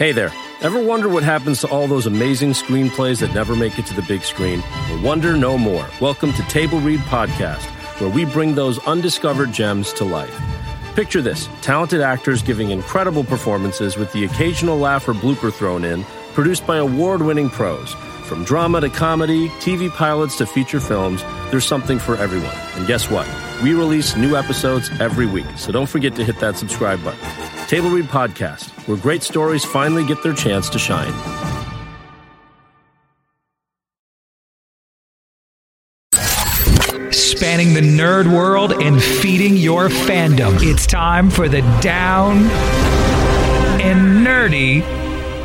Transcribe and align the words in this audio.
Hey 0.00 0.12
there. 0.12 0.32
Ever 0.62 0.82
wonder 0.82 1.10
what 1.10 1.24
happens 1.24 1.60
to 1.60 1.68
all 1.68 1.86
those 1.86 2.06
amazing 2.06 2.52
screenplays 2.52 3.20
that 3.20 3.34
never 3.34 3.54
make 3.54 3.78
it 3.78 3.84
to 3.84 3.92
the 3.92 4.00
big 4.00 4.22
screen? 4.22 4.62
Well, 4.88 5.02
wonder 5.02 5.36
no 5.36 5.58
more. 5.58 5.86
Welcome 6.00 6.32
to 6.32 6.42
Table 6.44 6.80
Read 6.80 7.00
Podcast, 7.00 7.66
where 8.00 8.08
we 8.08 8.24
bring 8.24 8.54
those 8.54 8.78
undiscovered 8.86 9.52
gems 9.52 9.92
to 9.92 10.06
life. 10.06 10.34
Picture 10.94 11.20
this 11.20 11.50
talented 11.60 12.00
actors 12.00 12.40
giving 12.40 12.70
incredible 12.70 13.24
performances 13.24 13.98
with 13.98 14.10
the 14.14 14.24
occasional 14.24 14.78
laugh 14.78 15.06
or 15.06 15.12
blooper 15.12 15.52
thrown 15.52 15.84
in, 15.84 16.04
produced 16.32 16.66
by 16.66 16.78
award 16.78 17.20
winning 17.20 17.50
pros. 17.50 17.94
From 18.30 18.44
drama 18.44 18.80
to 18.80 18.88
comedy, 18.88 19.48
TV 19.58 19.90
pilots 19.90 20.36
to 20.36 20.46
feature 20.46 20.78
films, 20.78 21.20
there's 21.50 21.66
something 21.66 21.98
for 21.98 22.16
everyone. 22.16 22.54
And 22.76 22.86
guess 22.86 23.10
what? 23.10 23.28
We 23.60 23.74
release 23.74 24.14
new 24.14 24.36
episodes 24.36 24.88
every 25.00 25.26
week, 25.26 25.46
so 25.56 25.72
don't 25.72 25.88
forget 25.88 26.14
to 26.14 26.24
hit 26.24 26.38
that 26.38 26.56
subscribe 26.56 27.02
button. 27.02 27.18
Table 27.66 27.90
Read 27.90 28.04
Podcast, 28.04 28.68
where 28.86 28.96
great 28.96 29.24
stories 29.24 29.64
finally 29.64 30.06
get 30.06 30.22
their 30.22 30.32
chance 30.32 30.70
to 30.70 30.78
shine. 30.78 31.12
Spanning 37.12 37.74
the 37.74 37.80
nerd 37.80 38.32
world 38.32 38.74
and 38.80 39.02
feeding 39.02 39.56
your 39.56 39.88
fandom. 39.88 40.56
It's 40.62 40.86
time 40.86 41.30
for 41.30 41.48
the 41.48 41.62
Down 41.80 42.44
and 43.80 44.24
Nerdy 44.24 44.82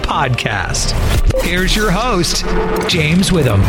podcast. 0.04 1.15
Here's 1.46 1.76
your 1.76 1.92
host, 1.92 2.44
James 2.90 3.32
Witham. 3.32 3.62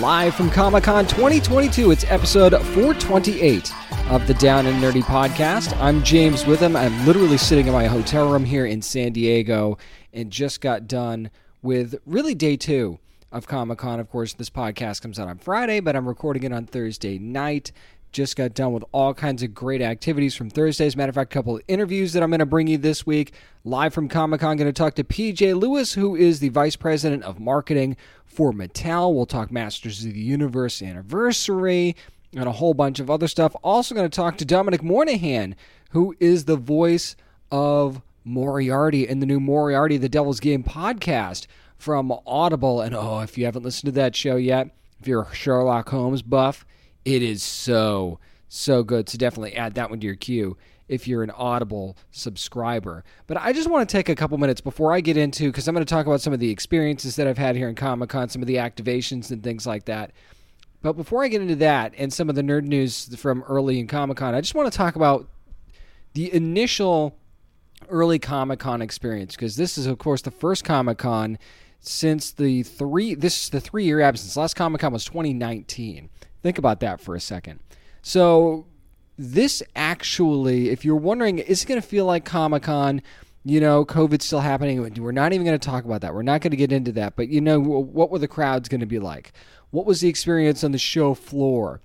Live 0.00 0.34
from 0.34 0.50
Comic 0.50 0.82
Con 0.82 1.06
2022, 1.06 1.92
it's 1.92 2.04
episode 2.08 2.60
428 2.60 3.72
of 4.10 4.26
the 4.26 4.34
Down 4.34 4.66
and 4.66 4.82
Nerdy 4.82 5.02
podcast. 5.02 5.80
I'm 5.80 6.02
James 6.02 6.44
Witham. 6.44 6.74
I'm 6.74 7.06
literally 7.06 7.38
sitting 7.38 7.68
in 7.68 7.72
my 7.72 7.86
hotel 7.86 8.32
room 8.32 8.44
here 8.44 8.66
in 8.66 8.82
San 8.82 9.12
Diego 9.12 9.78
and 10.12 10.32
just 10.32 10.60
got 10.60 10.88
done 10.88 11.30
with 11.62 11.94
really 12.04 12.34
day 12.34 12.56
two 12.56 12.98
of 13.30 13.46
Comic 13.46 13.78
Con. 13.78 14.00
Of 14.00 14.10
course, 14.10 14.32
this 14.32 14.50
podcast 14.50 15.02
comes 15.02 15.20
out 15.20 15.28
on 15.28 15.38
Friday, 15.38 15.78
but 15.78 15.94
I'm 15.94 16.08
recording 16.08 16.42
it 16.42 16.52
on 16.52 16.66
Thursday 16.66 17.16
night. 17.16 17.70
Just 18.10 18.36
got 18.36 18.54
done 18.54 18.72
with 18.72 18.84
all 18.92 19.12
kinds 19.12 19.42
of 19.42 19.54
great 19.54 19.82
activities 19.82 20.34
from 20.34 20.48
Thursday. 20.48 20.86
As 20.86 20.94
a 20.94 20.96
matter 20.96 21.10
of 21.10 21.14
fact, 21.14 21.32
a 21.32 21.34
couple 21.34 21.56
of 21.56 21.62
interviews 21.68 22.12
that 22.12 22.22
I'm 22.22 22.30
going 22.30 22.38
to 22.40 22.46
bring 22.46 22.66
you 22.66 22.78
this 22.78 23.06
week. 23.06 23.32
Live 23.64 23.92
from 23.92 24.08
Comic 24.08 24.40
Con, 24.40 24.56
going 24.56 24.68
to 24.68 24.72
talk 24.72 24.94
to 24.94 25.04
PJ 25.04 25.60
Lewis, 25.60 25.92
who 25.92 26.16
is 26.16 26.40
the 26.40 26.48
Vice 26.48 26.76
President 26.76 27.22
of 27.24 27.38
Marketing 27.38 27.96
for 28.24 28.52
Mattel. 28.52 29.14
We'll 29.14 29.26
talk 29.26 29.50
Masters 29.50 30.04
of 30.04 30.14
the 30.14 30.20
Universe 30.20 30.80
anniversary 30.80 31.96
and 32.34 32.46
a 32.48 32.52
whole 32.52 32.74
bunch 32.74 32.98
of 32.98 33.10
other 33.10 33.28
stuff. 33.28 33.54
Also, 33.62 33.94
going 33.94 34.08
to 34.08 34.14
talk 34.14 34.38
to 34.38 34.44
Dominic 34.44 34.82
Monaghan, 34.82 35.54
who 35.90 36.16
is 36.18 36.44
the 36.44 36.56
voice 36.56 37.16
of 37.50 38.00
Moriarty 38.24 39.06
in 39.06 39.20
the 39.20 39.26
new 39.26 39.40
Moriarty 39.40 39.96
the 39.96 40.08
Devil's 40.08 40.40
Game 40.40 40.62
podcast 40.62 41.46
from 41.78 42.12
Audible. 42.26 42.80
And 42.80 42.94
oh, 42.94 43.20
if 43.20 43.38
you 43.38 43.44
haven't 43.44 43.62
listened 43.62 43.88
to 43.88 44.00
that 44.00 44.14
show 44.14 44.36
yet, 44.36 44.70
if 45.00 45.06
you're 45.06 45.22
a 45.22 45.34
Sherlock 45.34 45.88
Holmes 45.88 46.22
buff, 46.22 46.66
it 47.14 47.22
is 47.22 47.42
so, 47.42 48.18
so 48.48 48.82
good. 48.82 49.08
So 49.08 49.16
definitely 49.16 49.54
add 49.54 49.74
that 49.74 49.88
one 49.90 50.00
to 50.00 50.06
your 50.06 50.16
queue 50.16 50.56
if 50.88 51.08
you're 51.08 51.22
an 51.22 51.30
Audible 51.30 51.96
subscriber. 52.10 53.04
But 53.26 53.38
I 53.38 53.52
just 53.52 53.68
want 53.68 53.88
to 53.88 53.92
take 53.92 54.08
a 54.08 54.14
couple 54.14 54.36
minutes 54.38 54.60
before 54.60 54.92
I 54.92 55.00
get 55.00 55.16
into, 55.16 55.46
because 55.46 55.68
I'm 55.68 55.74
going 55.74 55.84
to 55.84 55.90
talk 55.90 56.06
about 56.06 56.20
some 56.20 56.32
of 56.32 56.40
the 56.40 56.50
experiences 56.50 57.16
that 57.16 57.26
I've 57.26 57.38
had 57.38 57.56
here 57.56 57.68
in 57.68 57.74
Comic 57.74 58.10
Con, 58.10 58.28
some 58.28 58.42
of 58.42 58.48
the 58.48 58.56
activations 58.56 59.30
and 59.30 59.42
things 59.42 59.66
like 59.66 59.86
that. 59.86 60.12
But 60.80 60.94
before 60.94 61.24
I 61.24 61.28
get 61.28 61.42
into 61.42 61.56
that 61.56 61.92
and 61.98 62.12
some 62.12 62.28
of 62.28 62.36
the 62.36 62.42
nerd 62.42 62.64
news 62.64 63.14
from 63.16 63.42
early 63.44 63.80
in 63.80 63.86
Comic 63.86 64.18
Con, 64.18 64.34
I 64.34 64.40
just 64.40 64.54
want 64.54 64.70
to 64.70 64.76
talk 64.76 64.96
about 64.96 65.28
the 66.14 66.32
initial 66.32 67.18
early 67.88 68.18
Comic 68.18 68.60
Con 68.60 68.82
experience, 68.82 69.34
because 69.34 69.56
this 69.56 69.78
is, 69.78 69.86
of 69.86 69.98
course, 69.98 70.22
the 70.22 70.30
first 70.30 70.64
Comic 70.64 70.98
Con 70.98 71.38
since 71.80 72.32
the 72.32 72.64
three 72.64 73.14
this 73.14 73.44
is 73.44 73.50
the 73.50 73.60
three 73.60 73.84
year 73.84 74.00
absence. 74.00 74.36
Last 74.36 74.54
Comic 74.54 74.80
Con 74.80 74.92
was 74.92 75.04
2019. 75.04 76.10
Think 76.42 76.58
about 76.58 76.80
that 76.80 77.00
for 77.00 77.14
a 77.14 77.20
second. 77.20 77.60
So 78.02 78.66
this 79.16 79.62
actually, 79.74 80.70
if 80.70 80.84
you're 80.84 80.96
wondering, 80.96 81.38
is 81.38 81.62
it 81.62 81.68
going 81.68 81.80
to 81.80 81.86
feel 81.86 82.04
like 82.04 82.24
Comic 82.24 82.62
Con? 82.64 83.02
You 83.44 83.60
know, 83.60 83.84
COVID's 83.84 84.26
still 84.26 84.40
happening. 84.40 84.80
We're 85.02 85.12
not 85.12 85.32
even 85.32 85.46
going 85.46 85.58
to 85.58 85.66
talk 85.66 85.84
about 85.84 86.02
that. 86.02 86.14
We're 86.14 86.22
not 86.22 86.40
going 86.40 86.50
to 86.50 86.56
get 86.56 86.72
into 86.72 86.92
that. 86.92 87.16
But 87.16 87.28
you 87.28 87.40
know, 87.40 87.58
what 87.58 88.10
were 88.10 88.18
the 88.18 88.28
crowds 88.28 88.68
going 88.68 88.80
to 88.80 88.86
be 88.86 88.98
like? 88.98 89.32
What 89.70 89.86
was 89.86 90.00
the 90.00 90.08
experience 90.08 90.62
on 90.62 90.72
the 90.72 90.78
show 90.78 91.14
floor 91.14 91.80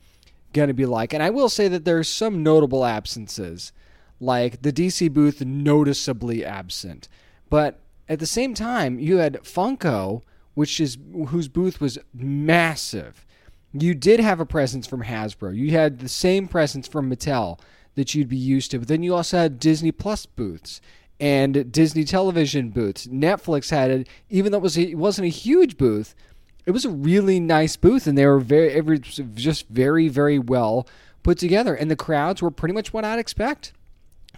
going 0.52 0.68
to 0.68 0.74
be 0.74 0.86
like? 0.86 1.14
And 1.14 1.24
I 1.24 1.30
will 1.30 1.50
say 1.50 1.68
that 1.70 1.86
there's 1.86 2.10
some 2.10 2.44
notable 2.44 2.86
absences, 2.86 3.72
like 4.20 4.62
the 4.62 4.74
DC 4.74 5.12
booth 5.12 5.42
noticeably 5.42 6.44
absent. 6.44 7.08
But 7.50 7.80
at 8.10 8.20
the 8.20 8.26
same 8.26 8.54
time, 8.54 9.00
you 9.00 9.18
had 9.18 9.42
Funko, 9.44 10.22
which 10.54 10.80
is 10.80 10.98
whose 11.28 11.48
booth 11.48 11.80
was 11.80 11.98
massive. 12.14 13.26
You 13.74 13.96
did 13.96 14.20
have 14.20 14.40
a 14.40 14.46
presence 14.46 14.86
from 14.86 15.04
Hasbro. 15.04 15.56
You 15.56 15.72
had 15.72 16.00
the 16.00 16.10
same 16.10 16.48
presence 16.48 16.88
from 16.88 17.10
Mattel 17.10 17.60
that 17.96 18.14
you'd 18.14 18.30
be 18.30 18.38
used 18.38 18.72
to. 18.72 18.80
But 18.80 18.88
then 18.88 19.04
you 19.04 19.16
also 19.16 19.38
had 19.38 19.60
Disney 19.60 19.92
Plus 19.92 20.26
booths 20.26 20.80
and 21.20 21.72
Disney 21.72 22.04
Television 22.04 22.70
booths. 22.70 23.08
Netflix 23.08 23.72
had 23.72 23.92
it, 23.92 24.08
even 24.30 24.52
though 24.52 24.60
it 24.60 24.64
was 24.64 24.78
it 24.78 24.98
wasn't 24.98 25.26
a 25.26 25.30
huge 25.30 25.78
booth. 25.78 26.16
It 26.66 26.72
was 26.72 26.86
a 26.86 26.90
really 26.90 27.40
nice 27.40 27.76
booth, 27.76 28.08
and 28.08 28.18
they 28.18 28.26
were 28.26 28.40
very, 28.40 28.72
every, 28.72 29.00
just 29.00 29.68
very, 29.68 30.08
very 30.08 30.40
well 30.40 30.88
put 31.22 31.38
together. 31.38 31.76
And 31.76 31.92
the 31.92 31.96
crowds 31.96 32.42
were 32.42 32.52
pretty 32.52 32.74
much 32.74 32.94
what 32.94 33.04
I'd 33.04 33.20
expect 33.20 33.74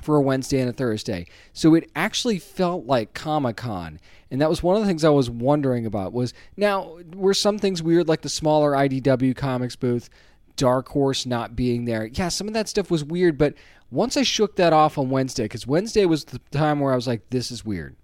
for 0.01 0.15
a 0.15 0.21
Wednesday 0.21 0.59
and 0.59 0.69
a 0.69 0.73
Thursday. 0.73 1.25
So 1.53 1.73
it 1.73 1.89
actually 1.95 2.39
felt 2.39 2.85
like 2.85 3.13
Comic 3.13 3.57
Con. 3.57 3.99
And 4.29 4.41
that 4.41 4.49
was 4.49 4.61
one 4.61 4.75
of 4.75 4.81
the 4.81 4.87
things 4.87 5.03
I 5.03 5.09
was 5.09 5.29
wondering 5.29 5.85
about 5.85 6.13
was 6.13 6.33
now 6.57 6.99
were 7.13 7.33
some 7.33 7.57
things 7.57 7.81
weird 7.81 8.07
like 8.07 8.21
the 8.21 8.29
smaller 8.29 8.71
IDW 8.71 9.35
comics 9.35 9.75
booth, 9.75 10.09
Dark 10.55 10.89
Horse 10.89 11.25
not 11.25 11.55
being 11.55 11.85
there. 11.85 12.05
Yeah, 12.05 12.29
some 12.29 12.47
of 12.47 12.53
that 12.53 12.69
stuff 12.69 12.91
was 12.91 13.03
weird, 13.03 13.37
but 13.37 13.53
once 13.91 14.17
I 14.17 14.23
shook 14.23 14.55
that 14.57 14.73
off 14.73 14.97
on 14.97 15.09
Wednesday 15.09 15.47
cuz 15.47 15.67
Wednesday 15.67 16.05
was 16.05 16.25
the 16.25 16.39
time 16.51 16.79
where 16.79 16.93
I 16.93 16.95
was 16.95 17.07
like 17.07 17.29
this 17.29 17.51
is 17.51 17.65
weird. 17.65 17.95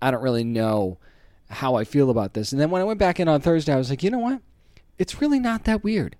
I 0.00 0.10
don't 0.10 0.22
really 0.22 0.44
know 0.44 0.98
how 1.48 1.74
I 1.74 1.84
feel 1.84 2.10
about 2.10 2.34
this. 2.34 2.52
And 2.52 2.60
then 2.60 2.70
when 2.70 2.80
I 2.80 2.84
went 2.86 2.98
back 2.98 3.20
in 3.20 3.28
on 3.28 3.40
Thursday, 3.40 3.72
I 3.72 3.76
was 3.76 3.90
like, 3.90 4.02
"You 4.02 4.10
know 4.10 4.18
what? 4.18 4.40
It's 4.98 5.20
really 5.20 5.38
not 5.38 5.64
that 5.64 5.84
weird. 5.84 6.16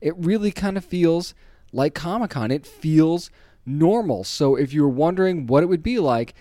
It 0.00 0.14
really 0.18 0.52
kind 0.52 0.76
of 0.76 0.84
feels 0.84 1.34
like 1.72 1.94
Comic 1.94 2.30
Con. 2.30 2.50
It 2.50 2.66
feels 2.66 3.30
normal. 3.66 4.24
So 4.24 4.56
if 4.56 4.72
you're 4.72 4.88
wondering 4.88 5.46
what 5.46 5.62
it 5.62 5.66
would 5.66 5.82
be 5.82 5.98
like, 5.98 6.34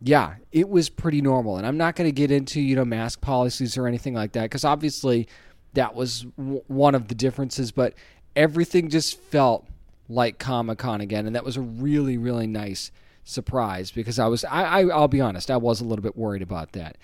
yeah, 0.00 0.36
it 0.50 0.68
was 0.68 0.88
pretty 0.88 1.20
normal. 1.20 1.56
And 1.56 1.66
I'm 1.66 1.76
not 1.76 1.94
going 1.94 2.08
to 2.08 2.12
get 2.12 2.30
into, 2.30 2.60
you 2.60 2.74
know, 2.76 2.84
mask 2.84 3.20
policies 3.20 3.76
or 3.76 3.86
anything 3.86 4.14
like 4.14 4.32
that 4.32 4.44
because 4.44 4.64
obviously 4.64 5.28
that 5.74 5.94
was 5.94 6.22
w- 6.38 6.62
one 6.68 6.94
of 6.94 7.08
the 7.08 7.14
differences, 7.14 7.70
but 7.70 7.94
everything 8.34 8.88
just 8.88 9.18
felt 9.18 9.66
like 10.08 10.38
Comic 10.38 10.78
Con 10.78 11.00
again. 11.00 11.26
And 11.26 11.36
that 11.36 11.44
was 11.44 11.56
a 11.56 11.60
really, 11.60 12.16
really 12.16 12.46
nice 12.46 12.90
surprise 13.24 13.90
because 13.90 14.18
I 14.18 14.26
was, 14.26 14.44
I, 14.44 14.64
I, 14.64 14.84
will 14.84 15.08
be 15.08 15.20
honest, 15.20 15.50
I 15.50 15.58
was 15.58 15.80
a 15.80 15.84
little 15.84 16.02
bit 16.02 16.16
worried 16.16 16.42
about 16.42 16.72
that. 16.72 16.96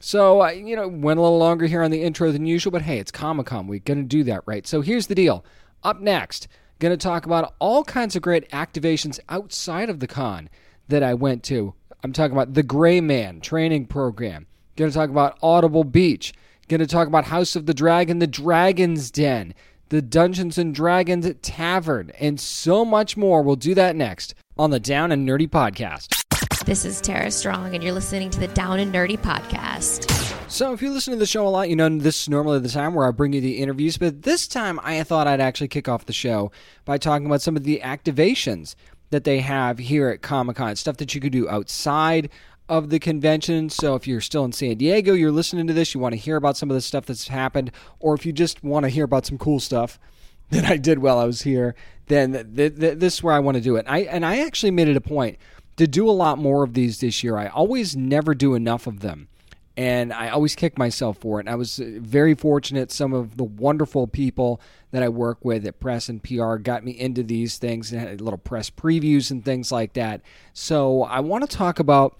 So, 0.00 0.40
I, 0.40 0.52
you 0.52 0.76
know, 0.76 0.86
went 0.86 1.18
a 1.18 1.22
little 1.22 1.38
longer 1.38 1.66
here 1.66 1.82
on 1.82 1.90
the 1.90 2.02
intro 2.02 2.30
than 2.30 2.46
usual, 2.46 2.70
but 2.70 2.82
hey, 2.82 2.98
it's 2.98 3.10
Comic 3.10 3.46
Con 3.46 3.66
week. 3.66 3.84
Going 3.84 4.02
to 4.02 4.04
do 4.04 4.22
that, 4.24 4.42
right? 4.46 4.66
So 4.66 4.80
here's 4.80 5.08
the 5.08 5.14
deal. 5.14 5.44
Up 5.82 6.00
next, 6.00 6.46
Going 6.80 6.92
to 6.92 7.02
talk 7.02 7.24
about 7.24 7.54
all 7.58 7.84
kinds 7.84 8.16
of 8.16 8.22
great 8.22 8.48
activations 8.50 9.20
outside 9.28 9.88
of 9.88 10.00
the 10.00 10.06
con 10.06 10.48
that 10.88 11.02
I 11.02 11.14
went 11.14 11.42
to. 11.44 11.74
I'm 12.02 12.12
talking 12.12 12.32
about 12.32 12.54
the 12.54 12.62
Gray 12.62 13.00
Man 13.00 13.40
training 13.40 13.86
program. 13.86 14.46
Going 14.76 14.90
to 14.90 14.96
talk 14.96 15.10
about 15.10 15.38
Audible 15.42 15.84
Beach. 15.84 16.34
Going 16.68 16.80
to 16.80 16.86
talk 16.86 17.06
about 17.08 17.26
House 17.26 17.56
of 17.56 17.66
the 17.66 17.74
Dragon, 17.74 18.18
the 18.18 18.26
Dragon's 18.26 19.10
Den, 19.10 19.54
the 19.90 20.02
Dungeons 20.02 20.58
and 20.58 20.74
Dragons 20.74 21.30
Tavern, 21.42 22.10
and 22.18 22.40
so 22.40 22.84
much 22.84 23.16
more. 23.16 23.42
We'll 23.42 23.56
do 23.56 23.74
that 23.74 23.94
next 23.94 24.34
on 24.58 24.70
the 24.70 24.80
Down 24.80 25.12
and 25.12 25.28
Nerdy 25.28 25.48
Podcast. 25.48 26.24
This 26.64 26.84
is 26.84 27.00
Tara 27.00 27.30
Strong, 27.30 27.74
and 27.74 27.84
you're 27.84 27.92
listening 27.92 28.30
to 28.30 28.40
the 28.40 28.48
Down 28.48 28.80
and 28.80 28.92
Nerdy 28.92 29.18
podcast. 29.18 30.33
So, 30.54 30.72
if 30.72 30.80
you 30.82 30.92
listen 30.92 31.10
to 31.10 31.18
the 31.18 31.26
show 31.26 31.44
a 31.44 31.50
lot, 31.50 31.68
you 31.68 31.74
know 31.74 31.88
this 31.88 32.22
is 32.22 32.28
normally 32.28 32.60
the 32.60 32.68
time 32.68 32.94
where 32.94 33.08
I 33.08 33.10
bring 33.10 33.32
you 33.32 33.40
the 33.40 33.58
interviews, 33.58 33.96
but 33.96 34.22
this 34.22 34.46
time 34.46 34.78
I 34.84 35.02
thought 35.02 35.26
I'd 35.26 35.40
actually 35.40 35.66
kick 35.66 35.88
off 35.88 36.06
the 36.06 36.12
show 36.12 36.52
by 36.84 36.96
talking 36.96 37.26
about 37.26 37.42
some 37.42 37.56
of 37.56 37.64
the 37.64 37.80
activations 37.82 38.76
that 39.10 39.24
they 39.24 39.40
have 39.40 39.78
here 39.78 40.10
at 40.10 40.22
Comic 40.22 40.54
Con, 40.54 40.76
stuff 40.76 40.98
that 40.98 41.12
you 41.12 41.20
could 41.20 41.32
do 41.32 41.48
outside 41.48 42.30
of 42.68 42.90
the 42.90 43.00
convention. 43.00 43.68
So, 43.68 43.96
if 43.96 44.06
you're 44.06 44.20
still 44.20 44.44
in 44.44 44.52
San 44.52 44.76
Diego, 44.76 45.12
you're 45.12 45.32
listening 45.32 45.66
to 45.66 45.72
this, 45.72 45.92
you 45.92 45.98
want 45.98 46.12
to 46.12 46.20
hear 46.20 46.36
about 46.36 46.56
some 46.56 46.70
of 46.70 46.76
the 46.76 46.80
stuff 46.80 47.06
that's 47.06 47.26
happened, 47.26 47.72
or 47.98 48.14
if 48.14 48.24
you 48.24 48.32
just 48.32 48.62
want 48.62 48.84
to 48.84 48.90
hear 48.90 49.06
about 49.06 49.26
some 49.26 49.38
cool 49.38 49.58
stuff 49.58 49.98
that 50.50 50.66
I 50.66 50.76
did 50.76 51.00
while 51.00 51.18
I 51.18 51.24
was 51.24 51.42
here, 51.42 51.74
then 52.06 52.54
th- 52.54 52.78
th- 52.78 52.98
this 52.98 53.14
is 53.14 53.22
where 53.24 53.34
I 53.34 53.40
want 53.40 53.56
to 53.56 53.60
do 53.60 53.74
it. 53.74 53.86
I, 53.88 54.02
and 54.02 54.24
I 54.24 54.38
actually 54.38 54.70
made 54.70 54.86
it 54.86 54.96
a 54.96 55.00
point 55.00 55.36
to 55.78 55.88
do 55.88 56.08
a 56.08 56.12
lot 56.12 56.38
more 56.38 56.62
of 56.62 56.74
these 56.74 57.00
this 57.00 57.24
year. 57.24 57.36
I 57.36 57.48
always 57.48 57.96
never 57.96 58.36
do 58.36 58.54
enough 58.54 58.86
of 58.86 59.00
them. 59.00 59.26
And 59.76 60.12
I 60.12 60.28
always 60.28 60.54
kick 60.54 60.78
myself 60.78 61.18
for 61.18 61.40
it. 61.40 61.42
And 61.42 61.50
I 61.50 61.56
was 61.56 61.80
uh, 61.80 61.84
very 61.96 62.34
fortunate. 62.34 62.92
Some 62.92 63.12
of 63.12 63.36
the 63.36 63.44
wonderful 63.44 64.06
people 64.06 64.60
that 64.92 65.02
I 65.02 65.08
work 65.08 65.44
with 65.44 65.66
at 65.66 65.80
press 65.80 66.08
and 66.08 66.22
PR 66.22 66.56
got 66.56 66.84
me 66.84 66.92
into 66.92 67.22
these 67.22 67.58
things 67.58 67.90
and 67.90 68.00
had 68.00 68.20
little 68.20 68.38
press 68.38 68.70
previews 68.70 69.30
and 69.30 69.44
things 69.44 69.72
like 69.72 69.94
that. 69.94 70.20
So 70.52 71.02
I 71.02 71.20
want 71.20 71.48
to 71.48 71.56
talk 71.56 71.80
about 71.80 72.18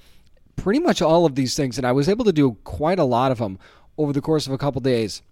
pretty 0.57 0.81
much 0.81 1.01
all 1.01 1.27
of 1.27 1.35
these 1.35 1.55
things, 1.55 1.79
and 1.79 1.87
I 1.87 1.93
was 1.93 2.09
able 2.09 2.25
to 2.25 2.33
do 2.33 2.57
quite 2.65 2.99
a 2.99 3.05
lot 3.05 3.31
of 3.31 3.39
them 3.39 3.59
over 3.97 4.13
the 4.13 4.21
course 4.21 4.47
of 4.47 4.53
a 4.53 4.59
couple 4.59 4.81
days. 4.81 5.23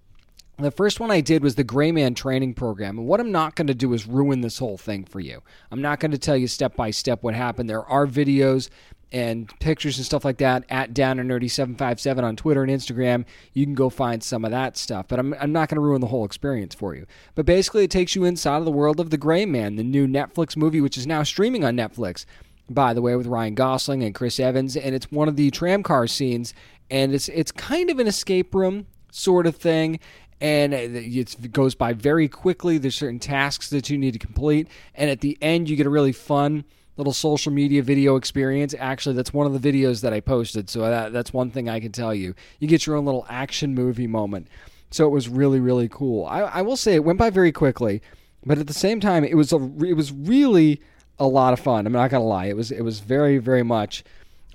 The 0.58 0.70
first 0.70 1.00
one 1.00 1.10
I 1.10 1.22
did 1.22 1.42
was 1.42 1.54
the 1.54 1.64
Gray 1.64 1.90
Man 1.90 2.14
training 2.14 2.54
program. 2.54 2.98
And 2.98 3.06
what 3.08 3.20
I'm 3.20 3.32
not 3.32 3.56
going 3.56 3.66
to 3.66 3.74
do 3.74 3.92
is 3.94 4.06
ruin 4.06 4.42
this 4.42 4.58
whole 4.58 4.76
thing 4.76 5.04
for 5.04 5.18
you. 5.18 5.42
I'm 5.70 5.80
not 5.80 5.98
going 5.98 6.10
to 6.12 6.18
tell 6.18 6.36
you 6.36 6.46
step 6.46 6.76
by 6.76 6.90
step 6.90 7.22
what 7.22 7.34
happened. 7.34 7.68
There 7.68 7.84
are 7.84 8.06
videos 8.06 8.68
and 9.12 9.52
pictures 9.60 9.98
and 9.98 10.06
stuff 10.06 10.24
like 10.24 10.38
that 10.38 10.64
at 10.70 10.94
Down 10.94 11.18
and 11.18 11.30
Nerdy 11.30 11.50
757 11.50 12.24
on 12.24 12.34
Twitter 12.34 12.62
and 12.62 12.72
Instagram. 12.72 13.26
You 13.52 13.66
can 13.66 13.74
go 13.74 13.90
find 13.90 14.22
some 14.22 14.44
of 14.44 14.50
that 14.50 14.76
stuff, 14.78 15.06
but 15.06 15.18
I'm, 15.18 15.34
I'm 15.34 15.52
not 15.52 15.68
going 15.68 15.76
to 15.76 15.82
ruin 15.82 16.00
the 16.00 16.06
whole 16.06 16.24
experience 16.24 16.74
for 16.74 16.94
you. 16.94 17.06
But 17.34 17.44
basically, 17.44 17.84
it 17.84 17.90
takes 17.90 18.14
you 18.14 18.24
inside 18.24 18.56
of 18.56 18.64
the 18.64 18.72
world 18.72 18.98
of 18.98 19.10
The 19.10 19.18
Gray 19.18 19.44
Man, 19.44 19.76
the 19.76 19.84
new 19.84 20.06
Netflix 20.06 20.56
movie, 20.56 20.80
which 20.80 20.96
is 20.96 21.06
now 21.06 21.22
streaming 21.22 21.62
on 21.62 21.76
Netflix, 21.76 22.24
by 22.70 22.94
the 22.94 23.02
way, 23.02 23.14
with 23.14 23.26
Ryan 23.26 23.54
Gosling 23.54 24.02
and 24.02 24.14
Chris 24.14 24.40
Evans. 24.40 24.76
And 24.76 24.94
it's 24.94 25.12
one 25.12 25.28
of 25.28 25.36
the 25.36 25.50
tram 25.50 25.82
car 25.82 26.06
scenes, 26.06 26.54
and 26.90 27.14
it's, 27.14 27.28
it's 27.28 27.52
kind 27.52 27.90
of 27.90 27.98
an 27.98 28.06
escape 28.06 28.54
room 28.54 28.86
sort 29.10 29.46
of 29.46 29.56
thing 29.56 30.00
and 30.40 30.74
it 30.74 31.52
goes 31.52 31.76
by 31.76 31.92
very 31.92 32.26
quickly. 32.26 32.76
There's 32.76 32.96
certain 32.96 33.20
tasks 33.20 33.70
that 33.70 33.88
you 33.88 33.96
need 33.96 34.14
to 34.14 34.18
complete, 34.18 34.66
and 34.92 35.08
at 35.08 35.20
the 35.20 35.38
end, 35.40 35.70
you 35.70 35.76
get 35.76 35.86
a 35.86 35.90
really 35.90 36.10
fun 36.10 36.64
little 36.96 37.12
social 37.12 37.52
media 37.52 37.82
video 37.82 38.16
experience. 38.16 38.74
Actually, 38.78 39.16
that's 39.16 39.32
one 39.32 39.46
of 39.46 39.60
the 39.60 39.72
videos 39.72 40.02
that 40.02 40.12
I 40.12 40.20
posted, 40.20 40.68
so 40.68 40.80
that, 40.80 41.12
that's 41.12 41.32
one 41.32 41.50
thing 41.50 41.68
I 41.68 41.80
can 41.80 41.92
tell 41.92 42.14
you. 42.14 42.34
You 42.58 42.68
get 42.68 42.86
your 42.86 42.96
own 42.96 43.04
little 43.04 43.26
action 43.28 43.74
movie 43.74 44.06
moment. 44.06 44.48
So 44.90 45.06
it 45.06 45.10
was 45.10 45.28
really, 45.28 45.58
really 45.58 45.88
cool. 45.88 46.26
I, 46.26 46.40
I 46.40 46.62
will 46.62 46.76
say 46.76 46.94
it 46.94 47.04
went 47.04 47.18
by 47.18 47.30
very 47.30 47.50
quickly, 47.50 48.02
but 48.44 48.58
at 48.58 48.66
the 48.66 48.74
same 48.74 49.00
time, 49.00 49.24
it 49.24 49.36
was 49.36 49.52
a, 49.52 49.56
it 49.82 49.94
was 49.94 50.12
really 50.12 50.82
a 51.18 51.26
lot 51.26 51.52
of 51.52 51.60
fun. 51.60 51.86
I'm 51.86 51.92
not 51.92 52.10
gonna 52.10 52.24
lie, 52.24 52.46
it 52.46 52.56
was 52.56 52.70
it 52.70 52.82
was 52.82 53.00
very, 53.00 53.38
very 53.38 53.62
much 53.62 54.04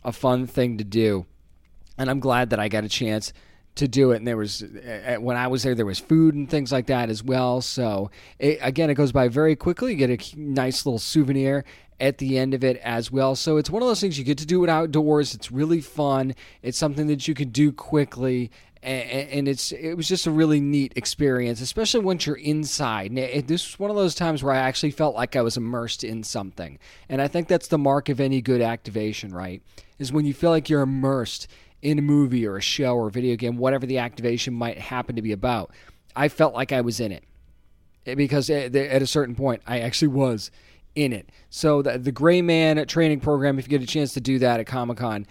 a 0.04 0.12
fun 0.12 0.46
thing 0.46 0.78
to 0.78 0.84
do, 0.84 1.26
and 1.98 2.10
I'm 2.10 2.20
glad 2.20 2.52
that 2.52 2.60
I 2.60 2.68
got 2.68 2.84
a 2.84 2.90
chance 2.90 3.34
to 3.78 3.88
do 3.88 4.12
it. 4.12 4.18
And 4.18 4.28
there 4.28 4.38
was 4.38 4.64
when 5.20 5.38
I 5.38 5.48
was 5.48 5.64
there, 5.64 5.76
there 5.76 5.86
was 5.86 6.00
food 6.00 6.36
and 6.36 6.50
things 6.50 6.72
like 6.72 6.88
that 6.88 7.10
as 7.10 7.24
well. 7.24 7.62
So 7.62 8.12
it, 8.40 8.60
again, 8.62 8.90
it 8.90 8.96
goes 8.96 9.12
by 9.12 9.28
very 9.28 9.56
quickly. 9.56 9.92
You 9.92 9.98
get 9.98 10.34
a 10.34 10.40
nice 10.40 10.86
little 10.86 11.00
souvenir 11.00 11.64
at 12.00 12.20
the 12.20 12.38
end 12.38 12.54
of 12.54 12.64
it 12.64 12.78
as 12.78 13.12
well. 13.12 13.36
So 13.36 13.58
it's 13.58 13.70
one 13.70 13.82
of 13.82 13.88
those 13.88 14.02
things 14.02 14.18
you 14.18 14.24
get 14.24 14.38
to 14.40 14.46
do 14.46 14.64
it 14.64 14.70
outdoors. 14.70 15.34
It's 15.34 15.52
really 15.52 15.82
fun. 15.82 16.36
It's 16.62 16.78
something 16.78 17.08
that 17.08 17.28
you 17.28 17.34
can 17.34 17.50
do 17.50 17.72
quickly. 17.72 18.52
And 18.84 19.48
it's 19.48 19.72
it 19.72 19.96
was 19.96 20.08
just 20.08 20.28
a 20.28 20.32
really 20.32 20.62
neat 20.62 20.94
experience, 20.96 21.62
especially 21.62 22.02
once 22.02 22.26
you're 22.26 22.36
inside. 22.36 23.14
this 23.16 23.68
was 23.68 23.80
one 23.80 23.90
of 23.90 23.98
those 23.98 24.14
times 24.14 24.44
where 24.44 24.54
I 24.54 24.60
actually 24.60 24.92
felt 24.92 25.16
like 25.16 25.36
I 25.36 25.42
was 25.42 25.58
immersed 25.58 26.04
in 26.04 26.24
something, 26.24 26.78
and 27.10 27.20
I 27.20 27.28
think 27.28 27.48
that's 27.48 27.68
the 27.68 27.80
mark 27.80 28.08
of 28.08 28.20
any 28.20 28.40
good 28.40 28.62
activation, 28.62 29.34
right? 29.34 29.64
Is 29.98 30.14
when 30.14 30.26
you 30.26 30.34
feel 30.34 30.52
like 30.52 30.70
you're 30.70 30.84
immersed 30.84 31.48
in 31.82 32.00
a 32.00 32.02
movie 32.02 32.46
or 32.46 32.58
a 32.58 32.62
show 32.62 32.96
or 32.96 33.08
a 33.08 33.12
video 33.12 33.36
game, 33.36 33.58
whatever 33.58 33.86
the 33.86 34.00
activation 34.00 34.54
might 34.54 34.78
happen 34.78 35.16
to 35.16 35.22
be 35.22 35.32
about. 35.32 35.72
I 36.16 36.30
felt 36.30 36.54
like 36.54 36.72
I 36.72 36.82
was 36.82 37.00
in 37.00 37.12
it 37.12 37.24
eh, 38.06 38.16
because 38.16 38.50
eh, 38.50 38.66
at 38.66 39.02
a 39.02 39.08
certain 39.08 39.36
point 39.36 39.62
I 39.68 39.80
actually 39.80 40.10
was 40.10 40.52
in 40.96 41.14
it. 41.14 41.30
So 41.50 41.82
the, 41.82 41.98
the 41.98 42.12
Gray 42.12 42.42
Man 42.42 42.86
training 42.88 43.20
program, 43.20 43.60
if 43.60 43.66
you 43.66 43.70
get 43.70 43.84
a 43.84 43.92
chance 43.92 44.14
to 44.14 44.22
do 44.22 44.40
that 44.40 44.60
at 44.60 44.66
Comic 44.66 44.98
Con, 44.98 45.28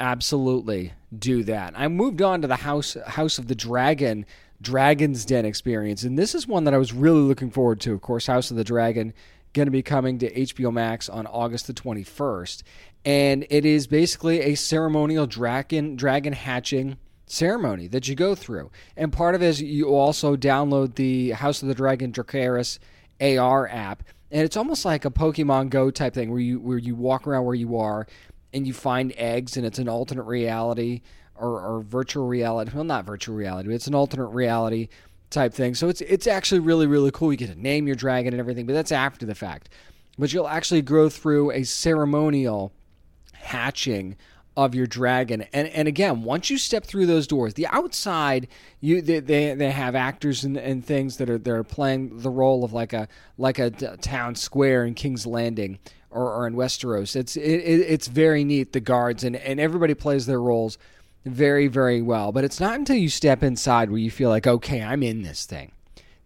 absolutely 0.00 0.92
do 1.16 1.44
that. 1.44 1.74
I 1.76 1.86
moved 1.88 2.20
on 2.20 2.42
to 2.42 2.48
the 2.48 2.56
House 2.56 2.96
House 3.06 3.38
of 3.38 3.46
the 3.46 3.54
Dragon 3.54 4.26
Dragon's 4.60 5.24
Den 5.24 5.44
experience, 5.44 6.02
and 6.02 6.18
this 6.18 6.34
is 6.34 6.48
one 6.48 6.64
that 6.64 6.74
I 6.74 6.78
was 6.78 6.92
really 6.92 7.20
looking 7.20 7.50
forward 7.50 7.80
to. 7.82 7.92
Of 7.92 8.00
course, 8.00 8.26
House 8.26 8.50
of 8.50 8.56
the 8.56 8.64
Dragon 8.64 9.12
going 9.52 9.66
to 9.66 9.72
be 9.72 9.82
coming 9.82 10.18
to 10.18 10.32
HBO 10.32 10.72
Max 10.72 11.08
on 11.08 11.26
August 11.26 11.68
the 11.68 11.72
21st, 11.72 12.62
and 13.04 13.46
it 13.50 13.64
is 13.64 13.86
basically 13.86 14.40
a 14.40 14.54
ceremonial 14.54 15.26
dragon 15.26 15.96
dragon 15.96 16.32
hatching 16.32 16.96
ceremony 17.26 17.86
that 17.88 18.08
you 18.08 18.14
go 18.14 18.34
through. 18.34 18.70
And 18.96 19.12
part 19.12 19.34
of 19.34 19.42
it 19.42 19.46
is 19.46 19.62
you 19.62 19.88
also 19.88 20.36
download 20.36 20.94
the 20.94 21.30
House 21.30 21.62
of 21.62 21.68
the 21.68 21.74
Dragon 21.74 22.12
Dracarys 22.12 22.78
AR 23.20 23.68
app, 23.68 24.02
and 24.30 24.42
it's 24.42 24.56
almost 24.56 24.84
like 24.84 25.04
a 25.04 25.10
Pokemon 25.10 25.70
Go 25.70 25.90
type 25.90 26.14
thing 26.14 26.30
where 26.30 26.40
you 26.40 26.60
where 26.60 26.78
you 26.78 26.94
walk 26.94 27.26
around 27.26 27.44
where 27.44 27.54
you 27.54 27.76
are 27.76 28.06
and 28.52 28.66
you 28.66 28.72
find 28.72 29.12
eggs, 29.16 29.56
and 29.56 29.66
it's 29.66 29.78
an 29.78 29.88
alternate 29.88 30.24
reality 30.24 31.02
or, 31.34 31.60
or 31.60 31.80
virtual 31.82 32.26
reality. 32.26 32.70
Well, 32.74 32.84
not 32.84 33.04
virtual 33.04 33.36
reality, 33.36 33.68
but 33.68 33.74
it's 33.74 33.86
an 33.86 33.94
alternate 33.94 34.28
reality 34.28 34.88
type 35.30 35.52
thing. 35.52 35.74
So 35.74 35.88
it's 35.88 36.00
it's 36.00 36.26
actually 36.26 36.60
really 36.60 36.86
really 36.86 37.10
cool. 37.10 37.32
You 37.32 37.38
get 37.38 37.52
to 37.52 37.60
name 37.60 37.86
your 37.86 37.96
dragon 37.96 38.32
and 38.32 38.40
everything, 38.40 38.66
but 38.66 38.72
that's 38.72 38.92
after 38.92 39.26
the 39.26 39.34
fact. 39.34 39.68
But 40.18 40.32
you'll 40.32 40.48
actually 40.48 40.82
go 40.82 41.08
through 41.08 41.50
a 41.50 41.64
ceremonial 41.64 42.72
hatching 43.44 44.16
of 44.56 44.74
your 44.74 44.86
dragon. 44.86 45.42
And 45.52 45.68
and 45.68 45.88
again, 45.88 46.22
once 46.22 46.50
you 46.50 46.58
step 46.58 46.84
through 46.84 47.06
those 47.06 47.26
doors, 47.26 47.54
the 47.54 47.66
outside, 47.68 48.48
you 48.80 49.02
they 49.02 49.20
they, 49.20 49.54
they 49.54 49.70
have 49.70 49.94
actors 49.94 50.44
and, 50.44 50.56
and 50.56 50.84
things 50.84 51.16
that 51.16 51.28
are 51.28 51.38
they're 51.38 51.64
playing 51.64 52.18
the 52.18 52.30
role 52.30 52.64
of 52.64 52.72
like 52.72 52.92
a 52.92 53.08
like 53.36 53.58
a 53.58 53.70
town 53.70 54.34
square 54.34 54.84
in 54.84 54.94
King's 54.94 55.26
Landing 55.26 55.78
or, 56.10 56.32
or 56.32 56.46
in 56.46 56.54
Westeros. 56.54 57.16
It's 57.16 57.36
it, 57.36 57.40
it's 57.40 58.06
very 58.06 58.44
neat 58.44 58.72
the 58.72 58.80
guards 58.80 59.24
and 59.24 59.36
and 59.36 59.58
everybody 59.58 59.94
plays 59.94 60.26
their 60.26 60.40
roles 60.40 60.78
very 61.24 61.66
very 61.66 62.00
well. 62.00 62.30
But 62.30 62.44
it's 62.44 62.60
not 62.60 62.78
until 62.78 62.96
you 62.96 63.08
step 63.08 63.42
inside 63.42 63.90
where 63.90 63.98
you 63.98 64.10
feel 64.10 64.30
like 64.30 64.46
okay, 64.46 64.82
I'm 64.82 65.02
in 65.02 65.22
this 65.22 65.46
thing. 65.46 65.72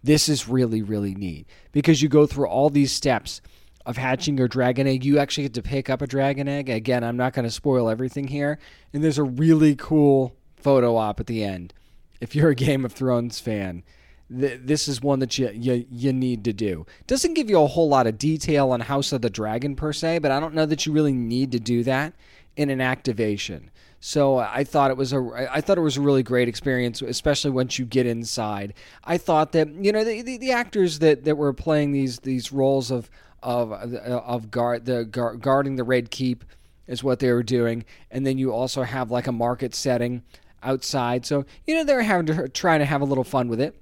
This 0.02 0.28
is 0.28 0.48
really 0.48 0.82
really 0.82 1.14
neat 1.14 1.46
because 1.72 2.02
you 2.02 2.10
go 2.10 2.26
through 2.26 2.48
all 2.48 2.68
these 2.68 2.92
steps 2.92 3.40
of 3.88 3.96
hatching 3.96 4.36
your 4.36 4.48
dragon 4.48 4.86
egg. 4.86 5.02
You 5.02 5.18
actually 5.18 5.44
get 5.44 5.54
to 5.54 5.62
pick 5.62 5.88
up 5.88 6.02
a 6.02 6.06
dragon 6.06 6.46
egg. 6.46 6.68
Again, 6.68 7.02
I'm 7.02 7.16
not 7.16 7.32
going 7.32 7.46
to 7.46 7.50
spoil 7.50 7.88
everything 7.88 8.28
here. 8.28 8.58
And 8.92 9.02
there's 9.02 9.16
a 9.16 9.24
really 9.24 9.74
cool 9.76 10.36
photo 10.56 10.96
op 10.96 11.18
at 11.20 11.26
the 11.26 11.42
end. 11.42 11.72
If 12.20 12.36
you're 12.36 12.50
a 12.50 12.54
Game 12.54 12.84
of 12.84 12.92
Thrones 12.92 13.40
fan, 13.40 13.82
th- 14.30 14.60
this 14.62 14.88
is 14.88 15.00
one 15.00 15.20
that 15.20 15.38
you, 15.38 15.50
you 15.54 15.86
you 15.90 16.12
need 16.12 16.44
to 16.44 16.52
do. 16.52 16.84
Doesn't 17.06 17.32
give 17.32 17.48
you 17.48 17.62
a 17.62 17.66
whole 17.66 17.88
lot 17.88 18.06
of 18.06 18.18
detail 18.18 18.72
on 18.72 18.80
House 18.80 19.10
of 19.12 19.22
the 19.22 19.30
Dragon 19.30 19.74
per 19.74 19.94
se, 19.94 20.18
but 20.18 20.30
I 20.30 20.38
don't 20.38 20.54
know 20.54 20.66
that 20.66 20.84
you 20.84 20.92
really 20.92 21.14
need 21.14 21.50
to 21.52 21.58
do 21.58 21.82
that 21.84 22.12
in 22.56 22.68
an 22.68 22.82
activation. 22.82 23.70
So 24.00 24.36
I 24.36 24.64
thought 24.64 24.90
it 24.90 24.98
was 24.98 25.14
a 25.14 25.48
I 25.50 25.62
thought 25.62 25.78
it 25.78 25.82
was 25.82 25.96
a 25.96 26.02
really 26.02 26.22
great 26.22 26.46
experience, 26.46 27.00
especially 27.00 27.52
once 27.52 27.78
you 27.78 27.86
get 27.86 28.04
inside. 28.04 28.74
I 29.04 29.16
thought 29.16 29.52
that 29.52 29.68
you 29.82 29.92
know 29.92 30.04
the, 30.04 30.20
the, 30.20 30.36
the 30.36 30.52
actors 30.52 30.98
that, 30.98 31.24
that 31.24 31.36
were 31.36 31.54
playing 31.54 31.92
these 31.92 32.18
these 32.18 32.52
roles 32.52 32.90
of 32.90 33.08
of 33.42 33.72
of 33.72 34.50
guard 34.50 34.84
the 34.84 35.04
guarding 35.04 35.76
the 35.76 35.84
red 35.84 36.10
keep 36.10 36.44
is 36.86 37.04
what 37.04 37.18
they 37.18 37.30
were 37.32 37.42
doing, 37.42 37.84
and 38.10 38.26
then 38.26 38.38
you 38.38 38.50
also 38.52 38.82
have 38.82 39.10
like 39.10 39.26
a 39.26 39.32
market 39.32 39.74
setting 39.74 40.22
outside. 40.62 41.26
So 41.26 41.44
you 41.66 41.74
know 41.74 41.84
they're 41.84 42.02
having 42.02 42.26
to 42.26 42.48
trying 42.48 42.80
to 42.80 42.86
have 42.86 43.00
a 43.00 43.04
little 43.04 43.24
fun 43.24 43.48
with 43.48 43.60
it, 43.60 43.80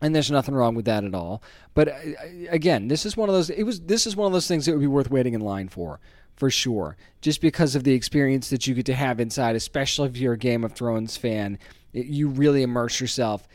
and 0.00 0.14
there's 0.14 0.30
nothing 0.30 0.54
wrong 0.54 0.74
with 0.74 0.86
that 0.86 1.04
at 1.04 1.14
all. 1.14 1.42
But 1.74 1.88
uh, 1.88 1.94
again, 2.48 2.88
this 2.88 3.06
is 3.06 3.16
one 3.16 3.28
of 3.28 3.34
those. 3.34 3.50
It 3.50 3.64
was 3.64 3.80
this 3.80 4.06
is 4.06 4.16
one 4.16 4.26
of 4.26 4.32
those 4.32 4.48
things 4.48 4.66
that 4.66 4.72
would 4.72 4.80
be 4.80 4.86
worth 4.86 5.10
waiting 5.10 5.34
in 5.34 5.40
line 5.40 5.68
for. 5.68 6.00
For 6.36 6.50
sure, 6.50 6.96
just 7.20 7.40
because 7.40 7.74
of 7.74 7.82
the 7.82 7.94
experience 7.94 8.48
that 8.50 8.64
you 8.64 8.74
get 8.74 8.86
to 8.86 8.94
have 8.94 9.18
inside, 9.18 9.56
especially 9.56 10.08
if 10.08 10.16
you're 10.16 10.34
a 10.34 10.38
Game 10.38 10.62
of 10.62 10.72
Thrones 10.72 11.16
fan, 11.16 11.58
it, 11.92 12.06
you 12.06 12.28
really 12.28 12.62
immerse 12.62 13.00
yourself 13.00 13.48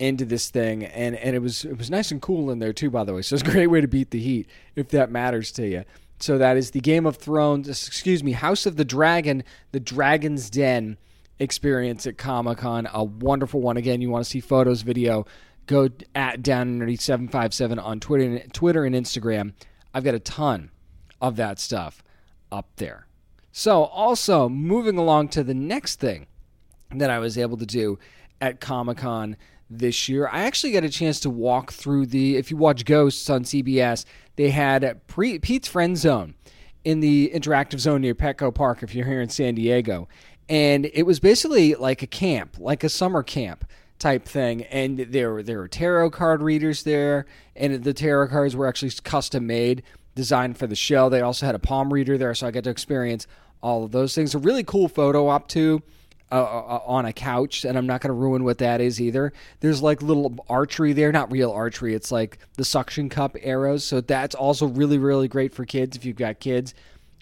into 0.00 0.24
this 0.24 0.50
thing, 0.50 0.84
and 0.84 1.14
and 1.14 1.36
it 1.36 1.40
was 1.40 1.64
it 1.64 1.78
was 1.78 1.90
nice 1.90 2.10
and 2.10 2.20
cool 2.20 2.50
in 2.50 2.58
there 2.58 2.72
too. 2.72 2.90
By 2.90 3.04
the 3.04 3.14
way, 3.14 3.22
so 3.22 3.34
it's 3.34 3.46
a 3.46 3.50
great 3.50 3.68
way 3.68 3.80
to 3.80 3.86
beat 3.86 4.10
the 4.10 4.18
heat 4.18 4.48
if 4.74 4.88
that 4.88 5.10
matters 5.10 5.52
to 5.52 5.68
you. 5.68 5.84
So 6.18 6.38
that 6.38 6.56
is 6.56 6.72
the 6.72 6.80
Game 6.80 7.06
of 7.06 7.16
Thrones, 7.16 7.68
excuse 7.68 8.22
me, 8.22 8.32
House 8.32 8.66
of 8.66 8.76
the 8.76 8.84
Dragon, 8.84 9.42
the 9.72 9.80
Dragon's 9.80 10.50
Den 10.50 10.98
experience 11.38 12.06
at 12.06 12.18
Comic 12.18 12.58
Con. 12.58 12.88
A 12.92 13.04
wonderful 13.04 13.60
one. 13.60 13.76
Again, 13.76 14.02
you 14.02 14.10
want 14.10 14.24
to 14.24 14.30
see 14.30 14.40
photos, 14.40 14.82
video, 14.82 15.26
go 15.66 15.88
at 16.14 16.42
down 16.42 16.78
nerdy 16.78 17.00
seven 17.00 17.28
five 17.28 17.54
seven 17.54 17.78
on 17.78 18.00
Twitter, 18.00 18.40
Twitter 18.52 18.84
and 18.84 18.94
Instagram. 18.94 19.52
I've 19.94 20.04
got 20.04 20.14
a 20.14 20.20
ton 20.20 20.70
of 21.20 21.36
that 21.36 21.58
stuff 21.58 22.02
up 22.50 22.68
there. 22.76 23.06
So 23.52 23.84
also 23.84 24.48
moving 24.48 24.96
along 24.96 25.28
to 25.28 25.42
the 25.42 25.54
next 25.54 26.00
thing 26.00 26.26
that 26.94 27.10
I 27.10 27.18
was 27.18 27.36
able 27.36 27.56
to 27.58 27.66
do 27.66 27.98
at 28.40 28.60
Comic 28.60 28.98
Con 28.98 29.36
this 29.70 30.08
year. 30.08 30.28
I 30.28 30.42
actually 30.42 30.72
got 30.72 30.84
a 30.84 30.90
chance 30.90 31.20
to 31.20 31.30
walk 31.30 31.72
through 31.72 32.06
the. 32.06 32.36
If 32.36 32.50
you 32.50 32.56
watch 32.56 32.84
Ghosts 32.84 33.30
on 33.30 33.44
CBS, 33.44 34.04
they 34.36 34.50
had 34.50 35.00
pre, 35.06 35.38
Pete's 35.38 35.68
Friend 35.68 35.96
Zone 35.96 36.34
in 36.84 37.00
the 37.00 37.30
interactive 37.34 37.78
zone 37.78 38.00
near 38.00 38.14
Petco 38.14 38.52
Park. 38.52 38.82
If 38.82 38.94
you're 38.94 39.06
here 39.06 39.20
in 39.20 39.28
San 39.28 39.54
Diego, 39.54 40.08
and 40.48 40.90
it 40.92 41.04
was 41.04 41.20
basically 41.20 41.76
like 41.76 42.02
a 42.02 42.06
camp, 42.06 42.56
like 42.58 42.82
a 42.82 42.88
summer 42.88 43.22
camp 43.22 43.64
type 44.00 44.24
thing. 44.26 44.64
And 44.64 44.98
there 44.98 45.32
were 45.32 45.42
there 45.42 45.58
were 45.58 45.68
tarot 45.68 46.10
card 46.10 46.42
readers 46.42 46.82
there, 46.82 47.26
and 47.54 47.84
the 47.84 47.94
tarot 47.94 48.28
cards 48.28 48.56
were 48.56 48.66
actually 48.66 48.90
custom 49.04 49.46
made, 49.46 49.84
designed 50.16 50.58
for 50.58 50.66
the 50.66 50.74
show. 50.74 51.08
They 51.08 51.20
also 51.20 51.46
had 51.46 51.54
a 51.54 51.60
palm 51.60 51.92
reader 51.92 52.18
there, 52.18 52.34
so 52.34 52.48
I 52.48 52.50
got 52.50 52.64
to 52.64 52.70
experience 52.70 53.28
all 53.62 53.84
of 53.84 53.92
those 53.92 54.14
things. 54.14 54.34
A 54.34 54.38
really 54.38 54.64
cool 54.64 54.88
photo 54.88 55.28
op 55.28 55.46
too 55.46 55.82
uh, 56.32 56.34
uh, 56.34 56.82
on 56.86 57.06
a 57.06 57.12
couch, 57.12 57.64
and 57.64 57.76
I'm 57.76 57.86
not 57.86 58.00
going 58.00 58.10
to 58.10 58.14
ruin 58.14 58.44
what 58.44 58.58
that 58.58 58.80
is 58.80 59.00
either. 59.00 59.32
There's 59.58 59.82
like 59.82 60.00
little 60.00 60.44
archery 60.48 60.92
there, 60.92 61.10
not 61.10 61.32
real 61.32 61.50
archery. 61.50 61.92
It's 61.94 62.12
like 62.12 62.38
the 62.56 62.64
suction 62.64 63.08
cup 63.08 63.36
arrows, 63.40 63.84
so 63.84 64.00
that's 64.00 64.36
also 64.36 64.66
really 64.66 64.98
really 64.98 65.26
great 65.26 65.52
for 65.52 65.64
kids 65.64 65.96
if 65.96 66.04
you've 66.04 66.16
got 66.16 66.38
kids. 66.38 66.74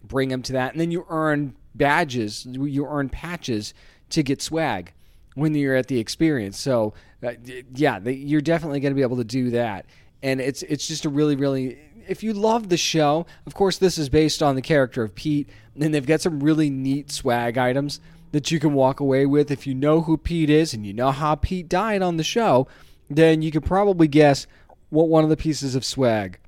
Bring 0.05 0.29
them 0.29 0.43
to 0.43 0.53
that, 0.53 0.73
and 0.73 0.81
then 0.81 0.91
you 0.91 1.07
earn 1.09 1.55
badges, 1.75 2.45
you 2.47 2.87
earn 2.87 3.09
patches 3.09 3.73
to 4.11 4.23
get 4.23 4.43
swag 4.43 4.93
when 5.35 5.55
you're 5.55 5.75
at 5.75 5.87
the 5.87 5.99
experience. 5.99 6.59
So 6.59 6.93
uh, 7.23 7.33
yeah, 7.75 8.01
you're 8.01 8.41
definitely 8.43 8.81
going 8.81 8.93
to 8.93 8.97
be 8.97 9.03
able 9.03 9.17
to 9.17 9.25
do 9.25 9.51
that, 9.53 9.87
and 10.23 10.39
it's 10.39 10.63
it's 10.65 10.87
just 10.87 11.07
a 11.07 11.09
really 11.09 11.35
really 11.35 11.79
if 12.07 12.23
you 12.23 12.35
love 12.35 12.69
the 12.69 12.77
show, 12.77 13.25
of 13.47 13.55
course 13.55 13.79
this 13.79 13.97
is 13.97 14.11
based 14.11 14.43
on 14.43 14.55
the 14.55 14.63
character 14.63 15.03
of 15.03 15.15
Pete, 15.15 15.49
and 15.81 15.95
they've 15.95 16.05
got 16.05 16.21
some 16.21 16.41
really 16.41 16.69
neat 16.69 17.11
swag 17.11 17.57
items 17.57 18.01
that 18.33 18.51
you 18.51 18.61
can 18.61 18.75
walk 18.75 19.01
away 19.01 19.27
with. 19.27 19.51
If 19.51 19.67
you 19.67 19.75
know 19.75 20.03
who 20.03 20.17
Pete 20.17 20.51
is 20.51 20.75
and 20.75 20.87
you 20.87 20.93
know 20.93 21.11
how 21.11 21.35
Pete 21.35 21.69
died 21.69 22.03
on 22.03 22.17
the 22.17 22.25
show, 22.25 22.67
then 23.09 23.43
you 23.43 23.51
can 23.51 23.63
probably 23.63 24.09
guess 24.09 24.47
what 24.91 25.09
one 25.09 25.25
of 25.25 25.31
the 25.31 25.37
pieces 25.37 25.75
of 25.75 25.85
swag 25.85 26.39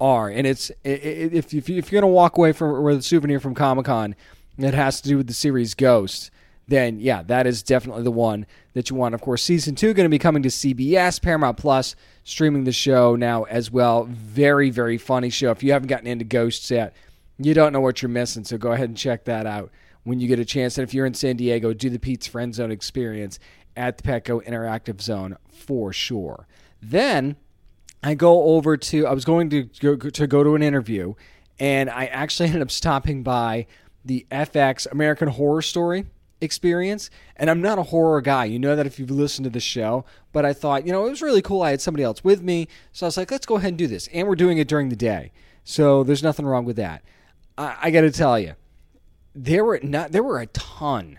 are. 0.00 0.28
And 0.28 0.46
it's 0.46 0.70
if 0.84 1.54
if 1.54 1.68
you're 1.68 1.82
going 1.82 2.02
to 2.02 2.06
walk 2.08 2.36
away 2.36 2.52
from 2.52 2.82
with 2.82 2.98
a 2.98 3.02
souvenir 3.02 3.40
from 3.40 3.54
Comic 3.54 3.86
Con 3.86 4.14
that 4.58 4.74
has 4.74 5.00
to 5.00 5.08
do 5.08 5.16
with 5.16 5.26
the 5.26 5.34
series 5.34 5.74
Ghost, 5.74 6.30
then 6.68 7.00
yeah, 7.00 7.22
that 7.22 7.46
is 7.46 7.62
definitely 7.62 8.02
the 8.02 8.10
one 8.10 8.46
that 8.74 8.90
you 8.90 8.96
want. 8.96 9.14
Of 9.14 9.20
course, 9.20 9.42
season 9.42 9.74
two 9.74 9.94
going 9.94 10.04
to 10.04 10.10
be 10.10 10.18
coming 10.18 10.42
to 10.42 10.48
CBS, 10.48 11.20
Paramount 11.20 11.56
Plus, 11.56 11.94
streaming 12.24 12.64
the 12.64 12.72
show 12.72 13.16
now 13.16 13.44
as 13.44 13.70
well. 13.70 14.04
Very 14.04 14.70
very 14.70 14.98
funny 14.98 15.30
show. 15.30 15.50
If 15.50 15.62
you 15.62 15.72
haven't 15.72 15.88
gotten 15.88 16.06
into 16.06 16.24
Ghosts 16.24 16.70
yet, 16.70 16.94
you 17.38 17.54
don't 17.54 17.72
know 17.72 17.80
what 17.80 18.02
you're 18.02 18.08
missing. 18.08 18.44
So 18.44 18.58
go 18.58 18.72
ahead 18.72 18.88
and 18.88 18.98
check 18.98 19.24
that 19.24 19.46
out 19.46 19.70
when 20.04 20.20
you 20.20 20.28
get 20.28 20.38
a 20.38 20.44
chance. 20.44 20.78
And 20.78 20.86
if 20.86 20.94
you're 20.94 21.06
in 21.06 21.14
San 21.14 21.36
Diego, 21.36 21.72
do 21.72 21.90
the 21.90 21.98
Pete's 21.98 22.26
Friend 22.26 22.54
Zone 22.54 22.70
experience 22.70 23.38
at 23.76 23.98
the 23.98 24.02
Petco 24.02 24.44
Interactive 24.44 25.00
Zone 25.00 25.36
for 25.50 25.92
sure. 25.92 26.46
Then 26.80 27.36
I 28.02 28.14
go 28.14 28.54
over 28.54 28.76
to, 28.76 29.06
I 29.06 29.12
was 29.12 29.24
going 29.24 29.50
to 29.50 29.62
go, 29.80 29.96
to 29.96 30.26
go 30.26 30.42
to 30.42 30.54
an 30.54 30.62
interview, 30.62 31.14
and 31.58 31.88
I 31.88 32.06
actually 32.06 32.46
ended 32.48 32.62
up 32.62 32.70
stopping 32.70 33.22
by 33.22 33.66
the 34.04 34.26
FX 34.30 34.90
American 34.90 35.28
Horror 35.28 35.62
Story 35.62 36.06
experience. 36.42 37.08
And 37.36 37.48
I'm 37.48 37.62
not 37.62 37.78
a 37.78 37.84
horror 37.84 38.20
guy. 38.20 38.46
You 38.46 38.58
know 38.58 38.74
that 38.76 38.86
if 38.86 38.98
you've 38.98 39.10
listened 39.10 39.44
to 39.44 39.50
the 39.50 39.60
show. 39.60 40.04
But 40.32 40.44
I 40.44 40.52
thought, 40.52 40.86
you 40.86 40.92
know, 40.92 41.06
it 41.06 41.10
was 41.10 41.22
really 41.22 41.42
cool. 41.42 41.62
I 41.62 41.70
had 41.70 41.80
somebody 41.80 42.02
else 42.02 42.24
with 42.24 42.42
me. 42.42 42.68
So 42.90 43.06
I 43.06 43.08
was 43.08 43.16
like, 43.16 43.30
let's 43.30 43.46
go 43.46 43.56
ahead 43.56 43.68
and 43.68 43.78
do 43.78 43.86
this. 43.86 44.08
And 44.12 44.26
we're 44.26 44.34
doing 44.34 44.58
it 44.58 44.68
during 44.68 44.88
the 44.88 44.96
day. 44.96 45.32
So 45.64 46.02
there's 46.02 46.22
nothing 46.22 46.44
wrong 46.44 46.64
with 46.64 46.76
that. 46.76 47.02
I, 47.56 47.76
I 47.82 47.90
got 47.90 48.00
to 48.02 48.10
tell 48.10 48.38
you, 48.38 48.54
there 49.34 49.64
were 49.64 49.80
not 49.82 50.12
there 50.12 50.22
were 50.22 50.40
a 50.40 50.46
ton 50.46 51.18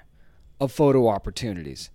of 0.60 0.72
photo 0.72 1.08
opportunities 1.08 1.90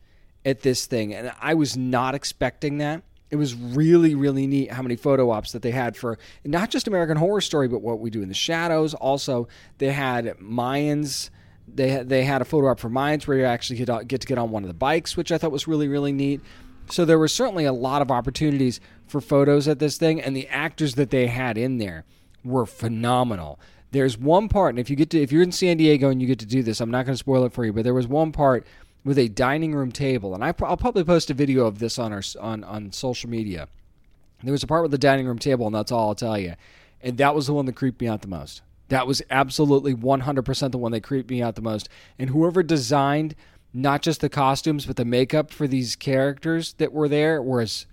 at 0.44 0.60
this 0.60 0.86
thing, 0.86 1.14
and 1.14 1.32
I 1.40 1.54
was 1.54 1.76
not 1.76 2.14
expecting 2.14 2.78
that. 2.78 3.02
It 3.30 3.36
was 3.36 3.54
really, 3.54 4.14
really 4.14 4.46
neat 4.46 4.70
how 4.70 4.80
many 4.80 4.96
photo 4.96 5.30
ops 5.30 5.52
that 5.52 5.60
they 5.60 5.70
had 5.70 5.96
for 5.96 6.18
not 6.44 6.70
just 6.70 6.88
American 6.88 7.18
Horror 7.18 7.42
Story, 7.42 7.68
but 7.68 7.82
what 7.82 8.00
we 8.00 8.08
do 8.08 8.22
in 8.22 8.28
the 8.28 8.34
shadows. 8.34 8.94
Also, 8.94 9.48
they 9.76 9.92
had 9.92 10.36
Mayans. 10.38 11.28
They 11.66 11.90
had, 11.90 12.08
they 12.08 12.24
had 12.24 12.40
a 12.40 12.46
photo 12.46 12.68
op 12.68 12.80
for 12.80 12.88
Mayans 12.88 13.26
where 13.26 13.36
you 13.36 13.44
actually 13.44 13.84
get, 13.84 14.08
get 14.08 14.22
to 14.22 14.26
get 14.26 14.38
on 14.38 14.50
one 14.50 14.64
of 14.64 14.68
the 14.68 14.74
bikes, 14.74 15.14
which 15.14 15.30
I 15.30 15.36
thought 15.36 15.52
was 15.52 15.68
really, 15.68 15.88
really 15.88 16.12
neat. 16.12 16.40
So 16.90 17.04
there 17.04 17.18
were 17.18 17.28
certainly 17.28 17.66
a 17.66 17.72
lot 17.72 18.00
of 18.00 18.10
opportunities 18.10 18.80
for 19.06 19.20
photos 19.20 19.68
at 19.68 19.78
this 19.78 19.98
thing, 19.98 20.22
and 20.22 20.34
the 20.34 20.48
actors 20.48 20.94
that 20.94 21.10
they 21.10 21.26
had 21.26 21.58
in 21.58 21.76
there 21.76 22.04
were 22.42 22.64
phenomenal. 22.64 23.60
There's 23.90 24.18
one 24.18 24.48
part, 24.48 24.70
and 24.70 24.78
if 24.78 24.90
you 24.90 24.96
get 24.96 25.10
to 25.10 25.20
if 25.20 25.32
you're 25.32 25.42
in 25.42 25.52
San 25.52 25.78
Diego 25.78 26.10
and 26.10 26.20
you 26.20 26.28
get 26.28 26.38
to 26.40 26.46
do 26.46 26.62
this, 26.62 26.80
I'm 26.80 26.90
not 26.90 27.06
going 27.06 27.14
to 27.14 27.18
spoil 27.18 27.44
it 27.44 27.52
for 27.52 27.64
you, 27.64 27.72
but 27.72 27.84
there 27.84 27.94
was 27.94 28.06
one 28.06 28.32
part 28.32 28.66
with 29.04 29.18
a 29.18 29.28
dining 29.28 29.74
room 29.74 29.92
table, 29.92 30.34
and 30.34 30.44
I, 30.44 30.48
will 30.48 30.76
probably 30.76 31.04
post 31.04 31.30
a 31.30 31.34
video 31.34 31.66
of 31.66 31.78
this 31.78 31.98
on 31.98 32.12
our 32.12 32.22
on 32.40 32.64
on 32.64 32.92
social 32.92 33.30
media. 33.30 33.68
There 34.42 34.52
was 34.52 34.62
a 34.62 34.66
part 34.66 34.82
with 34.82 34.90
the 34.90 34.98
dining 34.98 35.26
room 35.26 35.38
table, 35.38 35.66
and 35.66 35.74
that's 35.74 35.90
all 35.90 36.08
I'll 36.08 36.14
tell 36.14 36.38
you. 36.38 36.54
And 37.00 37.16
that 37.18 37.34
was 37.34 37.46
the 37.46 37.54
one 37.54 37.66
that 37.66 37.76
creeped 37.76 38.00
me 38.00 38.08
out 38.08 38.22
the 38.22 38.28
most. 38.28 38.62
That 38.88 39.06
was 39.06 39.22
absolutely 39.30 39.94
100% 39.94 40.72
the 40.72 40.78
one 40.78 40.92
that 40.92 41.02
creeped 41.02 41.30
me 41.30 41.42
out 41.42 41.56
the 41.56 41.62
most. 41.62 41.88
And 42.18 42.30
whoever 42.30 42.62
designed 42.62 43.34
not 43.74 44.02
just 44.02 44.20
the 44.20 44.28
costumes 44.28 44.86
but 44.86 44.96
the 44.96 45.04
makeup 45.04 45.50
for 45.50 45.66
these 45.66 45.94
characters 45.94 46.72
that 46.74 46.92
were 46.92 47.08
there 47.08 47.42
was 47.42 47.86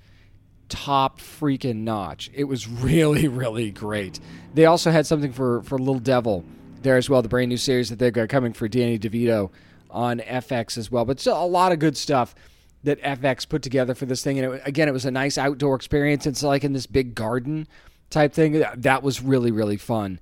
top 0.69 1.19
freaking 1.19 1.77
notch. 1.77 2.29
It 2.33 2.45
was 2.45 2.67
really, 2.67 3.27
really 3.29 3.71
great. 3.71 4.19
They 4.53 4.65
also 4.65 4.91
had 4.91 5.05
something 5.05 5.31
for, 5.31 5.61
for 5.63 5.77
Little 5.77 5.99
Devil 5.99 6.43
there 6.81 6.97
as 6.97 7.09
well, 7.09 7.21
the 7.21 7.29
brand 7.29 7.49
new 7.49 7.57
series 7.57 7.89
that 7.89 7.99
they've 7.99 8.13
got 8.13 8.29
coming 8.29 8.53
for 8.53 8.67
Danny 8.67 8.97
DeVito 8.99 9.51
on 9.89 10.19
FX 10.19 10.77
as 10.77 10.91
well. 10.91 11.05
But 11.05 11.19
still, 11.19 11.43
a 11.43 11.45
lot 11.45 11.71
of 11.71 11.79
good 11.79 11.97
stuff 11.97 12.35
that 12.83 13.01
FX 13.01 13.49
put 13.49 13.61
together 13.61 13.95
for 13.95 14.05
this 14.05 14.23
thing. 14.23 14.39
And 14.39 14.53
it, 14.53 14.61
again, 14.65 14.87
it 14.87 14.91
was 14.91 15.05
a 15.05 15.11
nice 15.11 15.37
outdoor 15.37 15.75
experience. 15.75 16.25
It's 16.25 16.43
like 16.43 16.63
in 16.63 16.73
this 16.73 16.85
big 16.85 17.15
garden 17.15 17.67
type 18.09 18.33
thing. 18.33 18.63
That 18.75 19.03
was 19.03 19.21
really, 19.21 19.51
really 19.51 19.77
fun 19.77 20.19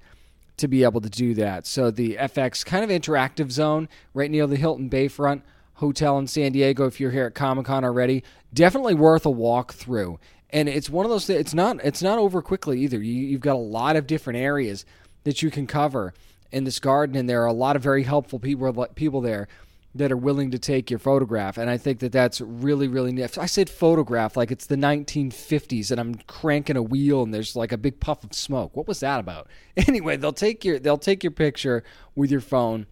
to 0.58 0.68
be 0.68 0.84
able 0.84 1.02
to 1.02 1.10
do 1.10 1.34
that. 1.36 1.68
So 1.68 1.92
the 1.92 2.16
FX 2.16 2.66
kind 2.66 2.84
of 2.84 2.90
interactive 2.90 3.52
zone 3.52 3.90
right 4.14 4.32
near 4.32 4.48
the 4.48 4.56
Hilton 4.56 4.90
Bayfront 4.90 5.42
Hotel 5.76 6.18
in 6.20 6.28
San 6.28 6.52
Diego. 6.52 6.86
If 6.86 7.00
you're 7.00 7.12
here 7.12 7.26
at 7.26 7.36
Comic 7.36 7.66
Con 7.66 7.84
already, 7.84 8.24
definitely 8.54 8.94
worth 8.94 9.26
a 9.26 9.32
walk 9.32 9.74
through. 9.74 10.20
And 10.50 10.70
it's 10.70 10.90
one 10.90 11.06
of 11.06 11.10
those. 11.10 11.30
It's 11.30 11.54
not. 11.54 11.84
It's 11.84 12.04
not 12.04 12.20
over 12.20 12.42
quickly 12.42 12.82
either. 12.82 13.02
You, 13.02 13.14
you've 13.14 13.42
got 13.42 13.56
a 13.56 13.60
lot 13.60 13.96
of 13.96 14.06
different 14.06 14.38
areas 14.38 14.86
that 15.24 15.42
you 15.42 15.50
can 15.50 15.66
cover 15.66 16.14
in 16.52 16.64
this 16.64 16.80
garden, 16.80 17.16
and 17.16 17.28
there 17.28 17.42
are 17.42 17.48
a 17.48 17.54
lot 17.54 17.76
of 17.76 17.82
very 17.82 18.04
helpful 18.04 18.38
people 18.38 18.88
people 18.94 19.22
there 19.22 19.48
that 19.96 20.12
are 20.12 20.18
willing 20.18 20.52
to 20.52 20.60
take 20.60 20.90
your 20.90 21.00
photograph. 21.00 21.58
And 21.58 21.70
I 21.70 21.78
think 21.78 22.00
that 22.00 22.12
that's 22.12 22.42
really, 22.42 22.88
really 22.88 23.12
neat. 23.12 23.38
I 23.38 23.46
said 23.46 23.70
photograph 23.70 24.36
like 24.36 24.52
it's 24.52 24.66
the 24.66 24.76
1950s 24.76 25.92
and 25.92 26.00
I'm 26.00 26.16
cranking 26.26 26.78
a 26.78 26.82
wheel 26.82 27.22
and 27.22 27.34
there's 27.34 27.56
like 27.56 27.72
a 27.72 27.78
big 27.78 28.00
puff 28.00 28.24
of 28.24 28.34
smoke. 28.34 28.76
What 28.76 28.88
was 28.88 29.00
that 29.02 29.20
about? 29.20 29.48
Anyway, 29.88 30.18
they'll 30.18 30.34
take 30.34 30.64
your 30.64 30.80
they'll 30.80 30.98
take 30.98 31.24
your 31.24 31.32
picture 31.32 31.84
with 32.16 32.32
your 32.32 32.42
phone 32.42 32.86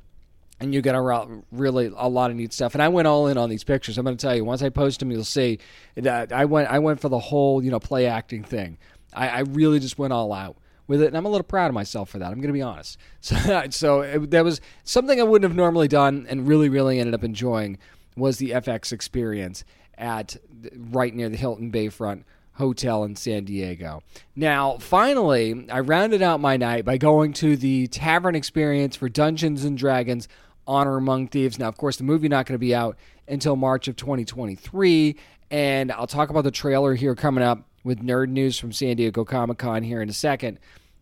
and 0.61 0.73
you 0.73 0.81
get 0.81 0.95
a 0.95 1.41
really 1.51 1.91
a 1.95 2.07
lot 2.07 2.29
of 2.29 2.37
neat 2.37 2.53
stuff. 2.53 2.75
And 2.75 2.81
I 2.81 2.87
went 2.87 3.07
all 3.07 3.27
in 3.27 3.37
on 3.37 3.49
these 3.49 3.63
pictures. 3.63 3.97
I'm 3.97 4.05
going 4.05 4.15
to 4.15 4.21
tell 4.21 4.35
you 4.35 4.45
once 4.45 4.61
I 4.61 4.69
post 4.69 4.99
them, 4.99 5.11
you'll 5.11 5.23
see. 5.23 5.59
that 5.95 6.31
I 6.31 6.45
went 6.45 6.69
I 6.69 6.79
went 6.79 6.99
for 6.99 7.09
the 7.09 7.19
whole 7.19 7.63
you 7.63 7.71
know 7.71 7.79
play 7.79 8.05
acting 8.05 8.43
thing. 8.43 8.77
I, 9.13 9.27
I 9.27 9.39
really 9.39 9.79
just 9.79 9.97
went 9.97 10.13
all 10.13 10.31
out 10.31 10.57
with 10.87 11.01
it, 11.01 11.07
and 11.07 11.17
I'm 11.17 11.25
a 11.25 11.29
little 11.29 11.43
proud 11.43 11.67
of 11.67 11.73
myself 11.73 12.09
for 12.09 12.19
that. 12.19 12.27
I'm 12.27 12.39
going 12.39 12.47
to 12.47 12.53
be 12.53 12.61
honest. 12.61 12.97
So 13.21 13.63
so 13.69 14.01
it, 14.01 14.31
that 14.31 14.43
was 14.43 14.61
something 14.83 15.19
I 15.19 15.23
wouldn't 15.23 15.49
have 15.49 15.55
normally 15.55 15.87
done, 15.87 16.27
and 16.29 16.47
really 16.47 16.69
really 16.69 16.99
ended 16.99 17.15
up 17.15 17.23
enjoying 17.23 17.77
was 18.15 18.37
the 18.37 18.51
FX 18.51 18.91
experience 18.91 19.63
at 19.97 20.37
right 20.75 21.13
near 21.13 21.29
the 21.29 21.37
Hilton 21.37 21.71
Bayfront 21.71 22.23
Hotel 22.53 23.03
in 23.03 23.15
San 23.15 23.45
Diego. 23.45 24.03
Now, 24.35 24.77
finally, 24.77 25.67
I 25.71 25.79
rounded 25.79 26.21
out 26.21 26.39
my 26.39 26.57
night 26.57 26.85
by 26.85 26.97
going 26.97 27.33
to 27.33 27.55
the 27.55 27.87
tavern 27.87 28.35
experience 28.35 28.95
for 28.95 29.09
Dungeons 29.09 29.63
and 29.63 29.77
Dragons 29.77 30.27
Honor 30.67 30.97
Among 30.97 31.27
Thieves. 31.27 31.59
Now, 31.59 31.67
of 31.67 31.77
course, 31.77 31.97
the 31.97 32.03
movie 32.03 32.27
not 32.27 32.45
going 32.45 32.55
to 32.55 32.59
be 32.59 32.75
out 32.75 32.97
until 33.27 33.55
March 33.55 33.87
of 33.87 33.95
2023, 33.95 35.15
and 35.49 35.91
I'll 35.91 36.07
talk 36.07 36.29
about 36.29 36.43
the 36.43 36.51
trailer 36.51 36.95
here 36.95 37.15
coming 37.15 37.43
up 37.43 37.67
with 37.83 38.03
nerd 38.03 38.29
news 38.29 38.59
from 38.59 38.71
San 38.71 38.95
Diego 38.97 39.25
Comic 39.25 39.57
Con 39.57 39.83
here 39.83 40.01
in 40.01 40.09
a 40.09 40.13
second. 40.13 40.59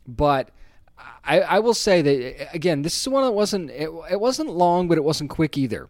But 0.08 0.52
I, 1.24 1.42
I, 1.42 1.60
will 1.60 1.74
say 1.74 2.02
that 2.02 2.54
again, 2.54 2.82
this 2.82 3.00
is 3.00 3.08
one 3.08 3.24
that 3.24 3.32
wasn't 3.32 3.70
it, 3.72 3.90
it 4.12 4.20
wasn't 4.20 4.50
long, 4.50 4.88
but 4.88 4.98
it 4.98 5.04
wasn't 5.04 5.30
quick 5.30 5.58
either. 5.58 5.90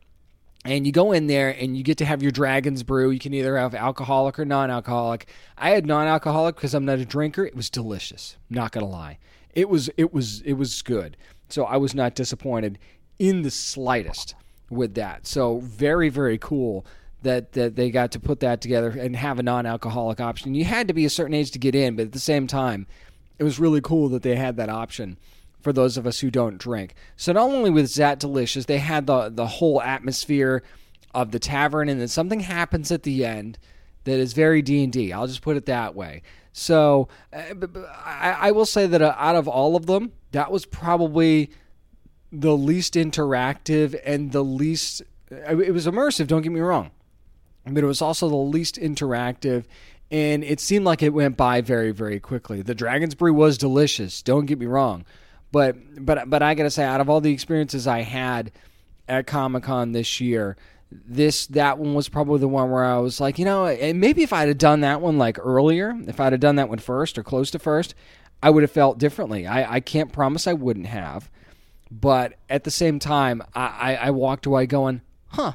And 0.65 0.85
you 0.85 0.91
go 0.91 1.13
in 1.13 1.27
there 1.27 1.49
and 1.49 1.77
you 1.77 1.83
get 1.83 1.97
to 1.99 2.05
have 2.05 2.21
your 2.21 2.31
dragon's 2.31 2.83
brew. 2.83 3.11
You 3.11 3.19
can 3.19 3.33
either 3.33 3.57
have 3.57 3.73
alcoholic 3.73 4.37
or 4.37 4.43
non-alcoholic. 4.43 5.29
I 5.57 5.69
had 5.69 5.85
non-alcoholic 5.85 6.55
because 6.55 6.73
I'm 6.73 6.83
not 6.83 6.99
a 6.99 7.05
drinker. 7.05 7.45
It 7.45 7.55
was 7.55 7.69
delicious. 7.69 8.35
Not 8.49 8.73
gonna 8.73 8.87
lie, 8.87 9.19
it 9.53 9.69
was 9.69 9.89
it 9.97 10.13
was 10.13 10.41
it 10.41 10.53
was 10.53 10.81
good. 10.81 11.15
So 11.47 11.65
I 11.65 11.77
was 11.77 11.95
not 11.95 12.13
disappointed 12.13 12.77
in 13.19 13.43
the 13.43 13.51
slightest 13.51 14.33
with 14.69 14.95
that. 14.95 15.27
So 15.27 15.59
very 15.59 16.09
very 16.09 16.37
cool 16.37 16.85
that 17.21 17.51
that 17.53 17.75
they 17.75 17.91
got 17.91 18.11
to 18.13 18.19
put 18.19 18.39
that 18.39 18.61
together 18.61 18.89
and 18.89 19.15
have 19.15 19.39
a 19.39 19.43
non-alcoholic 19.43 20.19
option. 20.19 20.55
You 20.55 20.65
had 20.65 20.87
to 20.87 20.93
be 20.93 21.05
a 21.05 21.09
certain 21.09 21.33
age 21.33 21.51
to 21.51 21.59
get 21.59 21.75
in, 21.75 21.95
but 21.95 22.07
at 22.07 22.11
the 22.13 22.19
same 22.19 22.47
time, 22.47 22.87
it 23.37 23.43
was 23.43 23.59
really 23.59 23.81
cool 23.81 24.09
that 24.09 24.23
they 24.23 24.35
had 24.35 24.55
that 24.57 24.69
option 24.69 25.17
for 25.61 25.73
those 25.73 25.97
of 25.97 26.07
us 26.07 26.19
who 26.19 26.31
don't 26.31 26.57
drink. 26.57 26.95
So 27.17 27.33
not 27.33 27.49
only 27.49 27.69
was 27.69 27.95
that 27.95 28.19
delicious, 28.19 28.65
they 28.65 28.77
had 28.77 29.07
the 29.07 29.29
the 29.29 29.47
whole 29.47 29.81
atmosphere 29.81 30.63
of 31.13 31.31
the 31.31 31.39
tavern, 31.39 31.89
and 31.89 31.99
then 31.99 32.07
something 32.07 32.41
happens 32.41 32.91
at 32.91 33.03
the 33.03 33.25
end 33.25 33.57
that 34.05 34.19
is 34.19 34.33
very 34.33 34.61
D 34.61 34.83
and 34.83 34.93
D. 34.93 35.11
I'll 35.11 35.27
just 35.27 35.41
put 35.41 35.57
it 35.57 35.65
that 35.65 35.95
way. 35.95 36.21
So 36.53 37.09
uh, 37.33 37.53
I, 38.03 38.37
I 38.39 38.51
will 38.51 38.65
say 38.65 38.87
that 38.87 39.01
uh, 39.01 39.15
out 39.17 39.35
of 39.35 39.47
all 39.47 39.75
of 39.75 39.85
them, 39.85 40.13
that 40.31 40.51
was 40.51 40.65
probably 40.65 41.51
the 42.31 42.55
least 42.55 42.93
interactive 42.93 43.99
and 44.05 44.31
the 44.31 44.43
least 44.43 45.01
it 45.31 45.73
was 45.73 45.87
immersive 45.87 46.27
don't 46.27 46.41
get 46.41 46.51
me 46.51 46.59
wrong 46.59 46.91
but 47.65 47.83
it 47.83 47.87
was 47.87 48.01
also 48.01 48.29
the 48.29 48.35
least 48.35 48.75
interactive 48.75 49.65
and 50.11 50.43
it 50.43 50.59
seemed 50.59 50.85
like 50.85 51.03
it 51.03 51.13
went 51.13 51.37
by 51.37 51.61
very 51.61 51.91
very 51.91 52.19
quickly 52.19 52.61
the 52.61 52.75
dragon's 52.75 53.15
brew 53.15 53.33
was 53.33 53.57
delicious 53.57 54.21
don't 54.21 54.45
get 54.45 54.59
me 54.59 54.65
wrong 54.65 55.05
but 55.51 55.75
but 56.03 56.29
but 56.29 56.41
i 56.41 56.53
gotta 56.53 56.69
say 56.69 56.83
out 56.83 57.01
of 57.01 57.09
all 57.09 57.21
the 57.21 57.33
experiences 57.33 57.87
i 57.87 58.01
had 58.01 58.51
at 59.07 59.25
comic-con 59.25 59.91
this 59.91 60.19
year 60.21 60.55
this 60.91 61.47
that 61.47 61.77
one 61.77 61.93
was 61.93 62.09
probably 62.09 62.39
the 62.39 62.47
one 62.47 62.71
where 62.71 62.83
I 62.83 62.97
was 62.97 63.21
like, 63.21 63.37
you 63.37 63.45
know, 63.45 63.67
and 63.67 63.99
maybe 63.99 64.23
if 64.23 64.33
I'd 64.33 64.47
have 64.47 64.57
done 64.57 64.81
that 64.81 65.01
one 65.01 65.17
like 65.17 65.37
earlier, 65.39 65.95
if 66.07 66.19
I'd 66.19 66.33
have 66.33 66.39
done 66.39 66.55
that 66.55 66.69
one 66.69 66.79
first 66.79 67.17
or 67.17 67.23
close 67.23 67.51
to 67.51 67.59
first, 67.59 67.93
I 68.41 68.49
would 68.49 68.63
have 68.63 68.71
felt 68.71 68.97
differently. 68.97 69.45
I, 69.45 69.75
I 69.75 69.79
can't 69.81 70.11
promise 70.11 70.47
I 70.47 70.53
wouldn't 70.53 70.87
have, 70.87 71.29
but 71.91 72.35
at 72.49 72.63
the 72.63 72.71
same 72.71 72.99
time, 72.99 73.41
I, 73.53 73.65
I, 73.65 73.95
I 73.95 74.09
walked 74.11 74.45
away 74.45 74.65
going, 74.65 75.01
huh, 75.27 75.53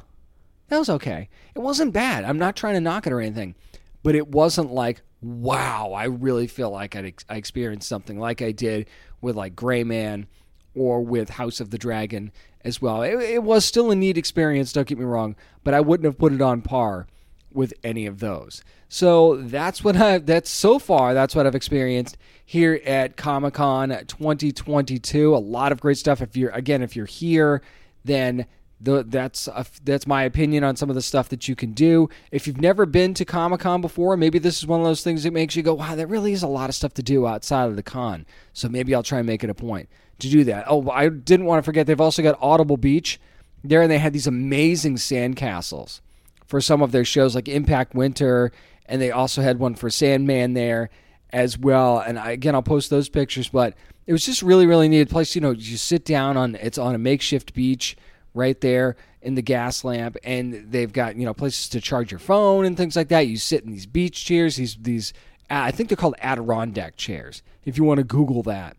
that 0.67 0.79
was 0.79 0.89
okay. 0.89 1.29
It 1.53 1.59
wasn't 1.59 1.93
bad. 1.93 2.25
I'm 2.25 2.37
not 2.37 2.55
trying 2.55 2.73
to 2.73 2.81
knock 2.81 3.07
it 3.07 3.13
or 3.13 3.21
anything, 3.21 3.55
but 4.03 4.15
it 4.15 4.27
wasn't 4.27 4.71
like, 4.71 5.01
wow, 5.21 5.93
I 5.93 6.05
really 6.05 6.47
feel 6.47 6.69
like 6.69 6.95
I'd, 6.95 7.13
I 7.29 7.35
experienced 7.35 7.87
something 7.87 8.19
like 8.19 8.41
I 8.41 8.51
did 8.51 8.87
with 9.21 9.35
like 9.35 9.55
Gray 9.55 9.83
Man 9.83 10.27
or 10.75 11.01
with 11.01 11.29
House 11.29 11.59
of 11.59 11.69
the 11.69 11.77
Dragon 11.77 12.31
as 12.61 12.81
well. 12.81 13.01
It, 13.01 13.13
it 13.21 13.43
was 13.43 13.65
still 13.65 13.91
a 13.91 13.95
neat 13.95 14.17
experience, 14.17 14.73
don't 14.73 14.87
get 14.87 14.97
me 14.99 15.05
wrong, 15.05 15.35
but 15.63 15.73
I 15.73 15.81
wouldn't 15.81 16.05
have 16.05 16.17
put 16.17 16.33
it 16.33 16.41
on 16.41 16.61
par 16.61 17.07
with 17.55 17.73
any 17.83 18.05
of 18.05 18.19
those. 18.19 18.63
So 18.89 19.37
that's 19.37 19.83
what 19.83 19.95
I 19.95 20.19
that's 20.19 20.49
so 20.49 20.79
far 20.79 21.13
that's 21.13 21.35
what 21.35 21.47
I've 21.47 21.55
experienced 21.55 22.17
here 22.45 22.79
at 22.85 23.17
Comic-Con 23.17 23.89
2022. 24.07 25.35
A 25.35 25.37
lot 25.37 25.71
of 25.71 25.81
great 25.81 25.97
stuff 25.97 26.21
if 26.21 26.37
you're 26.37 26.51
again 26.51 26.81
if 26.81 26.95
you're 26.95 27.05
here 27.05 27.61
then 28.03 28.45
the, 28.79 29.03
that's 29.03 29.47
a, 29.47 29.65
that's 29.83 30.05
my 30.05 30.23
opinion 30.23 30.63
on 30.63 30.75
some 30.75 30.89
of 30.89 30.95
the 30.95 31.01
stuff 31.01 31.29
that 31.29 31.47
you 31.47 31.55
can 31.55 31.71
do. 31.71 32.09
If 32.31 32.45
you've 32.45 32.59
never 32.59 32.85
been 32.85 33.13
to 33.15 33.25
Comic 33.25 33.61
Con 33.61 33.81
before, 33.81 34.17
maybe 34.17 34.37
this 34.37 34.57
is 34.57 34.67
one 34.67 34.79
of 34.79 34.85
those 34.85 35.03
things 35.03 35.23
that 35.23 35.33
makes 35.33 35.55
you 35.55 35.63
go, 35.63 35.73
"Wow, 35.73 35.95
there 35.95 36.07
really 36.07 36.33
is 36.33 36.43
a 36.43 36.47
lot 36.47 36.69
of 36.69 36.75
stuff 36.75 36.93
to 36.95 37.03
do 37.03 37.25
outside 37.25 37.69
of 37.69 37.75
the 37.75 37.83
con." 37.83 38.25
So 38.53 38.67
maybe 38.67 38.93
I'll 38.93 39.03
try 39.03 39.19
and 39.19 39.27
make 39.27 39.43
it 39.43 39.49
a 39.49 39.55
point 39.55 39.89
to 40.19 40.29
do 40.29 40.43
that. 40.45 40.65
Oh, 40.67 40.89
I 40.89 41.09
didn't 41.09 41.45
want 41.45 41.59
to 41.59 41.65
forget 41.65 41.87
they've 41.87 41.99
also 41.99 42.21
got 42.21 42.37
Audible 42.41 42.77
Beach 42.77 43.19
there, 43.63 43.81
and 43.81 43.89
they 43.89 43.97
had 43.97 44.13
these 44.13 44.27
amazing 44.27 44.95
sandcastles 44.97 46.01
for 46.47 46.61
some 46.61 46.81
of 46.81 46.91
their 46.91 47.05
shows, 47.05 47.35
like 47.35 47.47
Impact 47.47 47.95
Winter, 47.95 48.51
and 48.85 49.01
they 49.01 49.11
also 49.11 49.41
had 49.41 49.59
one 49.59 49.75
for 49.75 49.89
Sandman 49.89 50.53
there 50.53 50.89
as 51.31 51.57
well. 51.57 51.99
And 51.99 52.19
I, 52.19 52.31
again, 52.31 52.55
I'll 52.55 52.63
post 52.63 52.89
those 52.89 53.09
pictures, 53.09 53.49
but 53.49 53.73
it 54.07 54.13
was 54.13 54.25
just 54.25 54.41
really, 54.41 54.67
really 54.67 54.87
neat 54.87 55.09
place. 55.09 55.35
You 55.35 55.41
know, 55.41 55.51
you 55.51 55.77
sit 55.77 56.05
down 56.05 56.37
on 56.37 56.55
it's 56.55 56.77
on 56.77 56.95
a 56.95 56.99
makeshift 56.99 57.53
beach 57.53 57.97
right 58.33 58.59
there 58.61 58.95
in 59.21 59.35
the 59.35 59.41
Gaslamp, 59.41 60.17
and 60.23 60.71
they've 60.71 60.91
got 60.91 61.15
you 61.15 61.25
know 61.25 61.33
places 61.33 61.69
to 61.69 61.81
charge 61.81 62.11
your 62.11 62.19
phone 62.19 62.65
and 62.65 62.77
things 62.77 62.95
like 62.95 63.07
that. 63.09 63.27
You 63.27 63.37
sit 63.37 63.63
in 63.63 63.71
these 63.71 63.87
beach 63.87 64.23
chairs, 64.23 64.57
these 64.57 64.77
these 64.79 65.13
uh, 65.49 65.61
I 65.65 65.71
think 65.71 65.89
they're 65.89 65.97
called 65.97 66.15
Adirondack 66.21 66.95
chairs. 66.97 67.41
If 67.65 67.77
you 67.77 67.83
want 67.83 67.97
to 67.99 68.03
Google 68.03 68.43
that, 68.43 68.77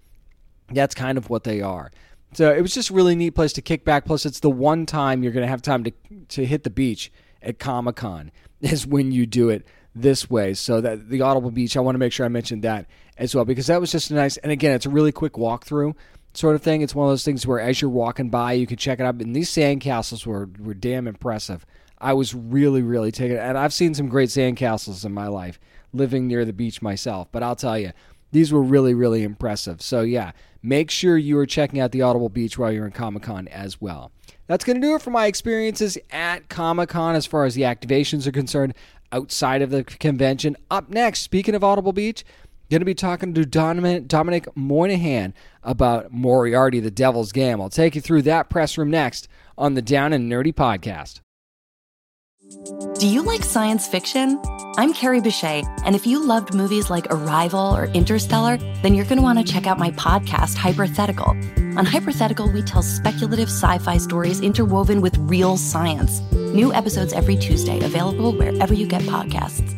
that's 0.70 0.94
kind 0.94 1.18
of 1.18 1.28
what 1.28 1.44
they 1.44 1.60
are. 1.60 1.90
So 2.32 2.52
it 2.52 2.60
was 2.60 2.74
just 2.74 2.90
a 2.90 2.92
really 2.92 3.14
neat 3.14 3.30
place 3.30 3.52
to 3.54 3.62
kick 3.62 3.84
back. 3.84 4.04
Plus, 4.04 4.26
it's 4.26 4.40
the 4.40 4.50
one 4.50 4.86
time 4.86 5.22
you're 5.22 5.32
going 5.32 5.44
to 5.44 5.50
have 5.50 5.62
time 5.62 5.84
to 5.84 5.92
to 6.28 6.46
hit 6.46 6.62
the 6.62 6.70
beach 6.70 7.10
at 7.46 7.58
Comic 7.58 7.96
Con 7.96 8.30
is 8.60 8.86
when 8.86 9.12
you 9.12 9.24
do 9.24 9.48
it 9.48 9.66
this 9.94 10.28
way. 10.28 10.54
So 10.54 10.80
that 10.80 11.08
the 11.08 11.22
Audible 11.22 11.50
Beach, 11.50 11.76
I 11.76 11.80
want 11.80 11.94
to 11.94 11.98
make 11.98 12.12
sure 12.12 12.26
I 12.26 12.28
mentioned 12.28 12.62
that 12.62 12.86
as 13.16 13.34
well 13.34 13.44
because 13.44 13.68
that 13.68 13.80
was 13.80 13.90
just 13.90 14.10
a 14.10 14.14
nice. 14.14 14.36
And 14.38 14.52
again, 14.52 14.72
it's 14.72 14.86
a 14.86 14.90
really 14.90 15.12
quick 15.12 15.34
walkthrough 15.34 15.94
sort 16.34 16.54
of 16.54 16.62
thing. 16.62 16.82
It's 16.82 16.94
one 16.94 17.06
of 17.06 17.12
those 17.12 17.24
things 17.24 17.46
where 17.46 17.60
as 17.60 17.80
you're 17.80 17.90
walking 17.90 18.28
by, 18.28 18.52
you 18.52 18.66
can 18.66 18.76
check 18.76 19.00
it 19.00 19.04
out. 19.04 19.20
And 19.20 19.34
these 19.34 19.50
sandcastles 19.50 20.26
were 20.26 20.48
were 20.58 20.74
damn 20.74 21.08
impressive. 21.08 21.64
I 21.98 22.12
was 22.12 22.34
really 22.34 22.82
really 22.82 23.10
taken, 23.10 23.38
and 23.38 23.56
I've 23.56 23.72
seen 23.72 23.94
some 23.94 24.08
great 24.08 24.28
sandcastles 24.28 25.04
in 25.04 25.12
my 25.12 25.28
life 25.28 25.58
living 25.92 26.26
near 26.26 26.44
the 26.44 26.52
beach 26.52 26.82
myself. 26.82 27.28
But 27.32 27.42
I'll 27.42 27.56
tell 27.56 27.78
you, 27.78 27.92
these 28.32 28.52
were 28.52 28.62
really 28.62 28.94
really 28.94 29.22
impressive. 29.22 29.80
So 29.80 30.02
yeah, 30.02 30.32
make 30.62 30.90
sure 30.90 31.16
you 31.16 31.38
are 31.38 31.46
checking 31.46 31.80
out 31.80 31.92
the 31.92 32.02
Audible 32.02 32.28
Beach 32.28 32.58
while 32.58 32.70
you're 32.70 32.86
in 32.86 32.92
Comic 32.92 33.22
Con 33.22 33.48
as 33.48 33.80
well. 33.80 34.12
That's 34.46 34.64
going 34.64 34.80
to 34.80 34.86
do 34.86 34.94
it 34.94 35.02
for 35.02 35.10
my 35.10 35.26
experiences 35.26 35.98
at 36.10 36.48
Comic 36.48 36.90
Con 36.90 37.16
as 37.16 37.26
far 37.26 37.44
as 37.44 37.54
the 37.54 37.62
activations 37.62 38.26
are 38.26 38.32
concerned 38.32 38.74
outside 39.12 39.62
of 39.62 39.70
the 39.70 39.84
convention. 39.84 40.56
Up 40.70 40.88
next, 40.88 41.20
speaking 41.20 41.54
of 41.54 41.64
Audible 41.64 41.92
Beach, 41.92 42.24
going 42.70 42.80
to 42.80 42.86
be 42.86 42.94
talking 42.94 43.34
to 43.34 43.44
Dominic 43.44 44.56
Monaghan 44.56 45.34
about 45.62 46.12
Moriarty, 46.12 46.80
the 46.80 46.90
Devil's 46.90 47.32
Game. 47.32 47.60
I'll 47.60 47.70
take 47.70 47.94
you 47.94 48.00
through 48.00 48.22
that 48.22 48.50
press 48.50 48.76
room 48.78 48.90
next 48.90 49.28
on 49.58 49.74
the 49.74 49.82
Down 49.82 50.12
and 50.12 50.30
Nerdy 50.30 50.52
podcast. 50.52 51.20
Do 52.48 53.08
you 53.08 53.22
like 53.22 53.42
science 53.42 53.88
fiction? 53.88 54.40
I'm 54.76 54.94
Carrie 54.94 55.20
Bechet, 55.20 55.64
and 55.84 55.96
if 55.96 56.06
you 56.06 56.24
loved 56.24 56.54
movies 56.54 56.88
like 56.88 57.08
Arrival 57.10 57.74
or 57.74 57.86
Interstellar, 57.86 58.56
then 58.82 58.94
you're 58.94 59.04
going 59.04 59.16
to 59.16 59.22
want 59.22 59.44
to 59.44 59.52
check 59.52 59.66
out 59.66 59.80
my 59.80 59.90
podcast, 59.92 60.54
Hypothetical. 60.54 61.30
On 61.76 61.84
Hypothetical, 61.84 62.48
we 62.52 62.62
tell 62.62 62.82
speculative 62.82 63.48
sci 63.48 63.78
fi 63.78 63.96
stories 63.96 64.40
interwoven 64.40 65.00
with 65.00 65.18
real 65.18 65.56
science. 65.56 66.20
New 66.32 66.72
episodes 66.72 67.12
every 67.12 67.36
Tuesday, 67.36 67.84
available 67.84 68.32
wherever 68.32 68.72
you 68.72 68.86
get 68.86 69.02
podcasts. 69.02 69.72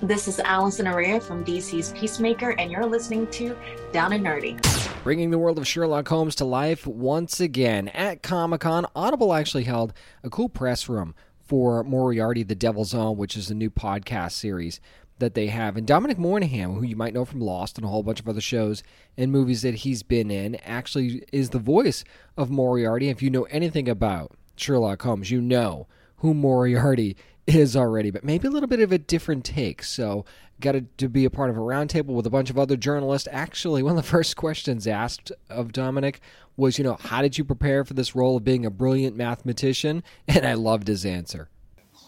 This 0.00 0.26
is 0.26 0.40
Allison 0.40 0.86
Araya 0.86 1.22
from 1.22 1.44
DC's 1.44 1.92
Peacemaker, 1.92 2.50
and 2.58 2.70
you're 2.70 2.86
listening 2.86 3.26
to 3.32 3.54
Down 3.92 4.14
and 4.14 4.24
Nerdy. 4.24 4.58
Bringing 5.02 5.30
the 5.30 5.38
world 5.38 5.58
of 5.58 5.66
Sherlock 5.66 6.08
Holmes 6.08 6.36
to 6.36 6.46
life 6.46 6.86
once 6.86 7.38
again 7.38 7.88
at 7.88 8.22
Comic 8.22 8.62
Con, 8.62 8.86
Audible 8.96 9.34
actually 9.34 9.64
held 9.64 9.92
a 10.22 10.30
cool 10.30 10.48
press 10.48 10.88
room 10.88 11.14
for 11.44 11.84
Moriarty, 11.84 12.42
the 12.42 12.54
Devil's 12.54 12.94
Own, 12.94 13.16
which 13.16 13.36
is 13.36 13.50
a 13.50 13.54
new 13.54 13.70
podcast 13.70 14.32
series 14.32 14.80
that 15.18 15.34
they 15.34 15.46
have. 15.48 15.76
And 15.76 15.86
Dominic 15.86 16.18
Monaghan, 16.18 16.74
who 16.74 16.82
you 16.82 16.96
might 16.96 17.14
know 17.14 17.24
from 17.24 17.40
Lost 17.40 17.78
and 17.78 17.84
a 17.84 17.88
whole 17.88 18.02
bunch 18.02 18.20
of 18.20 18.28
other 18.28 18.40
shows 18.40 18.82
and 19.16 19.30
movies 19.30 19.62
that 19.62 19.74
he's 19.76 20.02
been 20.02 20.30
in, 20.30 20.56
actually 20.56 21.22
is 21.32 21.50
the 21.50 21.58
voice 21.58 22.04
of 22.36 22.50
Moriarty. 22.50 23.08
If 23.08 23.22
you 23.22 23.30
know 23.30 23.44
anything 23.44 23.88
about 23.88 24.32
Sherlock 24.56 25.02
Holmes, 25.02 25.30
you 25.30 25.40
know 25.40 25.86
who 26.16 26.34
Moriarty 26.34 27.16
is 27.46 27.76
already, 27.76 28.10
but 28.10 28.24
maybe 28.24 28.48
a 28.48 28.50
little 28.50 28.68
bit 28.68 28.80
of 28.80 28.92
a 28.92 28.98
different 28.98 29.44
take. 29.44 29.82
So, 29.82 30.24
got 30.60 30.76
to 30.98 31.08
be 31.08 31.24
a 31.24 31.30
part 31.30 31.50
of 31.50 31.56
a 31.56 31.60
roundtable 31.60 32.14
with 32.14 32.26
a 32.26 32.30
bunch 32.30 32.50
of 32.50 32.58
other 32.58 32.76
journalists. 32.76 33.28
Actually, 33.30 33.82
one 33.82 33.96
of 33.96 34.02
the 34.02 34.10
first 34.10 34.36
questions 34.36 34.86
asked 34.86 35.32
of 35.50 35.72
Dominic 35.72 36.20
was, 36.56 36.78
you 36.78 36.84
know, 36.84 36.96
how 37.00 37.22
did 37.22 37.36
you 37.36 37.44
prepare 37.44 37.84
for 37.84 37.94
this 37.94 38.14
role 38.14 38.36
of 38.36 38.44
being 38.44 38.64
a 38.64 38.70
brilliant 38.70 39.16
mathematician? 39.16 40.02
And 40.28 40.46
I 40.46 40.54
loved 40.54 40.88
his 40.88 41.04
answer. 41.04 41.48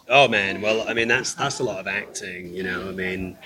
Oh 0.09 0.29
man, 0.29 0.61
well, 0.61 0.89
I 0.89 0.95
mean 0.95 1.09
that's 1.09 1.35
that's 1.35 1.59
a 1.59 1.65
lot 1.65 1.79
of 1.81 1.89
acting, 1.89 2.55
you 2.55 2.63
know. 2.63 2.89
I 2.89 2.93
mean, 2.93 3.37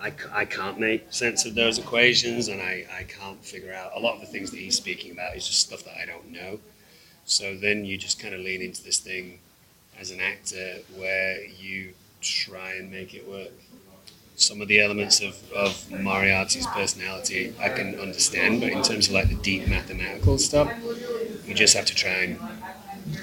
I, 0.00 0.12
I 0.32 0.44
can't 0.44 0.78
make 0.78 1.12
sense 1.12 1.44
of 1.44 1.54
those 1.54 1.78
equations, 1.78 2.48
and 2.48 2.60
I, 2.60 2.86
I 2.96 3.02
can't 3.02 3.44
figure 3.44 3.72
out 3.72 3.92
a 3.94 3.98
lot 3.98 4.14
of 4.14 4.20
the 4.20 4.26
things 4.26 4.50
that 4.52 4.58
he's 4.58 4.76
speaking 4.76 5.10
about 5.10 5.36
is 5.36 5.46
just 5.46 5.60
stuff 5.60 5.84
that 5.84 5.96
I 6.00 6.06
don't 6.06 6.30
know. 6.30 6.60
So 7.24 7.56
then 7.56 7.84
you 7.84 7.98
just 7.98 8.20
kind 8.20 8.34
of 8.34 8.40
lean 8.40 8.62
into 8.62 8.82
this 8.82 8.98
thing 9.00 9.40
as 9.98 10.10
an 10.10 10.20
actor 10.20 10.76
where 10.96 11.44
you 11.44 11.92
try 12.20 12.74
and 12.74 12.90
make 12.90 13.14
it 13.14 13.28
work. 13.28 13.52
Some 14.38 14.60
of 14.60 14.68
the 14.68 14.80
elements 14.80 15.20
of, 15.20 15.36
of 15.52 15.90
Moriarty's 15.90 16.66
personality 16.68 17.52
I 17.60 17.70
can 17.70 17.98
understand, 17.98 18.60
but 18.60 18.70
in 18.70 18.82
terms 18.82 19.08
of 19.08 19.14
like 19.14 19.28
the 19.28 19.34
deep 19.34 19.66
mathematical 19.66 20.38
stuff, 20.38 20.72
you 21.44 21.54
just 21.54 21.76
have 21.76 21.86
to 21.86 21.94
try 21.94 22.10
and 22.10 22.38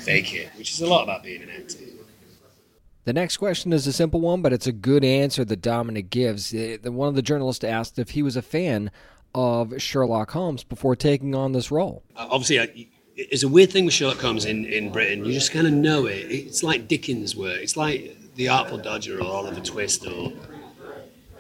fake 0.03 0.33
it, 0.33 0.49
which 0.57 0.71
is 0.73 0.81
a 0.81 0.87
lot 0.87 1.03
about 1.03 1.23
being 1.23 1.41
an 1.41 1.49
actor. 1.49 1.79
The 3.05 3.13
next 3.13 3.37
question 3.37 3.71
is 3.71 3.87
a 3.87 3.93
simple 3.93 4.19
one, 4.19 4.41
but 4.41 4.51
it's 4.51 4.67
a 4.67 4.73
good 4.73 5.05
answer 5.05 5.45
that 5.45 5.61
Dominic 5.61 6.09
gives. 6.09 6.53
One 6.83 7.07
of 7.07 7.15
the 7.15 7.21
journalists 7.21 7.63
asked 7.63 7.97
if 7.97 8.09
he 8.09 8.21
was 8.21 8.35
a 8.35 8.41
fan 8.41 8.91
of 9.33 9.81
Sherlock 9.81 10.31
Holmes 10.31 10.65
before 10.65 10.97
taking 10.97 11.33
on 11.33 11.53
this 11.53 11.71
role. 11.71 12.03
Uh, 12.17 12.27
obviously, 12.29 12.89
it's 13.15 13.43
a 13.43 13.47
weird 13.47 13.71
thing 13.71 13.85
with 13.85 13.93
Sherlock 13.93 14.19
Holmes 14.19 14.43
in, 14.43 14.65
in 14.65 14.91
Britain. 14.91 15.23
You 15.23 15.31
just 15.31 15.53
kind 15.53 15.65
of 15.65 15.71
know 15.71 16.07
it. 16.07 16.25
It's 16.29 16.61
like 16.61 16.89
Dickens' 16.89 17.37
work. 17.37 17.61
It's 17.61 17.77
like 17.77 18.17
The 18.35 18.49
Artful 18.49 18.79
Dodger 18.79 19.19
or 19.19 19.27
Oliver 19.27 19.61
Twist 19.61 20.05
or 20.05 20.33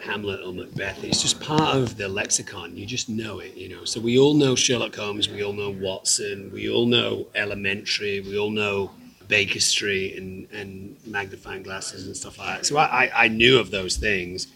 Hamlet 0.05 0.41
or 0.45 0.53
Macbeth. 0.53 1.03
It's 1.03 1.21
just 1.21 1.39
part 1.41 1.75
of 1.75 1.97
the 1.97 2.07
lexicon. 2.07 2.77
You 2.77 2.85
just 2.85 3.09
know 3.09 3.39
it, 3.39 3.55
you 3.55 3.69
know. 3.69 3.85
So 3.85 3.99
we 3.99 4.17
all 4.17 4.33
know 4.33 4.55
Sherlock 4.55 4.95
Holmes. 4.95 5.27
We 5.29 5.43
all 5.43 5.53
know 5.53 5.71
Watson. 5.71 6.51
We 6.53 6.69
all 6.69 6.85
know 6.85 7.27
Elementary. 7.35 8.21
We 8.21 8.37
all 8.37 8.51
know 8.51 8.91
Baker 9.27 9.59
Street 9.59 10.17
and, 10.17 10.47
and 10.51 10.97
magnifying 11.05 11.63
glasses 11.63 12.05
and 12.05 12.15
stuff 12.15 12.37
like 12.37 12.57
that. 12.57 12.65
So 12.65 12.77
I, 12.77 13.05
I, 13.05 13.25
I 13.25 13.27
knew 13.27 13.59
of 13.59 13.71
those 13.71 13.97
things. 13.97 14.47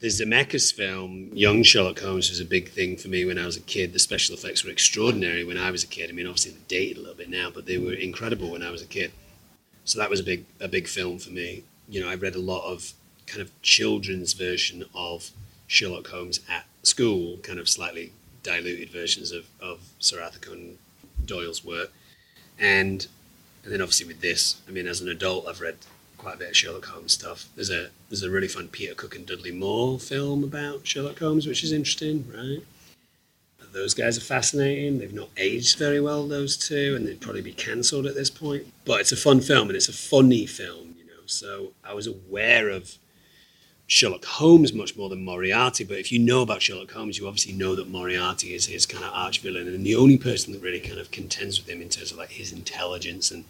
The 0.00 0.08
Zemeckis 0.08 0.72
film, 0.72 1.30
Young 1.32 1.64
Sherlock 1.64 1.98
Holmes, 1.98 2.30
was 2.30 2.38
a 2.38 2.44
big 2.44 2.68
thing 2.68 2.96
for 2.96 3.08
me 3.08 3.24
when 3.24 3.38
I 3.38 3.46
was 3.46 3.56
a 3.56 3.60
kid. 3.60 3.92
The 3.92 3.98
special 3.98 4.34
effects 4.36 4.64
were 4.64 4.70
extraordinary 4.70 5.44
when 5.44 5.58
I 5.58 5.72
was 5.72 5.82
a 5.82 5.88
kid. 5.88 6.08
I 6.08 6.12
mean, 6.12 6.26
obviously 6.26 6.52
they're 6.52 6.60
dated 6.68 6.98
a 6.98 7.00
little 7.00 7.16
bit 7.16 7.28
now, 7.28 7.50
but 7.52 7.66
they 7.66 7.78
were 7.78 7.94
incredible 7.94 8.52
when 8.52 8.62
I 8.62 8.70
was 8.70 8.80
a 8.80 8.86
kid. 8.86 9.10
So 9.84 9.98
that 9.98 10.10
was 10.10 10.20
a 10.20 10.22
big 10.22 10.44
a 10.60 10.68
big 10.68 10.86
film 10.86 11.18
for 11.18 11.30
me. 11.30 11.64
You 11.88 12.00
know, 12.00 12.08
I 12.08 12.14
read 12.14 12.36
a 12.36 12.40
lot 12.40 12.70
of 12.70 12.92
kind 13.28 13.42
of 13.42 13.62
children's 13.62 14.32
version 14.32 14.84
of 14.94 15.30
Sherlock 15.66 16.08
Holmes 16.08 16.40
at 16.50 16.66
school, 16.82 17.36
kind 17.38 17.58
of 17.58 17.68
slightly 17.68 18.12
diluted 18.42 18.90
versions 18.90 19.32
of, 19.32 19.46
of 19.60 19.80
Sir 19.98 20.22
Arthur 20.22 20.38
Conan 20.38 20.78
Doyle's 21.24 21.64
work. 21.64 21.92
And 22.58 23.06
and 23.64 23.72
then 23.72 23.82
obviously 23.82 24.06
with 24.06 24.20
this, 24.20 24.60
I 24.66 24.70
mean, 24.70 24.86
as 24.86 25.00
an 25.00 25.08
adult, 25.08 25.46
I've 25.46 25.60
read 25.60 25.76
quite 26.16 26.36
a 26.36 26.38
bit 26.38 26.48
of 26.48 26.56
Sherlock 26.56 26.86
Holmes 26.86 27.12
stuff. 27.12 27.46
There's 27.54 27.70
a 27.70 27.90
there's 28.08 28.22
a 28.22 28.30
really 28.30 28.48
fun 28.48 28.68
Peter 28.68 28.94
Cook 28.94 29.14
and 29.14 29.26
Dudley 29.26 29.52
Moore 29.52 29.98
film 29.98 30.42
about 30.42 30.86
Sherlock 30.86 31.18
Holmes, 31.18 31.46
which 31.46 31.62
is 31.62 31.72
interesting, 31.72 32.24
right? 32.34 32.62
those 33.72 33.94
guys 33.94 34.16
are 34.16 34.22
fascinating. 34.22 34.98
They've 34.98 35.12
not 35.12 35.28
aged 35.36 35.78
very 35.78 36.00
well, 36.00 36.26
those 36.26 36.56
two, 36.56 36.94
and 36.96 37.06
they'd 37.06 37.20
probably 37.20 37.42
be 37.42 37.52
cancelled 37.52 38.06
at 38.06 38.14
this 38.14 38.30
point. 38.30 38.66
But 38.84 39.00
it's 39.00 39.12
a 39.12 39.16
fun 39.16 39.40
film, 39.40 39.68
and 39.68 39.76
it's 39.76 39.88
a 39.88 39.92
funny 39.92 40.46
film, 40.46 40.94
you 40.98 41.06
know. 41.06 41.22
So 41.26 41.72
I 41.84 41.94
was 41.94 42.06
aware 42.06 42.70
of 42.70 42.96
Sherlock 43.88 44.26
Holmes 44.26 44.74
much 44.74 44.96
more 44.96 45.08
than 45.08 45.24
Moriarty. 45.24 45.82
But 45.82 45.98
if 45.98 46.12
you 46.12 46.18
know 46.18 46.42
about 46.42 46.60
Sherlock 46.60 46.92
Holmes, 46.92 47.18
you 47.18 47.26
obviously 47.26 47.54
know 47.54 47.74
that 47.74 47.88
Moriarty 47.88 48.54
is 48.54 48.66
his 48.66 48.84
kind 48.84 49.02
of 49.02 49.10
arch 49.14 49.40
villain, 49.40 49.66
and 49.66 49.84
the 49.84 49.96
only 49.96 50.18
person 50.18 50.52
that 50.52 50.62
really 50.62 50.78
kind 50.78 51.00
of 51.00 51.10
contends 51.10 51.58
with 51.58 51.68
him 51.68 51.80
in 51.80 51.88
terms 51.88 52.12
of 52.12 52.18
like 52.18 52.30
his 52.30 52.52
intelligence 52.52 53.30
and 53.30 53.46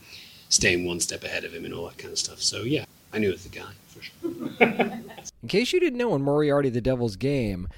staying 0.48 0.86
one 0.86 1.00
step 1.00 1.24
ahead 1.24 1.44
of 1.44 1.52
him 1.52 1.64
and 1.64 1.74
all 1.74 1.88
that 1.88 1.98
kind 1.98 2.12
of 2.12 2.18
stuff. 2.18 2.40
So 2.40 2.62
yeah, 2.62 2.84
I 3.12 3.18
knew 3.18 3.30
it 3.30 3.32
was 3.32 3.44
the 3.44 3.58
guy 3.58 3.72
for 3.88 4.02
sure. 4.02 4.30
In 5.42 5.48
case 5.48 5.72
you 5.72 5.80
didn't 5.80 5.98
know, 5.98 6.14
in 6.14 6.22
Moriarty 6.22 6.68
the 6.68 6.80
Devil's 6.80 7.16
Game, 7.16 7.68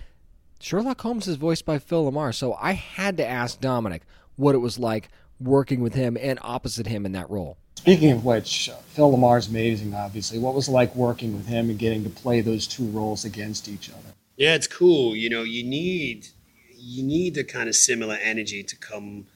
Sherlock 0.60 1.00
Holmes 1.00 1.28
is 1.28 1.36
voiced 1.36 1.64
by 1.64 1.78
Phil 1.78 2.10
LaMarr, 2.10 2.34
so 2.34 2.54
I 2.54 2.72
had 2.72 3.16
to 3.18 3.26
ask 3.26 3.60
Dominic 3.60 4.02
what 4.36 4.54
it 4.54 4.58
was 4.58 4.78
like 4.78 5.08
working 5.38 5.80
with 5.80 5.94
him 5.94 6.16
and 6.20 6.38
opposite 6.42 6.86
him 6.86 7.06
in 7.06 7.12
that 7.12 7.30
role. 7.30 7.56
Speaking 7.76 8.12
of 8.12 8.24
which, 8.24 8.70
Phil 8.88 9.10
LaMarr's 9.10 9.48
amazing, 9.48 9.94
obviously. 9.94 10.38
What 10.38 10.54
was 10.54 10.68
it 10.68 10.72
like 10.72 10.94
working 10.94 11.34
with 11.34 11.46
him 11.46 11.70
and 11.70 11.78
getting 11.78 12.04
to 12.04 12.10
play 12.10 12.42
those 12.42 12.66
two 12.66 12.84
roles 12.90 13.24
against 13.24 13.68
each 13.68 13.88
other? 13.88 14.14
Yeah, 14.36 14.54
it's 14.54 14.66
cool. 14.66 15.16
You 15.16 15.30
know, 15.30 15.42
you 15.42 15.64
need 15.64 16.28
you 16.76 17.02
need 17.02 17.36
a 17.36 17.44
kind 17.44 17.68
of 17.68 17.76
similar 17.76 18.16
energy 18.16 18.62
to 18.62 18.76
come 18.76 19.26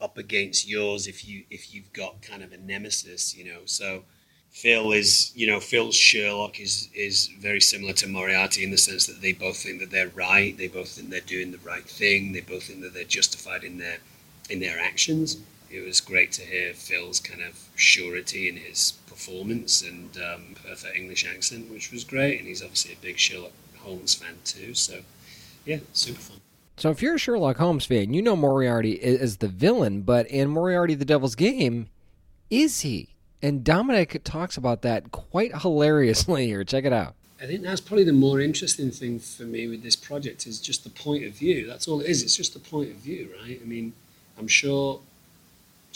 up 0.00 0.18
against 0.18 0.68
yours 0.68 1.06
if 1.06 1.26
you 1.26 1.44
if 1.50 1.74
you've 1.74 1.92
got 1.92 2.22
kind 2.22 2.42
of 2.42 2.52
a 2.52 2.56
nemesis, 2.56 3.36
you 3.36 3.44
know. 3.44 3.60
So 3.64 4.04
Phil 4.50 4.92
is, 4.92 5.32
you 5.34 5.46
know, 5.46 5.60
Phil's 5.60 5.94
Sherlock 5.94 6.60
is 6.60 6.88
is 6.94 7.28
very 7.40 7.60
similar 7.60 7.92
to 7.94 8.08
Moriarty 8.08 8.64
in 8.64 8.70
the 8.70 8.78
sense 8.78 9.06
that 9.06 9.20
they 9.20 9.32
both 9.32 9.56
think 9.56 9.80
that 9.80 9.90
they're 9.90 10.08
right, 10.08 10.56
they 10.56 10.68
both 10.68 10.88
think 10.90 11.10
they're 11.10 11.20
doing 11.20 11.52
the 11.52 11.58
right 11.58 11.84
thing, 11.84 12.32
they 12.32 12.40
both 12.40 12.64
think 12.64 12.80
that 12.82 12.94
they're 12.94 13.04
justified 13.04 13.64
in 13.64 13.78
their 13.78 13.98
in 14.50 14.60
their 14.60 14.78
actions. 14.78 15.38
It 15.70 15.84
was 15.84 16.00
great 16.00 16.32
to 16.32 16.42
hear 16.42 16.72
Phil's 16.72 17.20
kind 17.20 17.42
of 17.42 17.68
surety 17.74 18.48
in 18.48 18.56
his 18.56 18.92
performance 19.06 19.82
and 19.82 20.16
um, 20.16 20.56
perfect 20.66 20.96
English 20.96 21.26
accent, 21.26 21.70
which 21.70 21.92
was 21.92 22.04
great. 22.04 22.38
And 22.38 22.48
he's 22.48 22.62
obviously 22.62 22.94
a 22.94 22.96
big 23.02 23.18
Sherlock 23.18 23.52
Holmes 23.78 24.14
fan 24.14 24.36
too, 24.44 24.74
so 24.74 25.00
yeah, 25.64 25.78
super 25.92 26.20
fun. 26.20 26.40
So 26.76 26.90
if 26.90 27.02
you're 27.02 27.16
a 27.16 27.18
Sherlock 27.18 27.56
Holmes 27.56 27.84
fan, 27.84 28.14
you 28.14 28.22
know 28.22 28.36
Moriarty 28.36 28.92
is 28.92 29.38
the 29.38 29.48
villain, 29.48 30.02
but 30.02 30.26
in 30.28 30.48
Moriarty 30.48 30.94
the 30.94 31.04
Devil's 31.04 31.34
Game, 31.34 31.88
is 32.50 32.82
he? 32.82 33.08
And 33.42 33.64
Dominic 33.64 34.22
talks 34.24 34.56
about 34.56 34.82
that 34.82 35.10
quite 35.12 35.62
hilariously 35.62 36.46
here. 36.46 36.64
Check 36.64 36.84
it 36.84 36.92
out. 36.92 37.14
I 37.40 37.46
think 37.46 37.62
that's 37.62 37.80
probably 37.80 38.04
the 38.04 38.12
more 38.12 38.40
interesting 38.40 38.90
thing 38.90 39.20
for 39.20 39.44
me 39.44 39.68
with 39.68 39.82
this 39.82 39.94
project 39.94 40.46
is 40.46 40.60
just 40.60 40.82
the 40.82 40.90
point 40.90 41.24
of 41.24 41.32
view. 41.32 41.66
That's 41.66 41.86
all 41.86 42.00
it 42.00 42.08
is. 42.08 42.22
It's 42.22 42.36
just 42.36 42.52
the 42.52 42.58
point 42.58 42.90
of 42.90 42.96
view, 42.96 43.30
right? 43.40 43.60
I 43.62 43.64
mean, 43.64 43.92
I'm 44.38 44.48
sure 44.48 45.00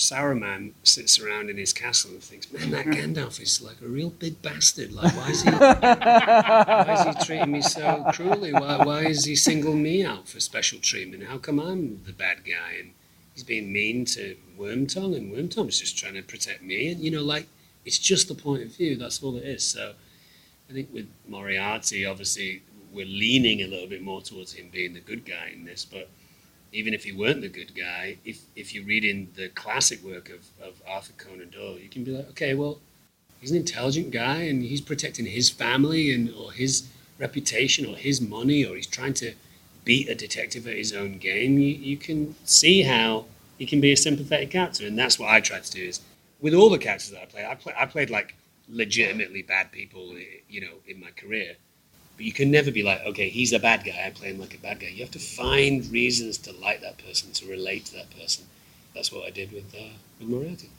Saruman 0.02 0.72
sits 0.82 1.18
around 1.18 1.50
in 1.50 1.56
his 1.56 1.72
castle 1.72 2.10
and 2.12 2.22
thinks, 2.22 2.50
"Man, 2.52 2.70
that 2.70 2.86
Gandalf 2.96 3.40
is 3.40 3.62
like 3.62 3.80
a 3.82 3.88
real 3.88 4.10
big 4.10 4.42
bastard. 4.42 4.92
Like, 4.92 5.16
why 5.16 5.30
is 5.30 5.42
he, 5.42 5.50
why 5.50 7.06
is 7.08 7.16
he 7.16 7.24
treating 7.24 7.52
me 7.52 7.62
so 7.62 8.04
cruelly? 8.12 8.52
Why, 8.52 8.84
why 8.84 9.00
is 9.06 9.24
he 9.24 9.36
singling 9.36 9.82
me 9.82 10.04
out 10.04 10.28
for 10.28 10.40
special 10.40 10.78
treatment? 10.80 11.24
How 11.24 11.38
come 11.38 11.58
I'm 11.58 12.02
the 12.04 12.12
bad 12.12 12.44
guy?" 12.44 12.76
And 12.80 12.92
he's 13.34 13.44
being 13.44 13.72
mean 13.72 14.04
to 14.06 14.36
Wormtongue, 14.58 15.16
and 15.16 15.32
Wormtongue's 15.32 15.80
just 15.80 15.96
trying 15.98 16.14
to 16.14 16.22
protect 16.22 16.62
me. 16.62 16.90
And 16.92 17.00
you 17.00 17.10
know, 17.10 17.22
like 17.22 17.48
it's 17.84 17.98
just 17.98 18.28
the 18.28 18.34
point 18.34 18.62
of 18.62 18.76
view. 18.76 18.96
That's 18.96 19.22
all 19.22 19.36
it 19.36 19.44
is. 19.44 19.64
So 19.64 19.94
I 20.68 20.72
think 20.72 20.92
with 20.92 21.08
Moriarty, 21.28 22.06
obviously, 22.06 22.62
we're 22.92 23.06
leaning 23.06 23.62
a 23.62 23.66
little 23.66 23.88
bit 23.88 24.02
more 24.02 24.20
towards 24.20 24.52
him 24.52 24.68
being 24.70 24.94
the 24.94 25.00
good 25.00 25.24
guy 25.24 25.50
in 25.52 25.64
this. 25.64 25.84
But 25.84 26.08
even 26.72 26.94
if 26.94 27.04
he 27.04 27.12
weren't 27.12 27.42
the 27.42 27.48
good 27.48 27.74
guy, 27.74 28.16
if 28.24 28.42
if 28.56 28.74
you're 28.74 28.84
reading 28.84 29.28
the 29.36 29.48
classic 29.48 30.02
work 30.02 30.30
of, 30.30 30.46
of 30.66 30.82
Arthur 30.86 31.12
Conan 31.16 31.50
Doyle, 31.50 31.78
you 31.78 31.88
can 31.88 32.04
be 32.04 32.12
like, 32.12 32.28
okay, 32.30 32.54
well, 32.54 32.78
he's 33.40 33.50
an 33.50 33.56
intelligent 33.56 34.10
guy, 34.10 34.42
and 34.42 34.62
he's 34.62 34.80
protecting 34.80 35.26
his 35.26 35.50
family 35.50 36.12
and 36.14 36.30
or 36.30 36.52
his 36.52 36.88
reputation 37.18 37.86
or 37.86 37.96
his 37.96 38.20
money, 38.20 38.64
or 38.64 38.74
he's 38.74 38.86
trying 38.86 39.14
to 39.14 39.34
beat 39.84 40.08
a 40.08 40.14
detective 40.14 40.66
at 40.66 40.76
his 40.76 40.92
own 40.92 41.18
game, 41.18 41.58
you, 41.58 41.74
you 41.74 41.96
can 41.96 42.34
see 42.44 42.82
how 42.82 43.24
he 43.58 43.66
can 43.66 43.80
be 43.80 43.92
a 43.92 43.96
sympathetic 43.96 44.50
character. 44.50 44.86
And 44.86 44.98
that's 44.98 45.18
what 45.18 45.30
I 45.30 45.40
try 45.40 45.60
to 45.60 45.70
do 45.70 45.82
is 45.82 46.00
with 46.40 46.54
all 46.54 46.70
the 46.70 46.78
characters 46.78 47.10
that 47.10 47.22
I 47.22 47.26
play, 47.26 47.46
I, 47.46 47.54
play, 47.54 47.74
I 47.76 47.86
played 47.86 48.10
like 48.10 48.34
legitimately 48.68 49.42
bad 49.42 49.72
people, 49.72 50.14
eh, 50.16 50.40
you 50.48 50.60
know, 50.60 50.74
in 50.86 51.00
my 51.00 51.10
career. 51.10 51.56
But 52.22 52.26
you 52.28 52.32
can 52.32 52.52
never 52.52 52.70
be 52.70 52.84
like, 52.84 53.04
okay, 53.04 53.28
he's 53.30 53.52
a 53.52 53.58
bad 53.58 53.82
guy, 53.82 54.00
I 54.06 54.10
play 54.10 54.28
him 54.28 54.38
like 54.38 54.54
a 54.54 54.58
bad 54.58 54.78
guy. 54.78 54.86
You 54.86 55.00
have 55.00 55.10
to 55.10 55.18
find 55.18 55.84
reasons 55.90 56.38
to 56.38 56.52
like 56.52 56.80
that 56.80 57.04
person, 57.04 57.32
to 57.32 57.50
relate 57.50 57.86
to 57.86 57.94
that 57.94 58.16
person. 58.16 58.46
That's 58.94 59.10
what 59.10 59.26
I 59.26 59.30
did 59.30 59.50
with, 59.50 59.74
uh, 59.74 59.88
with 60.20 60.28
Moriarty. 60.28 60.70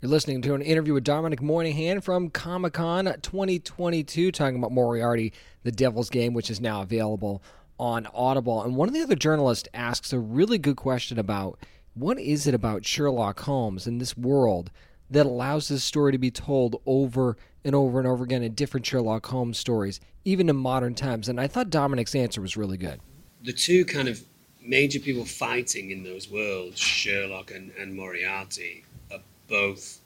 You're 0.00 0.12
listening 0.12 0.42
to 0.42 0.54
an 0.54 0.62
interview 0.62 0.94
with 0.94 1.02
Dominic 1.02 1.42
Monaghan 1.42 2.00
from 2.02 2.30
Comic 2.30 2.74
Con 2.74 3.06
2022, 3.20 4.30
talking 4.30 4.58
about 4.58 4.70
Moriarty, 4.70 5.32
the 5.64 5.72
Devil's 5.72 6.08
Game, 6.08 6.34
which 6.34 6.50
is 6.50 6.60
now 6.60 6.82
available 6.82 7.42
on 7.80 8.06
Audible. 8.14 8.62
And 8.62 8.76
one 8.76 8.86
of 8.86 8.94
the 8.94 9.02
other 9.02 9.16
journalists 9.16 9.68
asks 9.74 10.12
a 10.12 10.20
really 10.20 10.56
good 10.56 10.76
question 10.76 11.18
about 11.18 11.58
what 11.94 12.16
is 12.20 12.46
it 12.46 12.54
about 12.54 12.86
Sherlock 12.86 13.40
Holmes 13.40 13.88
in 13.88 13.98
this 13.98 14.16
world 14.16 14.70
that 15.10 15.26
allows 15.26 15.66
this 15.66 15.82
story 15.82 16.12
to 16.12 16.18
be 16.18 16.30
told 16.30 16.80
over 16.86 17.36
and 17.66 17.74
over 17.74 17.98
and 17.98 18.06
over 18.06 18.22
again 18.22 18.44
in 18.44 18.54
different 18.54 18.86
Sherlock 18.86 19.26
Holmes 19.26 19.58
stories, 19.58 20.00
even 20.24 20.48
in 20.48 20.56
modern 20.56 20.94
times? 20.94 21.28
And 21.28 21.40
I 21.40 21.48
thought 21.48 21.68
Dominic's 21.68 22.14
answer 22.14 22.40
was 22.40 22.56
really 22.56 22.76
good. 22.76 23.00
The 23.42 23.52
two 23.52 23.84
kind 23.84 24.08
of 24.08 24.22
major 24.62 25.00
people 25.00 25.24
fighting 25.24 25.90
in 25.90 26.04
those 26.04 26.30
worlds, 26.30 26.78
Sherlock 26.78 27.50
and, 27.50 27.72
and 27.72 27.94
Moriarty, 27.94 28.84
are 29.10 29.18
both 29.48 30.00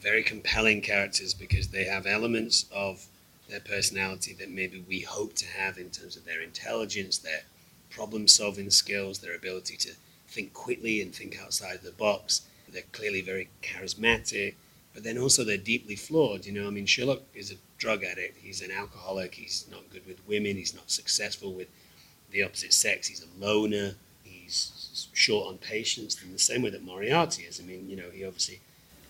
very 0.00 0.22
compelling 0.22 0.82
characters 0.82 1.34
because 1.34 1.68
they 1.68 1.84
have 1.84 2.06
elements 2.06 2.66
of 2.70 3.06
their 3.48 3.60
personality 3.60 4.34
that 4.34 4.50
maybe 4.50 4.84
we 4.86 5.00
hope 5.00 5.34
to 5.36 5.46
have 5.46 5.78
in 5.78 5.88
terms 5.88 6.16
of 6.16 6.26
their 6.26 6.42
intelligence, 6.42 7.16
their 7.16 7.42
problem 7.90 8.28
solving 8.28 8.70
skills, 8.70 9.20
their 9.20 9.34
ability 9.34 9.76
to 9.78 9.92
think 10.28 10.52
quickly 10.52 11.00
and 11.00 11.14
think 11.14 11.38
outside 11.42 11.80
the 11.82 11.92
box. 11.92 12.42
They're 12.70 12.82
clearly 12.92 13.22
very 13.22 13.48
charismatic, 13.62 14.54
but 14.98 15.04
then 15.04 15.16
also 15.16 15.44
they're 15.44 15.56
deeply 15.56 15.94
flawed. 15.94 16.44
You 16.44 16.50
know, 16.50 16.66
I 16.66 16.70
mean, 16.70 16.84
Sherlock 16.84 17.20
is 17.32 17.52
a 17.52 17.54
drug 17.78 18.02
addict, 18.02 18.38
he's 18.42 18.62
an 18.62 18.72
alcoholic, 18.72 19.32
he's 19.32 19.64
not 19.70 19.88
good 19.92 20.04
with 20.08 20.18
women, 20.26 20.56
he's 20.56 20.74
not 20.74 20.90
successful 20.90 21.52
with 21.52 21.68
the 22.32 22.42
opposite 22.42 22.72
sex, 22.72 23.06
he's 23.06 23.22
a 23.22 23.40
loner, 23.40 23.94
he's 24.24 25.06
short 25.12 25.46
on 25.46 25.58
patience, 25.58 26.20
in 26.20 26.32
the 26.32 26.38
same 26.40 26.62
way 26.62 26.70
that 26.70 26.82
Moriarty 26.82 27.44
is. 27.44 27.60
I 27.60 27.62
mean, 27.62 27.88
you 27.88 27.94
know, 27.94 28.10
he 28.12 28.24
obviously 28.24 28.58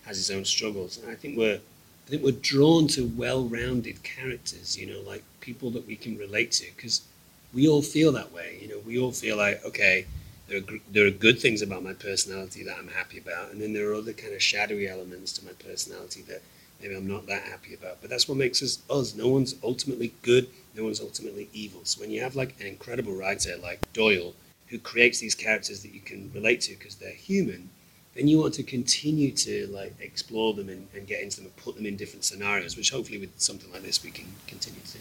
has 0.05 0.17
his 0.17 0.29
own 0.29 0.45
struggles. 0.45 0.99
And 0.99 1.09
I 1.09 1.15
think 1.15 1.35
we're 1.35 1.55
I 1.55 2.09
think 2.11 2.21
we're 2.21 2.33
drawn 2.33 2.87
to 2.89 3.07
well-rounded 3.07 4.03
characters, 4.03 4.77
you 4.77 4.85
know, 4.85 5.01
like 5.01 5.23
people 5.39 5.71
that 5.71 5.87
we 5.87 5.95
can 5.95 6.19
relate 6.19 6.51
to, 6.51 6.65
because 6.75 7.01
we 7.51 7.67
all 7.67 7.81
feel 7.81 8.11
that 8.11 8.31
way. 8.31 8.59
You 8.61 8.67
know, 8.67 8.79
we 8.85 8.99
all 8.99 9.11
feel 9.11 9.37
like, 9.37 9.65
okay, 9.65 10.05
there 10.49 10.59
are, 10.59 10.79
there 10.91 11.05
are 11.05 11.11
good 11.11 11.39
things 11.39 11.61
about 11.61 11.83
my 11.83 11.93
personality 11.93 12.63
that 12.63 12.77
I'm 12.77 12.89
happy 12.89 13.19
about, 13.19 13.51
and 13.51 13.61
then 13.61 13.73
there 13.73 13.91
are 13.91 13.95
other 13.95 14.13
kind 14.13 14.33
of 14.33 14.41
shadowy 14.41 14.87
elements 14.87 15.31
to 15.33 15.45
my 15.45 15.51
personality 15.53 16.21
that 16.23 16.41
maybe 16.81 16.95
I'm 16.95 17.07
not 17.07 17.27
that 17.27 17.43
happy 17.43 17.73
about. 17.73 18.01
But 18.01 18.09
that's 18.09 18.27
what 18.27 18.37
makes 18.37 18.61
us 18.63 18.79
us. 18.89 19.15
No 19.15 19.27
one's 19.27 19.55
ultimately 19.63 20.13
good. 20.21 20.49
No 20.75 20.83
one's 20.83 21.01
ultimately 21.01 21.49
evil. 21.53 21.81
So 21.83 22.01
when 22.01 22.11
you 22.11 22.21
have 22.21 22.35
like 22.35 22.59
an 22.59 22.67
incredible 22.67 23.15
writer 23.15 23.55
like 23.61 23.81
Doyle, 23.93 24.33
who 24.67 24.79
creates 24.79 25.19
these 25.19 25.35
characters 25.35 25.81
that 25.83 25.93
you 25.93 25.99
can 25.99 26.31
relate 26.33 26.61
to 26.61 26.75
because 26.75 26.95
they're 26.95 27.11
human, 27.11 27.69
then 28.15 28.27
you 28.27 28.39
want 28.39 28.53
to 28.55 28.63
continue 28.63 29.31
to 29.31 29.67
like 29.67 29.95
explore 29.99 30.53
them 30.53 30.69
and, 30.69 30.87
and 30.95 31.07
get 31.07 31.21
into 31.21 31.37
them 31.37 31.45
and 31.45 31.55
put 31.57 31.75
them 31.75 31.85
in 31.85 31.95
different 31.95 32.23
scenarios, 32.23 32.77
which 32.77 32.91
hopefully 32.91 33.19
with 33.19 33.39
something 33.39 33.71
like 33.71 33.83
this 33.83 34.03
we 34.03 34.11
can 34.11 34.27
continue 34.47 34.81
to. 34.81 34.97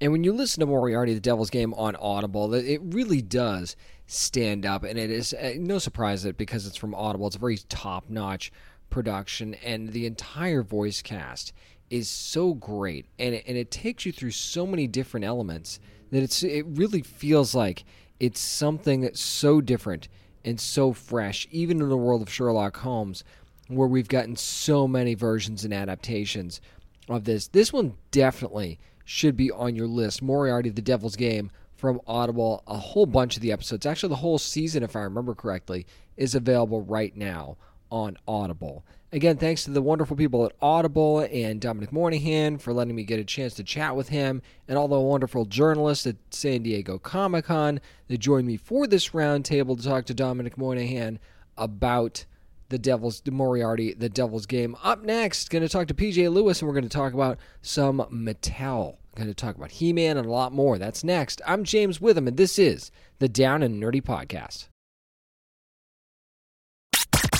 And 0.00 0.12
when 0.12 0.24
you 0.24 0.32
listen 0.32 0.60
to 0.60 0.66
Moriarty, 0.66 1.14
the 1.14 1.20
Devil's 1.20 1.50
Game 1.50 1.72
on 1.74 1.96
Audible, 1.96 2.52
it 2.52 2.80
really 2.82 3.22
does 3.22 3.76
stand 4.06 4.66
up, 4.66 4.84
and 4.84 4.98
it 4.98 5.10
is 5.10 5.32
uh, 5.32 5.54
no 5.56 5.78
surprise 5.78 6.22
that 6.22 6.36
because 6.36 6.66
it's 6.66 6.76
from 6.76 6.94
Audible, 6.94 7.26
it's 7.26 7.36
a 7.36 7.38
very 7.38 7.58
top-notch 7.68 8.52
production, 8.90 9.54
and 9.64 9.90
the 9.90 10.06
entire 10.06 10.62
voice 10.62 11.02
cast 11.02 11.52
is 11.90 12.08
so 12.08 12.54
great, 12.54 13.06
and 13.18 13.34
it, 13.34 13.44
and 13.46 13.56
it 13.56 13.70
takes 13.70 14.04
you 14.06 14.12
through 14.12 14.30
so 14.30 14.66
many 14.66 14.86
different 14.86 15.24
elements 15.24 15.80
that 16.10 16.22
it's 16.22 16.42
it 16.42 16.64
really 16.68 17.02
feels 17.02 17.54
like 17.54 17.84
it's 18.20 18.40
something 18.40 19.00
that's 19.00 19.20
so 19.20 19.60
different 19.60 20.08
and 20.44 20.60
so 20.60 20.92
fresh, 20.92 21.48
even 21.50 21.80
in 21.80 21.88
the 21.88 21.96
world 21.96 22.22
of 22.22 22.30
Sherlock 22.30 22.76
Holmes, 22.78 23.24
where 23.68 23.88
we've 23.88 24.08
gotten 24.08 24.36
so 24.36 24.86
many 24.86 25.14
versions 25.14 25.64
and 25.64 25.72
adaptations 25.72 26.60
of 27.08 27.24
this. 27.24 27.48
This 27.48 27.72
one 27.72 27.94
definitely 28.10 28.78
should 29.04 29.36
be 29.36 29.50
on 29.50 29.74
your 29.74 29.86
list. 29.86 30.22
Moriarty, 30.22 30.70
The 30.70 30.82
Devil's 30.82 31.16
Game 31.16 31.50
from 31.84 32.00
Audible. 32.06 32.62
A 32.66 32.78
whole 32.78 33.04
bunch 33.04 33.36
of 33.36 33.42
the 33.42 33.52
episodes, 33.52 33.84
actually, 33.84 34.08
the 34.08 34.16
whole 34.16 34.38
season, 34.38 34.82
if 34.82 34.96
I 34.96 35.00
remember 35.00 35.34
correctly, 35.34 35.86
is 36.16 36.34
available 36.34 36.80
right 36.80 37.14
now 37.14 37.58
on 37.90 38.16
Audible. 38.26 38.86
Again, 39.12 39.36
thanks 39.36 39.64
to 39.64 39.70
the 39.70 39.82
wonderful 39.82 40.16
people 40.16 40.46
at 40.46 40.52
Audible 40.62 41.28
and 41.30 41.60
Dominic 41.60 41.92
Monaghan 41.92 42.56
for 42.56 42.72
letting 42.72 42.96
me 42.96 43.04
get 43.04 43.20
a 43.20 43.24
chance 43.24 43.52
to 43.56 43.64
chat 43.64 43.94
with 43.94 44.08
him, 44.08 44.40
and 44.66 44.78
all 44.78 44.88
the 44.88 44.98
wonderful 44.98 45.44
journalists 45.44 46.06
at 46.06 46.16
San 46.30 46.62
Diego 46.62 46.98
Comic 46.98 47.44
Con 47.44 47.80
that 48.08 48.16
joined 48.16 48.46
me 48.46 48.56
for 48.56 48.86
this 48.86 49.10
roundtable 49.10 49.76
to 49.76 49.84
talk 49.86 50.06
to 50.06 50.14
Dominic 50.14 50.56
Monaghan 50.56 51.18
about 51.58 52.24
the 52.70 52.78
Devil's 52.78 53.20
the 53.20 53.30
Moriarty, 53.30 53.92
the 53.92 54.08
Devil's 54.08 54.46
Game. 54.46 54.74
Up 54.82 55.02
next, 55.02 55.50
going 55.50 55.62
to 55.62 55.68
talk 55.68 55.86
to 55.88 55.94
PJ 55.94 56.32
Lewis, 56.32 56.62
and 56.62 56.66
we're 56.66 56.74
going 56.74 56.88
to 56.88 56.88
talk 56.88 57.12
about 57.12 57.38
some 57.60 57.98
Mattel. 58.10 58.96
Going 59.16 59.28
to 59.28 59.34
talk 59.34 59.54
about 59.54 59.70
He-Man 59.70 60.16
and 60.16 60.26
a 60.26 60.30
lot 60.30 60.52
more. 60.52 60.76
That's 60.76 61.04
next. 61.04 61.40
I'm 61.46 61.62
James 61.62 62.00
Witham, 62.00 62.26
and 62.26 62.36
this 62.36 62.58
is 62.58 62.90
the 63.20 63.28
Down 63.28 63.62
and 63.62 63.80
Nerdy 63.80 64.02
Podcast. 64.02 64.66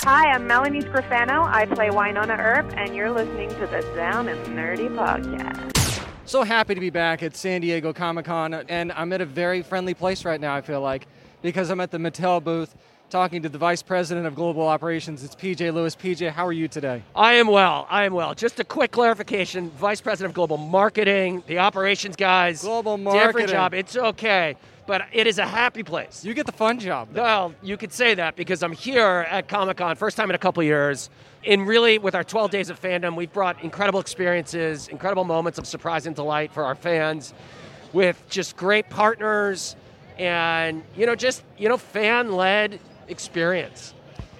Hi, 0.04 0.30
I'm 0.30 0.46
Melanie 0.46 0.82
Scrofano. 0.82 1.44
I 1.48 1.66
play 1.66 1.88
Wynonna 1.88 2.38
Earp, 2.38 2.72
and 2.76 2.94
you're 2.94 3.10
listening 3.10 3.48
to 3.48 3.66
the 3.66 3.80
Down 3.96 4.28
and 4.28 4.46
Nerdy 4.56 4.88
Podcast. 4.88 6.06
So 6.26 6.44
happy 6.44 6.76
to 6.76 6.80
be 6.80 6.90
back 6.90 7.24
at 7.24 7.34
San 7.34 7.60
Diego 7.60 7.92
Comic 7.92 8.26
Con, 8.26 8.54
and 8.54 8.92
I'm 8.92 9.12
at 9.12 9.20
a 9.20 9.26
very 9.26 9.62
friendly 9.62 9.94
place 9.94 10.24
right 10.24 10.40
now, 10.40 10.54
I 10.54 10.60
feel 10.60 10.80
like, 10.80 11.08
because 11.42 11.70
I'm 11.70 11.80
at 11.80 11.90
the 11.90 11.98
Mattel 11.98 12.44
booth 12.44 12.76
talking 13.14 13.42
to 13.42 13.48
the 13.48 13.59
Vice 13.59 13.81
President 13.81 14.27
of 14.27 14.35
Global 14.35 14.66
Operations. 14.66 15.22
It's 15.22 15.37
PJ 15.37 15.72
Lewis. 15.72 15.94
PJ, 15.94 16.33
how 16.33 16.44
are 16.44 16.53
you 16.53 16.66
today? 16.66 17.00
I 17.14 17.35
am 17.35 17.46
well. 17.46 17.87
I 17.88 18.07
am 18.07 18.12
well. 18.12 18.35
Just 18.35 18.59
a 18.59 18.64
quick 18.64 18.90
clarification 18.90 19.70
Vice 19.70 20.00
President 20.00 20.33
of 20.33 20.35
Global 20.35 20.57
Marketing, 20.57 21.40
the 21.46 21.59
operations 21.59 22.16
guys. 22.16 22.62
Global 22.62 22.98
marketing. 22.98 23.29
Different 23.29 23.50
job. 23.50 23.72
It's 23.72 23.94
okay. 23.94 24.57
But 24.88 25.03
it 25.12 25.29
is 25.29 25.38
a 25.38 25.46
happy 25.46 25.85
place. 25.85 26.24
You 26.24 26.35
get 26.35 26.46
the 26.46 26.50
fun 26.50 26.81
job. 26.81 27.11
though. 27.12 27.22
Well, 27.22 27.55
you 27.62 27.77
could 27.77 27.92
say 27.92 28.16
that 28.16 28.35
because 28.35 28.64
I'm 28.64 28.72
here 28.72 29.24
at 29.31 29.46
Comic 29.46 29.77
Con, 29.77 29.94
first 29.94 30.16
time 30.16 30.29
in 30.29 30.35
a 30.35 30.38
couple 30.38 30.64
years. 30.64 31.09
And 31.46 31.68
really, 31.68 31.98
with 31.98 32.16
our 32.16 32.24
12 32.24 32.50
days 32.50 32.68
of 32.68 32.83
fandom, 32.83 33.14
we've 33.14 33.33
brought 33.33 33.62
incredible 33.62 34.00
experiences, 34.00 34.88
incredible 34.88 35.22
moments 35.22 35.61
of 35.61 35.68
surprise 35.68 36.07
and 36.07 36.16
delight 36.16 36.53
for 36.53 36.64
our 36.64 36.74
fans 36.74 37.33
with 37.92 38.20
just 38.29 38.57
great 38.57 38.90
partners 38.90 39.77
and, 40.18 40.83
you 40.96 41.07
know, 41.07 41.14
just, 41.14 41.44
you 41.57 41.68
know, 41.68 41.77
fan 41.77 42.33
led 42.33 42.81
experience. 43.08 43.94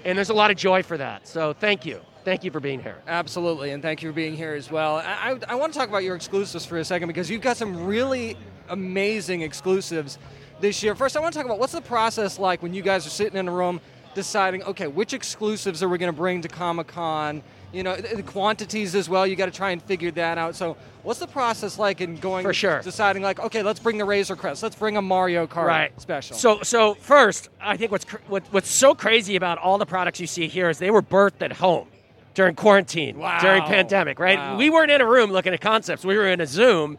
And 0.05 0.17
there's 0.17 0.31
a 0.31 0.35
lot 0.35 0.51
of 0.51 0.57
joy 0.57 0.83
for 0.83 0.97
that. 0.99 1.27
So 1.27 1.53
thank 1.53 1.87
you. 1.87 2.01
Thank 2.25 2.43
you 2.43 2.51
for 2.51 2.61
being 2.61 2.81
here. 2.81 2.97
Absolutely, 3.07 3.71
and 3.73 3.83
thank 3.83 4.03
you 4.03 4.09
for 4.09 4.15
being 4.15 4.35
here 4.35 4.55
as 4.55 4.71
well. 4.71 4.97
I, 4.97 5.39
I, 5.47 5.55
want 5.57 5.75
to 5.75 5.79
talk 5.79 5.91
about 5.91 6.05
your 6.05 6.17
exclusives 6.17 6.65
for 6.65 6.79
a 6.79 6.85
second 6.85 7.09
because 7.09 7.29
you've 7.29 7.43
got 7.43 7.59
some 7.59 7.85
really 7.85 8.35
amazing 8.71 9.43
exclusives 9.43 10.19
this 10.59 10.83
year. 10.83 10.95
First, 10.95 11.19
I 11.19 11.21
want 11.21 11.35
to 11.35 11.39
talk 11.39 11.45
about 11.45 11.59
what's 11.59 11.75
the 11.75 11.83
process 11.83 12.39
like 12.39 12.63
when 12.63 12.73
you 12.73 12.81
guys 12.81 13.07
are 13.07 13.11
sitting 13.11 13.39
in 13.39 13.47
a 13.47 13.53
room 13.53 13.79
deciding, 14.15 14.63
okay, 14.63 14.87
which 14.87 15.13
exclusives 15.13 15.83
are 15.83 15.89
we 15.89 15.99
going 15.99 16.13
to 16.13 16.17
bring 16.17 16.41
to 16.41 16.49
Comic 16.49 16.87
Con? 16.87 17.43
You 17.75 17.83
know, 17.83 17.97
the 17.97 18.23
quantities 18.23 18.95
as 18.95 19.09
well. 19.09 19.27
You 19.27 19.35
got 19.35 19.47
to 19.47 19.51
try 19.51 19.73
and 19.73 19.83
figure 19.83 20.13
that 20.13 20.39
out. 20.39 20.55
So, 20.55 20.77
what's 21.03 21.19
the 21.19 21.27
process 21.27 21.77
like 21.77 22.01
in 22.01 22.17
going 22.17 22.45
For 22.45 22.55
sure. 22.55 22.81
deciding 22.83 23.23
like, 23.23 23.41
okay, 23.41 23.65
let's 23.65 23.81
bring 23.81 23.99
the 23.99 24.05
Razor 24.05 24.37
Crest, 24.37 24.63
let's 24.63 24.77
bring 24.77 24.97
a 24.97 25.03
Mario 25.03 25.49
Kart 25.49 25.65
right. 25.67 26.01
special. 26.01 26.37
So, 26.37 26.63
so 26.63 26.95
first, 26.95 27.49
I 27.61 27.77
think 27.77 27.91
what's 27.91 28.05
cr- 28.05 28.19
what, 28.29 28.45
what's 28.53 28.71
so 28.71 28.95
crazy 28.95 29.35
about 29.35 29.59
all 29.59 29.77
the 29.79 29.87
products 29.87 30.21
you 30.21 30.29
see 30.29 30.47
here 30.47 30.71
is 30.71 30.79
they 30.79 30.93
were 30.93 31.03
birthed 31.03 31.43
at 31.43 31.53
home 31.53 31.89
during 32.35 32.55
quarantine, 32.55 33.19
Wow. 33.19 33.41
during 33.41 33.65
pandemic, 33.65 34.21
right? 34.21 34.39
Wow. 34.39 34.57
We 34.57 34.71
weren't 34.71 34.93
in 34.93 35.01
a 35.01 35.07
room 35.07 35.33
looking 35.33 35.53
at 35.53 35.61
concepts. 35.61 36.05
We 36.05 36.17
were 36.17 36.29
in 36.29 36.41
a 36.41 36.47
Zoom, 36.47 36.97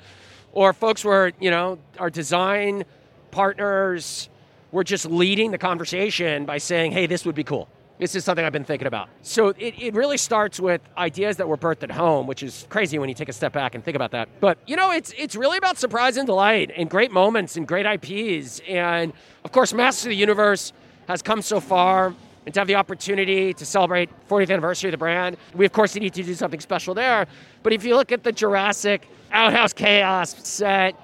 or 0.52 0.74
folks 0.74 1.06
were, 1.06 1.32
you 1.40 1.52
know, 1.52 1.78
our 2.00 2.10
design 2.10 2.84
partners 3.32 4.30
were 4.72 4.84
just 4.84 5.06
leading 5.06 5.52
the 5.52 5.58
conversation 5.58 6.46
by 6.46 6.58
saying, 6.58 6.92
"Hey, 6.92 7.06
this 7.06 7.26
would 7.26 7.36
be 7.36 7.44
cool." 7.46 7.70
This 7.98 8.14
is 8.14 8.26
something 8.26 8.44
I've 8.44 8.52
been 8.52 8.66
thinking 8.66 8.88
about. 8.88 9.08
So 9.22 9.50
it, 9.50 9.74
it 9.82 9.94
really 9.94 10.18
starts 10.18 10.60
with 10.60 10.82
ideas 10.98 11.38
that 11.38 11.48
were 11.48 11.58
birthed 11.58 11.84
at 11.84 11.92
home, 11.92 12.28
which 12.28 12.44
is 12.44 12.66
crazy 12.70 13.00
when 13.00 13.08
you 13.08 13.16
take 13.16 13.30
a 13.30 13.34
step 13.34 13.54
back 13.54 13.74
and 13.74 13.84
think 13.84 13.96
about 13.96 14.12
that. 14.12 14.28
But 14.42 14.58
you 14.68 14.76
know, 14.76 14.92
it's 14.92 15.14
it's 15.18 15.36
really 15.36 15.58
about 15.58 15.78
surprise 15.78 16.18
and 16.18 16.28
delight 16.28 16.72
and 16.76 16.90
great 16.90 17.12
moments 17.12 17.56
and 17.56 17.66
great 17.66 17.86
IPs. 17.86 18.60
And 18.68 19.14
of 19.46 19.52
course, 19.54 19.74
Masters 19.74 20.08
of 20.08 20.10
the 20.10 20.16
Universe 20.18 20.74
has 21.08 21.22
come 21.22 21.42
so 21.42 21.60
far. 21.60 22.14
And 22.46 22.54
to 22.54 22.60
have 22.60 22.68
the 22.68 22.76
opportunity 22.76 23.56
to 23.56 23.66
celebrate 23.66 24.08
40th 24.30 24.52
anniversary 24.52 24.90
of 24.90 24.92
the 24.92 25.00
brand, 25.00 25.36
we 25.56 25.66
of 25.66 25.72
course 25.72 25.96
need 25.96 26.14
to 26.14 26.22
do 26.22 26.36
something 26.36 26.60
special 26.60 26.94
there. 26.94 27.26
But 27.64 27.74
if 27.74 27.84
you 27.84 27.96
look 27.96 28.12
at 28.12 28.24
the 28.24 28.32
Jurassic 28.32 29.08
Outhouse 29.32 29.74
Chaos 29.74 30.36
set, 30.48 30.96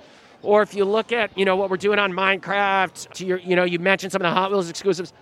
or 0.43 0.61
if 0.61 0.75
you 0.75 0.85
look 0.85 1.11
at 1.11 1.35
you 1.37 1.45
know 1.45 1.55
what 1.55 1.69
we're 1.69 1.77
doing 1.77 1.99
on 1.99 2.11
Minecraft, 2.11 3.13
to 3.13 3.25
your 3.25 3.37
you 3.39 3.55
know 3.55 3.63
you 3.63 3.79
mentioned 3.79 4.11
some 4.11 4.21
of 4.21 4.29
the 4.29 4.33
Hot 4.35 4.51
Wheels 4.51 4.69
exclusives 4.69 5.13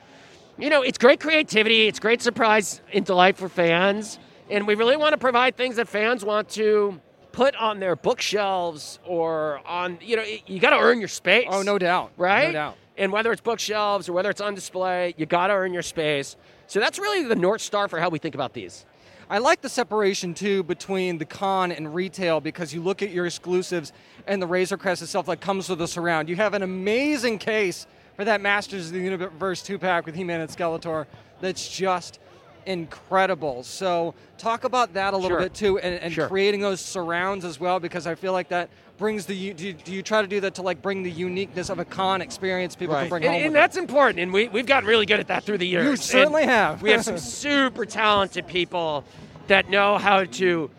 you 0.59 0.69
know, 0.69 0.81
it's 0.81 0.97
great 0.97 1.19
creativity, 1.19 1.87
it's 1.87 1.99
great 1.99 2.21
surprise 2.21 2.81
and 2.93 3.05
delight 3.05 3.37
for 3.37 3.49
fans, 3.49 4.19
and 4.49 4.67
we 4.67 4.75
really 4.75 4.97
want 4.97 5.13
to 5.13 5.17
provide 5.17 5.55
things 5.55 5.77
that 5.77 5.87
fans 5.87 6.25
want 6.25 6.49
to 6.49 6.99
put 7.31 7.55
on 7.55 7.79
their 7.79 7.95
bookshelves 7.95 8.99
or 9.05 9.61
on, 9.65 9.97
you 10.01 10.15
know, 10.15 10.23
you 10.45 10.59
got 10.59 10.71
to 10.71 10.79
earn 10.79 10.99
your 10.99 11.07
space. 11.07 11.47
oh, 11.49 11.61
no 11.61 11.77
doubt, 11.77 12.11
Right? 12.17 12.47
No 12.47 12.53
doubt. 12.53 12.77
And 12.97 13.13
whether 13.13 13.31
it's 13.31 13.41
bookshelves 13.41 14.09
or 14.09 14.13
whether 14.13 14.29
it's 14.29 14.41
on 14.41 14.55
display, 14.55 15.13
you 15.15 15.25
got 15.25 15.47
to 15.47 15.53
earn 15.53 15.71
your 15.71 15.83
space. 15.83 16.35
So 16.67 16.81
that's 16.81 16.99
really 16.99 17.23
the 17.23 17.35
North 17.35 17.61
Star 17.61 17.87
for 17.87 17.97
how 17.97 18.09
we 18.09 18.19
think 18.19 18.35
about 18.35 18.53
these. 18.53 18.85
I 19.29 19.37
like 19.37 19.61
the 19.61 19.69
separation 19.69 20.33
too 20.33 20.63
between 20.63 21.17
the 21.17 21.25
con 21.25 21.71
and 21.71 21.93
retail 21.93 22.41
because 22.41 22.73
you 22.73 22.81
look 22.81 23.01
at 23.01 23.11
your 23.11 23.25
exclusives 23.25 23.93
and 24.27 24.41
the 24.41 24.47
Razor 24.47 24.75
Crest 24.75 25.01
itself 25.01 25.27
that 25.27 25.39
comes 25.39 25.69
with 25.69 25.79
the 25.79 25.87
surround. 25.87 26.27
You 26.27 26.35
have 26.35 26.53
an 26.55 26.63
amazing 26.63 27.37
case 27.37 27.85
for 28.19 28.25
that 28.25 28.41
Masters 28.41 28.87
of 28.87 28.91
the 28.91 28.99
Universe 28.99 29.61
two 29.61 29.79
pack 29.79 30.05
with 30.05 30.13
He-Man 30.13 30.41
and 30.41 30.49
Skeletor 30.49 31.05
that's 31.39 31.69
just 31.69 32.19
incredible. 32.65 33.63
So 33.63 34.13
talk 34.37 34.65
about 34.65 34.93
that 34.95 35.13
a 35.13 35.15
little 35.15 35.37
Sure. 35.37 35.39
bit 35.43 35.53
too 35.53 35.79
and, 35.79 36.01
and 36.01 36.13
Sure. 36.13 36.27
creating 36.27 36.59
those 36.59 36.81
surrounds 36.81 37.45
as 37.45 37.61
well 37.61 37.79
because 37.79 38.05
I 38.07 38.15
feel 38.15 38.33
like 38.33 38.49
that 38.49 38.69
brings 38.97 39.25
the 39.25 39.53
do 39.53 39.67
you, 39.67 39.73
do 39.73 39.93
you 39.93 40.03
try 40.03 40.21
to 40.21 40.27
do 40.27 40.41
that 40.41 40.55
to 40.55 40.61
like 40.61 40.81
bring 40.81 41.01
the 41.01 41.09
uniqueness 41.09 41.69
of 41.69 41.79
a 41.79 41.85
con 41.85 42.21
experience 42.21 42.75
people 42.75 42.93
can 42.93 43.07
bring 43.07 43.23
And, 43.23 43.31
home 43.31 43.41
and 43.41 43.45
with 43.51 43.53
that's 43.53 43.77
important, 43.77 44.19
and 44.19 44.33
we, 44.33 44.49
we've 44.49 44.65
gotten 44.65 44.89
really 44.89 45.05
good 45.05 45.21
at 45.21 45.27
that 45.27 45.45
through 45.45 45.59
the 45.59 45.67
years. 45.67 45.85
You 45.85 45.95
certainly 45.95 46.41
And 46.41 46.51
have. 46.51 46.81
we 46.81 46.91
have 46.91 47.05
some 47.05 47.17
super 47.45 47.85
talented 47.85 48.47
people 48.47 49.05
that 49.47 49.69
know 49.69 49.97
how 49.97 50.25
to 50.25 50.69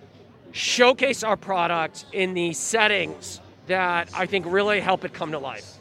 showcase 0.52 1.22
our 1.24 1.38
product 1.38 2.04
in 2.12 2.34
the 2.34 2.52
settings 2.52 3.40
that 3.66 4.10
I 4.12 4.26
think 4.26 4.44
really 4.46 4.80
help 4.80 5.06
it 5.06 5.14
come 5.14 5.32
to 5.32 5.38
life. 5.38 5.78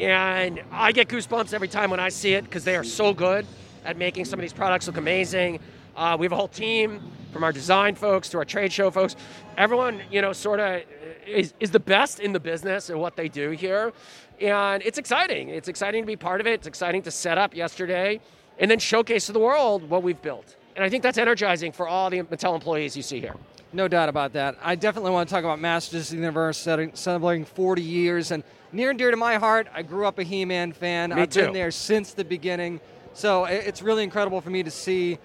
And 0.00 0.62
I 0.72 0.92
get 0.92 1.08
goosebumps 1.08 1.52
every 1.52 1.68
time 1.68 1.90
when 1.90 2.00
I 2.00 2.08
see 2.08 2.32
it 2.32 2.44
because 2.44 2.64
they 2.64 2.74
are 2.74 2.84
so 2.84 3.12
good 3.12 3.46
at 3.84 3.98
making 3.98 4.24
some 4.24 4.38
of 4.38 4.42
these 4.42 4.52
products 4.52 4.86
look 4.86 4.96
amazing. 4.96 5.60
Uh, 5.94 6.16
we 6.18 6.24
have 6.24 6.32
a 6.32 6.36
whole 6.36 6.48
team 6.48 7.02
from 7.34 7.44
our 7.44 7.52
design 7.52 7.94
folks 7.94 8.30
to 8.30 8.38
our 8.38 8.46
trade 8.46 8.72
show 8.72 8.90
folks. 8.90 9.14
Everyone, 9.58 10.00
you 10.10 10.22
know, 10.22 10.32
sort 10.32 10.58
of 10.58 10.80
is, 11.26 11.52
is 11.60 11.70
the 11.70 11.80
best 11.80 12.18
in 12.18 12.32
the 12.32 12.40
business 12.40 12.88
at 12.88 12.96
what 12.96 13.14
they 13.14 13.28
do 13.28 13.50
here. 13.50 13.92
And 14.40 14.82
it's 14.84 14.96
exciting. 14.96 15.50
It's 15.50 15.68
exciting 15.68 16.02
to 16.02 16.06
be 16.06 16.16
part 16.16 16.40
of 16.40 16.46
it. 16.46 16.54
It's 16.54 16.66
exciting 16.66 17.02
to 17.02 17.10
set 17.10 17.36
up 17.36 17.54
yesterday 17.54 18.20
and 18.58 18.70
then 18.70 18.78
showcase 18.78 19.26
to 19.26 19.32
the 19.32 19.38
world 19.38 19.90
what 19.90 20.02
we've 20.02 20.20
built. 20.22 20.56
And 20.76 20.84
I 20.84 20.88
think 20.88 21.02
that's 21.02 21.18
energizing 21.18 21.72
for 21.72 21.86
all 21.86 22.08
the 22.08 22.22
Mattel 22.22 22.54
employees 22.54 22.96
you 22.96 23.02
see 23.02 23.20
here. 23.20 23.34
No 23.72 23.86
doubt 23.86 24.08
about 24.08 24.32
that. 24.32 24.56
I 24.62 24.74
definitely 24.74 25.12
want 25.12 25.28
to 25.28 25.34
talk 25.34 25.44
about 25.44 25.60
Masters 25.60 26.10
of 26.10 26.10
the 26.10 26.16
Universe 26.16 26.58
celebrating 26.58 27.44
40 27.44 27.82
years 27.82 28.32
and 28.32 28.42
near 28.72 28.90
and 28.90 28.98
dear 28.98 29.12
to 29.12 29.16
my 29.16 29.36
heart. 29.36 29.68
I 29.72 29.82
grew 29.82 30.06
up 30.06 30.18
a 30.18 30.24
He-Man 30.24 30.72
fan. 30.72 31.10
Me 31.10 31.22
I've 31.22 31.30
been 31.30 31.52
there 31.52 31.70
since 31.70 32.12
the 32.12 32.24
beginning. 32.24 32.80
So 33.12 33.44
it's 33.44 33.80
really 33.80 34.02
incredible 34.02 34.40
for 34.40 34.50
me 34.50 34.64
to 34.64 34.70
see 34.70 35.18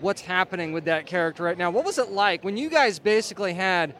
what's 0.00 0.20
happening 0.20 0.72
with 0.72 0.84
that 0.84 1.06
character 1.06 1.42
right 1.42 1.56
now. 1.56 1.70
What 1.70 1.84
was 1.84 1.98
it 1.98 2.10
like 2.10 2.44
when 2.44 2.56
you 2.56 2.68
guys 2.68 2.98
basically 2.98 3.54
had 3.54 3.94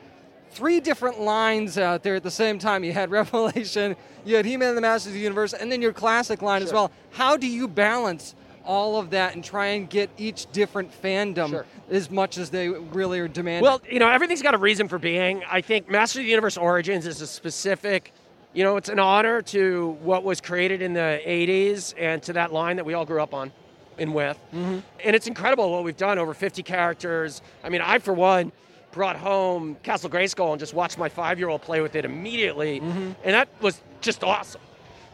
three 0.50 0.80
different 0.80 1.20
lines 1.20 1.78
out 1.78 2.02
there 2.02 2.16
at 2.16 2.22
the 2.22 2.30
same 2.30 2.58
time? 2.58 2.84
You 2.84 2.92
had 2.92 3.10
Revelation, 3.12 3.96
you 4.24 4.36
had 4.36 4.44
He-Man 4.44 4.68
and 4.68 4.76
the 4.76 4.82
Masters 4.82 5.08
of 5.08 5.14
the 5.14 5.20
Universe, 5.20 5.54
and 5.54 5.72
then 5.72 5.80
your 5.80 5.94
classic 5.94 6.42
line 6.42 6.62
as 6.62 6.72
well. 6.72 6.90
How 7.10 7.38
do 7.38 7.46
you 7.46 7.66
balance 7.66 8.34
all 8.68 8.98
of 8.98 9.10
that 9.10 9.34
and 9.34 9.42
try 9.42 9.68
and 9.68 9.88
get 9.88 10.10
each 10.18 10.46
different 10.52 10.92
fandom 11.02 11.48
Sure. 11.48 11.66
as 11.90 12.10
much 12.10 12.36
as 12.36 12.50
they 12.50 12.68
really 12.68 13.18
are 13.18 13.26
demanding? 13.26 13.62
Well, 13.62 13.80
you 13.90 13.98
know, 13.98 14.08
everything's 14.08 14.42
got 14.42 14.54
a 14.54 14.58
reason 14.58 14.86
for 14.88 14.98
being. 14.98 15.42
I 15.50 15.62
think 15.62 15.90
Master 15.90 16.20
of 16.20 16.26
the 16.26 16.30
Universe 16.30 16.58
Origins 16.58 17.06
is 17.06 17.22
a 17.22 17.26
specific, 17.26 18.12
you 18.52 18.62
know, 18.62 18.76
it's 18.76 18.90
an 18.90 18.98
honor 18.98 19.40
to 19.42 19.96
what 20.02 20.22
was 20.22 20.42
created 20.42 20.82
in 20.82 20.92
the 20.92 21.20
80s 21.24 21.94
and 21.98 22.22
to 22.24 22.34
that 22.34 22.52
line 22.52 22.76
that 22.76 22.84
we 22.84 22.92
all 22.92 23.06
grew 23.06 23.22
up 23.22 23.32
on 23.32 23.50
and 23.96 24.14
with. 24.14 24.36
Mm-hmm. 24.54 24.78
And 25.02 25.16
it's 25.16 25.26
incredible 25.26 25.72
what 25.72 25.82
we've 25.82 25.96
done 25.96 26.18
over 26.18 26.34
50 26.34 26.62
characters. 26.62 27.40
I 27.64 27.70
mean, 27.70 27.80
I, 27.80 27.98
for 27.98 28.12
one, 28.12 28.52
brought 28.92 29.16
home 29.16 29.76
Castle 29.82 30.10
Grayskull 30.10 30.50
and 30.50 30.60
just 30.60 30.74
watched 30.74 30.98
my 30.98 31.08
five 31.08 31.38
year 31.38 31.48
old 31.48 31.62
play 31.62 31.80
with 31.80 31.96
it 31.96 32.04
immediately. 32.04 32.80
Mm-hmm. 32.80 33.12
And 33.24 33.34
that 33.34 33.48
was 33.62 33.80
just 34.02 34.22
awesome. 34.22 34.60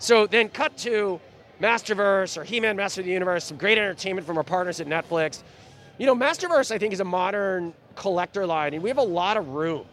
So 0.01 0.27
then 0.27 0.49
cut 0.49 0.77
to 0.79 1.21
Masterverse 1.61 2.37
or 2.37 2.45
He-Man 2.45 2.77
Master 2.77 3.01
of 3.01 3.07
the 3.07 3.13
Universe, 3.13 3.45
some 3.45 3.57
great 3.57 3.79
entertainment 3.79 4.27
from 4.27 4.37
our 4.37 4.45
partners 4.45 4.81
at 4.81 4.87
Netflix. 4.87 5.43
You 5.99 6.07
know, 6.07 6.15
Masterverse 6.15 6.71
I 6.71 6.79
think 6.79 6.93
is 6.93 7.01
a 7.01 7.05
modern 7.05 7.73
collector 7.97 8.47
line 8.47 8.75
and 8.75 8.83
we 8.83 8.89
have 8.91 8.99
a 8.99 9.03
lot 9.03 9.37
of 9.37 9.49
room 9.49 9.87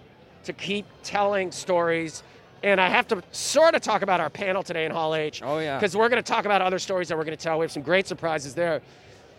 to 0.45 0.54
keep 0.54 0.86
telling 1.04 1.52
stories. 1.52 2.24
And 2.63 2.80
I 2.80 2.89
have 2.89 3.08
to 3.08 3.24
sort 3.32 3.74
of 3.74 3.82
talk 3.82 4.04
about 4.04 4.19
our 4.19 4.30
panel 4.30 4.62
today 4.62 4.86
in 4.86 4.91
Hall 4.91 5.15
H. 5.15 5.41
Oh, 5.43 5.58
yeah. 5.60 5.78
Because 5.78 5.95
we're 5.95 6.10
going 6.10 6.21
to 6.21 6.32
talk 6.32 6.45
about 6.45 6.62
other 6.62 6.78
stories 6.78 7.08
that 7.08 7.17
we're 7.17 7.24
going 7.24 7.38
to 7.38 7.43
tell. 7.43 7.58
We 7.58 7.63
have 7.63 7.71
some 7.71 7.82
great 7.82 8.06
surprises 8.06 8.54
there. 8.54 8.82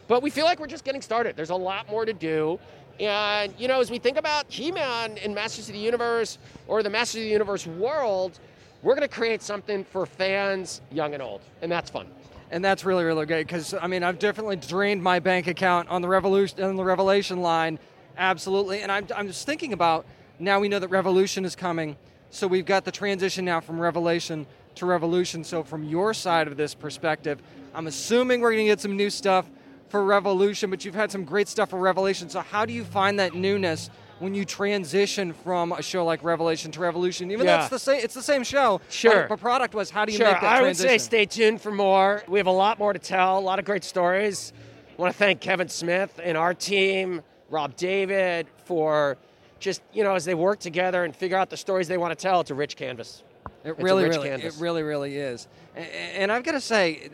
But 0.09 0.23
we 0.23 0.31
feel 0.31 0.45
like 0.45 0.59
we're 0.59 0.67
just 0.67 0.85
getting 0.85 1.03
started. 1.03 1.37
There's 1.37 1.51
a 1.51 1.57
lot 1.57 1.89
more 1.89 2.05
to 2.05 2.13
do. 2.13 2.59
And, 2.99 3.55
you 3.59 3.69
know, 3.69 3.81
as 3.81 3.91
we 3.91 3.99
think 3.99 4.17
about 4.17 4.47
He 4.49 4.73
Man 4.73 5.17
in 5.19 5.35
Masters 5.35 5.69
of 5.69 5.75
the 5.75 5.81
Universe 5.81 6.39
or 6.67 6.83
the 6.83 6.91
Masters 6.91 7.21
of 7.21 7.27
the 7.27 7.31
Universe 7.31 7.67
world, 7.67 8.41
we're 8.83 8.95
going 8.95 9.09
to 9.09 9.15
create 9.15 9.43
something 9.43 9.85
for 9.85 10.07
fans, 10.07 10.81
young 10.91 11.15
and 11.15 11.23
old. 11.23 11.41
And 11.61 11.71
that's 11.71 11.91
fun. 11.91 12.09
And 12.51 12.65
that's 12.65 12.85
really, 12.85 13.05
really 13.05 13.25
great 13.27 13.47
because, 13.47 13.75
I 13.75 13.87
mean, 13.87 14.03
I've 14.03 14.19
definitely 14.19 14.57
drained 14.57 15.03
my 15.03 15.21
bank 15.21 15.47
account 15.47 15.89
on 15.89 16.03
the, 16.03 16.09
revolution, 16.09 16.63
on 16.63 16.77
the 16.77 16.85
Revelation 16.85 17.41
line. 17.41 17.79
Absolutely. 18.19 18.83
And 18.83 18.93
I'm, 18.93 19.07
I'm 19.17 19.27
just 19.27 19.47
thinking 19.47 19.73
about 19.73 20.05
now 20.39 20.61
we 20.61 20.69
know 20.69 20.79
that 20.79 20.89
Revolution 20.89 21.45
is 21.45 21.57
coming. 21.57 21.97
So 22.31 22.47
we've 22.47 22.67
got 22.67 22.85
the 22.85 22.91
transition 22.91 23.45
now 23.45 23.61
from 23.61 23.79
Revelation 23.79 24.47
to 24.77 24.87
Revolution. 24.87 25.45
So, 25.45 25.63
from 25.63 25.85
your 25.85 26.15
side 26.15 26.49
of 26.49 26.57
this 26.57 26.75
perspective, 26.75 27.43
I'm 27.75 27.87
assuming 27.87 28.41
we're 28.41 28.53
going 28.53 28.65
to 28.65 28.73
get 28.73 28.81
some 28.81 28.97
new 28.97 29.11
stuff 29.11 29.49
for 29.89 30.03
Revolution, 30.05 30.71
but 30.71 30.85
you've 30.85 30.95
had 30.95 31.13
some 31.13 31.25
great 31.25 31.49
stuff 31.49 31.71
for 31.71 31.79
Revelation. 31.79 32.31
So, 32.31 32.41
how 32.41 32.65
do 32.65 32.73
you 32.73 32.85
find 32.85 33.19
that 33.19 33.35
newness 33.35 33.91
when 34.23 34.35
you 34.35 34.45
transition 34.45 35.33
from 35.33 35.73
a 35.73 35.83
show 35.83 36.05
like 36.05 36.23
Revelation 36.23 36.71
to 36.73 36.81
Revolution? 36.81 37.31
Even 37.33 37.45
Yeah. 37.45 37.57
though 37.57 37.63
it's 37.63 37.71
the 37.71 37.79
same, 37.79 38.01
it's 38.05 38.15
the 38.15 38.23
same 38.23 38.45
show. 38.45 38.81
Sure. 38.89 39.23
But, 39.23 39.31
but 39.31 39.41
product 39.41 39.75
was, 39.75 39.91
how 39.91 40.05
do 40.05 40.13
you 40.13 40.19
sure, 40.19 40.29
make 40.31 40.41
that 40.41 40.59
I 40.59 40.63
would 40.63 40.77
say 40.77 40.97
stay 40.99 41.27
tuned 41.27 41.61
for 41.61 41.73
more. 41.73 42.23
We 42.29 42.39
have 42.39 42.47
a 42.47 42.53
lot 42.53 42.79
more 42.79 42.93
to 42.93 42.99
tell, 43.01 43.39
a 43.39 43.41
lot 43.41 43.59
of 43.59 43.65
great 43.65 43.83
stories. 43.83 44.53
I 44.97 45.03
want 45.03 45.13
to 45.13 45.19
thank 45.19 45.41
Kevin 45.41 45.69
Smith 45.69 46.21
and 46.23 46.37
our 46.39 46.55
team, 46.55 47.23
Rob 47.51 47.75
David, 47.77 48.47
for 48.65 49.19
just, 49.59 49.83
you 49.93 50.05
know, 50.05 50.15
as 50.15 50.25
they 50.25 50.35
work 50.35 50.61
together 50.61 51.03
and 51.05 51.15
figure 51.15 51.37
out 51.37 51.51
the 51.51 51.57
stories 51.57 51.89
they 51.89 51.99
want 51.99 52.17
to 52.17 52.23
tell, 52.23 52.41
it's 52.41 52.51
a 52.51 52.55
rich 52.55 52.77
canvas. 52.77 53.25
It 53.65 53.71
It's 53.71 53.81
really, 53.83 54.05
really, 54.05 54.29
canvas. 54.29 54.57
it 54.57 54.61
really, 54.63 54.83
really 54.85 55.17
is. 55.17 55.49
And, 55.75 55.87
and 55.87 56.33
I've 56.33 56.45
got 56.45 56.53
to 56.53 56.61
say, 56.61 57.09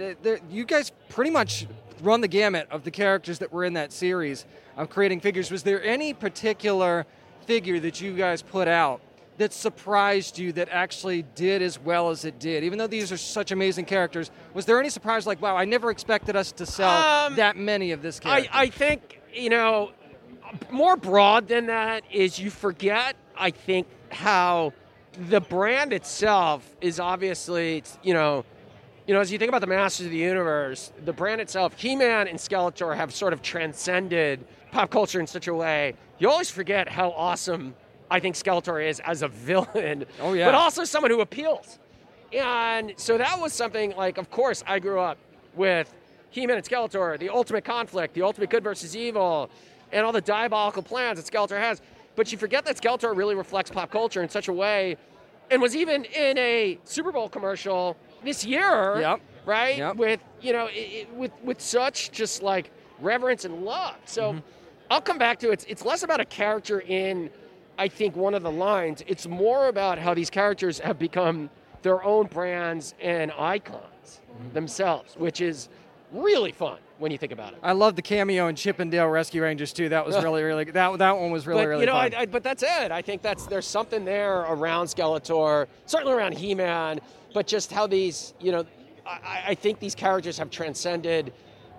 you 0.50 0.64
guys 0.66 0.92
pretty 1.08 1.30
much 1.30 1.66
run 2.02 2.20
the 2.20 2.28
gamut 2.28 2.68
of 2.70 2.84
the 2.84 2.90
characters 2.90 3.38
that 3.38 3.52
were 3.52 3.64
in 3.64 3.74
that 3.74 3.92
series 3.92 4.46
of 4.76 4.90
creating 4.90 5.20
figures. 5.20 5.50
Was 5.50 5.62
there 5.62 5.82
any 5.82 6.14
particular 6.14 7.06
figure 7.46 7.80
that 7.80 8.00
you 8.00 8.14
guys 8.16 8.42
put 8.42 8.68
out 8.68 9.00
that 9.38 9.52
surprised 9.52 10.38
you 10.38 10.52
that 10.52 10.68
actually 10.70 11.22
did 11.34 11.62
as 11.62 11.78
well 11.78 12.10
as 12.10 12.24
it 12.24 12.38
did? 12.38 12.64
Even 12.64 12.78
though 12.78 12.86
these 12.86 13.12
are 13.12 13.16
such 13.16 13.52
amazing 13.52 13.84
characters, 13.84 14.30
was 14.54 14.66
there 14.66 14.78
any 14.80 14.90
surprise 14.90 15.26
like, 15.26 15.40
wow, 15.40 15.56
I 15.56 15.64
never 15.64 15.90
expected 15.90 16.36
us 16.36 16.52
to 16.52 16.66
sell 16.66 17.26
Um, 17.26 17.36
that 17.36 17.56
many 17.56 17.92
of 17.92 18.02
this 18.02 18.20
character? 18.20 18.50
I, 18.52 18.62
I 18.62 18.66
think, 18.68 19.20
you 19.32 19.50
know, 19.50 19.92
more 20.70 20.96
broad 20.96 21.46
than 21.48 21.66
that 21.66 22.04
is 22.10 22.38
you 22.38 22.50
forget, 22.50 23.16
I 23.36 23.50
think, 23.50 23.86
how 24.10 24.72
the 25.28 25.40
brand 25.40 25.92
itself 25.92 26.68
is 26.80 26.98
obviously, 27.00 27.82
you 28.02 28.14
know, 28.14 28.44
you 29.08 29.14
know, 29.14 29.20
as 29.20 29.32
you 29.32 29.38
think 29.38 29.48
about 29.48 29.62
the 29.62 29.66
Masters 29.66 30.04
of 30.04 30.12
the 30.12 30.18
Universe, 30.18 30.92
the 31.06 31.14
brand 31.14 31.40
itself, 31.40 31.72
He-Man 31.80 32.28
and 32.28 32.38
Skeletor 32.38 32.94
have 32.94 33.14
sort 33.14 33.32
of 33.32 33.40
transcended 33.40 34.44
pop 34.70 34.90
culture 34.90 35.18
in 35.18 35.26
such 35.26 35.48
a 35.48 35.54
way. 35.54 35.94
You 36.18 36.28
always 36.28 36.50
forget 36.50 36.90
how 36.90 37.12
awesome 37.12 37.74
I 38.10 38.20
think 38.20 38.36
Skeletor 38.36 38.86
is 38.86 39.00
as 39.00 39.22
a 39.22 39.28
villain. 39.46 40.04
Oh, 40.20 40.34
yeah. 40.34 40.44
But 40.44 40.54
also 40.54 40.84
someone 40.84 41.10
who 41.10 41.22
appeals. 41.22 41.78
And 42.34 42.92
so 42.98 43.16
that 43.16 43.40
was 43.40 43.54
something 43.54 43.96
like, 43.96 44.18
of 44.18 44.30
course, 44.30 44.62
I 44.66 44.78
grew 44.78 45.00
up 45.00 45.16
with 45.54 45.90
He-Man 46.28 46.58
and 46.58 46.66
Skeletor, 46.66 47.18
the 47.18 47.30
ultimate 47.30 47.64
conflict, 47.64 48.12
the 48.12 48.20
ultimate 48.20 48.50
good 48.50 48.62
versus 48.62 48.94
evil, 48.94 49.48
and 49.90 50.04
all 50.04 50.12
the 50.12 50.20
diabolical 50.20 50.82
plans 50.82 51.18
that 51.18 51.32
Skeletor 51.32 51.58
has. 51.58 51.80
But 52.14 52.30
you 52.30 52.36
forget 52.36 52.66
that 52.66 52.76
Skeletor 52.76 53.16
really 53.16 53.36
reflects 53.36 53.70
pop 53.70 53.90
culture 53.90 54.22
in 54.22 54.28
such 54.28 54.48
a 54.48 54.52
way, 54.52 54.98
and 55.50 55.62
was 55.62 55.74
even 55.74 56.04
in 56.04 56.36
a 56.36 56.78
Super 56.84 57.10
Bowl 57.10 57.30
commercial 57.30 57.96
this 58.22 58.44
year, 58.44 59.00
Yep. 59.00 59.20
right? 59.46 59.78
Yep. 59.78 59.96
With 59.96 60.20
you 60.40 60.52
know, 60.52 60.66
i 60.66 61.06
i 61.12 61.16
with 61.16 61.32
with 61.42 61.60
such 61.60 62.10
just 62.10 62.42
like 62.42 62.70
reverence 63.00 63.44
and 63.44 63.64
love. 63.64 63.96
So 64.04 64.32
mm-hmm. 64.32 64.38
I'll 64.90 65.00
come 65.00 65.18
back 65.18 65.38
to 65.40 65.50
it. 65.50 65.52
It's, 65.54 65.64
it's 65.64 65.84
less 65.84 66.02
about 66.02 66.20
a 66.20 66.24
character 66.24 66.80
in, 66.80 67.30
I 67.76 67.88
think, 67.88 68.16
one 68.16 68.34
of 68.34 68.42
the 68.42 68.50
lines. 68.50 69.02
It's 69.06 69.26
more 69.26 69.68
about 69.68 69.98
how 69.98 70.14
these 70.14 70.30
characters 70.30 70.78
have 70.78 70.98
become 70.98 71.50
their 71.82 72.02
own 72.02 72.26
brands 72.26 72.94
and 73.00 73.32
icons 73.38 73.82
mm-hmm. 74.04 74.52
themselves, 74.54 75.14
which 75.16 75.40
is 75.40 75.68
really 76.12 76.52
fun 76.52 76.78
when 76.98 77.12
you 77.12 77.18
think 77.18 77.32
about 77.32 77.52
it. 77.52 77.58
I 77.62 77.72
love 77.72 77.96
the 77.96 78.02
cameo 78.02 78.48
in 78.48 78.56
Chip 78.56 78.80
'n 78.80 78.90
Dale 78.90 79.06
Rescue 79.06 79.42
Rangers 79.42 79.72
too. 79.72 79.88
That 79.88 80.04
was 80.04 80.16
really, 80.22 80.42
really 80.42 80.64
that 80.64 80.98
that 80.98 81.16
one 81.16 81.30
was 81.30 81.46
really, 81.46 81.62
but 81.62 81.68
really 81.68 81.80
you 81.82 81.86
know, 81.86 81.92
fun. 81.92 82.14
I, 82.14 82.20
I, 82.20 82.26
but 82.26 82.42
that's 82.42 82.62
it. 82.62 82.90
I 82.90 83.02
think 83.02 83.22
that's 83.22 83.46
there's 83.46 83.66
something 83.66 84.04
there 84.04 84.40
around 84.40 84.86
Skeletor, 84.86 85.66
certainly 85.86 86.14
around 86.14 86.32
He-Man, 86.36 87.00
but 87.34 87.46
just 87.46 87.72
how 87.72 87.86
these, 87.86 88.34
you 88.40 88.52
know, 88.52 88.64
I, 89.06 89.42
I 89.48 89.54
think 89.54 89.78
these 89.80 89.94
characters 89.94 90.38
have 90.38 90.50
transcended 90.50 91.32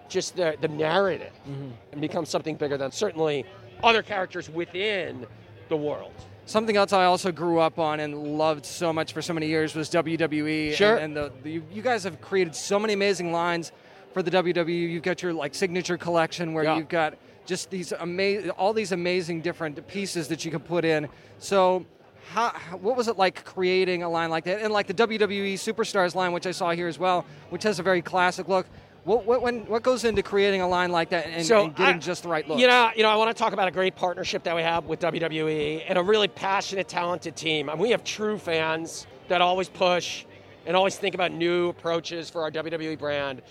just 0.09 0.35
the 0.35 0.55
the 0.61 0.67
narrative 0.67 1.33
Mm-hmm. 1.47 1.69
and 1.91 2.01
become 2.01 2.25
something 2.25 2.55
bigger 2.55 2.77
than 2.77 2.91
certainly 2.91 3.45
other 3.83 4.01
characters 4.01 4.49
within 4.49 5.25
the 5.69 5.75
world. 5.77 6.11
Something 6.45 6.77
else 6.77 6.93
I 6.93 7.05
also 7.05 7.31
grew 7.31 7.59
up 7.59 7.77
on 7.77 7.99
and 7.99 8.37
loved 8.37 8.65
so 8.65 8.91
much 8.91 9.13
for 9.13 9.21
so 9.21 9.33
many 9.33 9.45
years 9.47 9.75
was 9.75 9.87
WWE. 9.91 10.73
Sure. 10.73 10.95
And, 10.95 11.15
and 11.15 11.15
the, 11.15 11.31
the, 11.43 11.61
you, 11.71 11.81
guys 11.83 12.03
have 12.05 12.19
created 12.21 12.55
so 12.55 12.79
many 12.79 12.93
amazing 12.93 13.31
lines 13.31 13.71
for 14.13 14.23
the 14.23 14.31
WWE. 14.31 14.89
You've 14.89 15.03
got 15.03 15.21
your 15.21 15.31
like 15.31 15.53
signature 15.53 15.95
collection 15.95 16.53
where 16.55 16.63
Yeah. 16.63 16.77
you've 16.77 16.89
got 16.89 17.13
just 17.45 17.69
these 17.69 17.91
amazing, 17.91 18.49
all 18.51 18.73
these 18.73 18.91
amazing 18.91 19.41
different 19.41 19.87
pieces 19.87 20.27
that 20.29 20.43
you 20.43 20.49
can 20.49 20.61
put 20.61 20.85
in. 20.85 21.07
So. 21.37 21.85
How, 22.33 22.51
what 22.79 22.95
was 22.95 23.07
it 23.07 23.17
like 23.17 23.43
creating 23.43 24.03
a 24.03 24.09
line 24.09 24.29
like 24.29 24.43
that? 24.43 24.61
And 24.61 24.71
like 24.71 24.85
the 24.85 24.93
WWE 24.93 25.55
Superstars 25.55 26.13
line, 26.13 26.31
which 26.31 26.45
I 26.45 26.51
saw 26.51 26.71
here 26.71 26.87
as 26.87 26.99
well, 26.99 27.25
which 27.49 27.63
has 27.63 27.79
a 27.79 27.83
very 27.83 28.03
classic 28.03 28.47
look. 28.47 28.67
What, 29.03 29.25
what, 29.25 29.41
when, 29.41 29.65
what 29.65 29.81
goes 29.81 30.03
into 30.03 30.21
creating 30.21 30.61
a 30.61 30.67
line 30.67 30.91
like 30.91 31.09
that 31.09 31.25
and, 31.25 31.35
and 31.37 31.75
getting 31.75 31.95
I- 31.95 31.97
just 31.97 32.23
the 32.23 32.29
right 32.29 32.47
look? 32.47 32.59
You 32.59 32.67
know, 32.67 32.91
you 32.95 33.01
know, 33.01 33.09
I 33.09 33.15
want 33.15 33.35
to 33.35 33.43
talk 33.43 33.53
about 33.53 33.67
a 33.67 33.71
great 33.71 33.95
partnership 33.95 34.43
that 34.43 34.55
we 34.55 34.61
have 34.61 34.85
with 34.85 34.99
WWE 34.99 35.85
and 35.87 35.97
a 35.97 36.03
really 36.03 36.27
passionate, 36.27 36.87
talented 36.87 37.35
team. 37.35 37.67
I 37.67 37.71
And 37.71 37.81
we 37.81 37.89
have 37.89 38.03
true 38.03 38.37
fans 38.37 39.07
that 39.27 39.41
always 39.41 39.67
push 39.67 40.25
and 40.67 40.77
always 40.77 40.97
think 40.97 41.15
about 41.15 41.31
new 41.31 41.69
approaches 41.69 42.29
for 42.29 42.43
our 42.43 42.51
WWE 42.51 42.99
brand. 42.99 43.41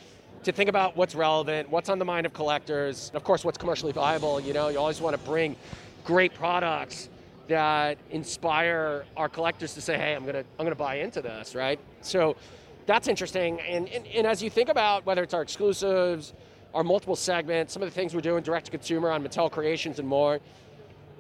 To 0.45 0.53
think 0.53 0.69
about 0.69 0.97
what's 0.97 1.17
relevant, 1.17 1.69
what's 1.69 1.88
on 1.88 1.99
the 1.99 2.05
mind 2.05 2.27
of 2.27 2.33
collectors, 2.33 3.09
and 3.09 3.17
of 3.17 3.25
course, 3.25 3.45
what's 3.45 3.59
commercially 3.59 3.91
viable. 3.91 4.38
You 4.38 4.53
know, 4.53 4.69
you 4.69 4.79
always 4.79 5.01
want 5.01 5.17
to 5.17 5.23
bring 5.29 5.57
great 6.05 6.33
products 6.33 7.09
that 7.48 7.98
inspire 8.11 9.04
our 9.16 9.28
collectors 9.28 9.74
to 9.74 9.80
say, 9.80 9.96
"Hey, 9.96 10.14
I'm 10.14 10.24
gonna, 10.24 10.44
I'm 10.58 10.64
gonna 10.64 10.74
buy 10.74 10.96
into 10.96 11.22
this," 11.22 11.54
right? 11.54 11.80
So 12.02 12.37
that's 12.88 13.06
interesting. 13.06 13.61
And, 13.61 13.87
and, 13.88 14.06
and 14.06 14.26
as 14.26 14.42
you 14.42 14.48
think 14.48 14.70
about 14.70 15.04
whether 15.04 15.22
it's 15.22 15.34
our 15.34 15.42
exclusives, 15.42 16.32
our 16.74 16.82
multiple 16.82 17.16
segments, 17.16 17.72
some 17.72 17.82
of 17.82 17.88
the 17.88 17.94
things 17.94 18.14
we're 18.14 18.22
doing 18.22 18.42
direct 18.42 18.64
to 18.66 18.70
consumer 18.70 19.11
on 19.11 19.22
Mattel 19.22 19.50
Creations 19.50 19.98
and 19.98 20.08
more, 20.08 20.40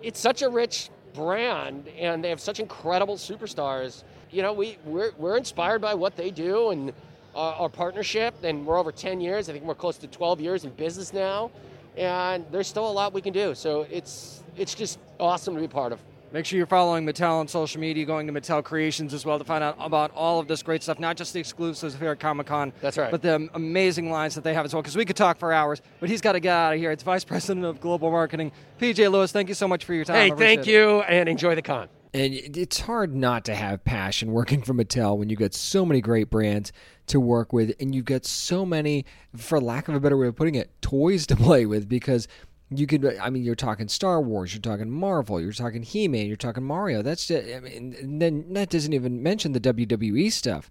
it's 0.02 0.18
such 0.18 0.40
a 0.40 0.48
rich 0.48 0.88
brand 1.12 1.88
and 1.98 2.24
they 2.24 2.30
have 2.30 2.40
such 2.40 2.58
incredible 2.58 3.16
superstars. 3.16 4.02
You 4.30 4.42
know, 4.42 4.54
we, 4.54 4.78
we're, 4.84 5.12
we're 5.18 5.36
inspired 5.36 5.80
by 5.80 5.92
what 5.92 6.16
they 6.16 6.30
do 6.30 6.70
and 6.70 6.92
our, 7.34 7.54
our 7.54 7.68
partnership, 7.68 8.34
and 8.42 8.66
we're 8.66 8.78
over 8.78 8.90
10 8.92 9.20
years. 9.20 9.48
I 9.48 9.52
think 9.52 9.64
we're 9.64 9.74
close 9.74 9.98
to 9.98 10.06
12 10.06 10.40
years 10.40 10.64
in 10.64 10.70
business 10.70 11.12
now, 11.12 11.50
and 11.96 12.46
there's 12.50 12.66
still 12.66 12.88
a 12.88 12.92
lot 12.92 13.12
we 13.12 13.20
can 13.20 13.34
do. 13.34 13.54
So 13.54 13.86
it's, 13.90 14.42
it's 14.56 14.74
just 14.74 14.98
awesome 15.20 15.54
to 15.54 15.60
be 15.60 15.68
part 15.68 15.92
of. 15.92 16.00
Make 16.30 16.44
sure 16.44 16.58
you're 16.58 16.66
following 16.66 17.06
Mattel 17.06 17.40
on 17.40 17.48
social 17.48 17.80
media, 17.80 18.04
going 18.04 18.26
to 18.26 18.32
Mattel 18.34 18.62
Creations 18.62 19.14
as 19.14 19.24
well 19.24 19.38
to 19.38 19.44
find 19.44 19.64
out 19.64 19.76
about 19.80 20.10
all 20.14 20.38
of 20.38 20.46
this 20.46 20.62
great 20.62 20.82
stuff, 20.82 20.98
not 20.98 21.16
just 21.16 21.32
the 21.32 21.40
exclusives 21.40 21.94
here 21.96 22.10
at 22.10 22.20
Comic 22.20 22.46
Con. 22.46 22.70
That's 22.82 22.98
right. 22.98 23.10
But 23.10 23.22
the 23.22 23.48
amazing 23.54 24.10
lines 24.10 24.34
that 24.34 24.44
they 24.44 24.52
have 24.52 24.66
as 24.66 24.74
well, 24.74 24.82
because 24.82 24.96
we 24.96 25.06
could 25.06 25.16
talk 25.16 25.38
for 25.38 25.54
hours, 25.54 25.80
but 26.00 26.10
he's 26.10 26.20
got 26.20 26.32
to 26.32 26.40
get 26.40 26.52
out 26.52 26.74
of 26.74 26.78
here. 26.78 26.90
It's 26.90 27.02
Vice 27.02 27.24
President 27.24 27.64
of 27.64 27.80
Global 27.80 28.10
Marketing, 28.10 28.52
PJ 28.78 29.10
Lewis. 29.10 29.32
Thank 29.32 29.48
you 29.48 29.54
so 29.54 29.66
much 29.66 29.86
for 29.86 29.94
your 29.94 30.04
time. 30.04 30.16
Hey, 30.16 30.22
I 30.22 30.26
appreciate 30.26 30.56
thank 30.56 30.68
it. 30.68 30.72
you, 30.72 31.00
and 31.00 31.30
enjoy 31.30 31.54
the 31.54 31.62
con. 31.62 31.88
And 32.12 32.34
it's 32.34 32.80
hard 32.80 33.14
not 33.14 33.44
to 33.46 33.54
have 33.54 33.84
passion 33.84 34.32
working 34.32 34.62
for 34.62 34.74
Mattel 34.74 35.16
when 35.16 35.28
you've 35.28 35.38
got 35.38 35.54
so 35.54 35.84
many 35.84 36.00
great 36.00 36.30
brands 36.30 36.72
to 37.06 37.20
work 37.20 37.52
with 37.52 37.74
and 37.80 37.94
you've 37.94 38.06
got 38.06 38.24
so 38.24 38.64
many, 38.64 39.04
for 39.36 39.60
lack 39.60 39.88
of 39.88 39.94
a 39.94 40.00
better 40.00 40.16
way 40.16 40.26
of 40.26 40.36
putting 40.36 40.54
it, 40.54 40.70
toys 40.80 41.26
to 41.26 41.36
play 41.36 41.66
with 41.66 41.88
because 41.88 42.26
you 42.70 42.86
could, 42.86 43.18
I 43.18 43.30
mean, 43.30 43.44
you're 43.44 43.54
talking 43.54 43.88
Star 43.88 44.20
Wars, 44.20 44.52
you're 44.52 44.60
talking 44.60 44.90
Marvel, 44.90 45.40
you're 45.40 45.52
talking 45.52 45.82
He 45.82 46.08
Man, 46.08 46.26
you're 46.26 46.36
talking 46.36 46.64
Mario. 46.64 47.02
That's 47.02 47.26
just, 47.26 47.48
I 47.48 47.60
mean, 47.60 47.96
and 47.98 48.20
then 48.20 48.52
that 48.52 48.70
doesn't 48.70 48.92
even 48.92 49.22
mention 49.22 49.52
the 49.52 49.60
WWE 49.60 50.30
stuff 50.30 50.70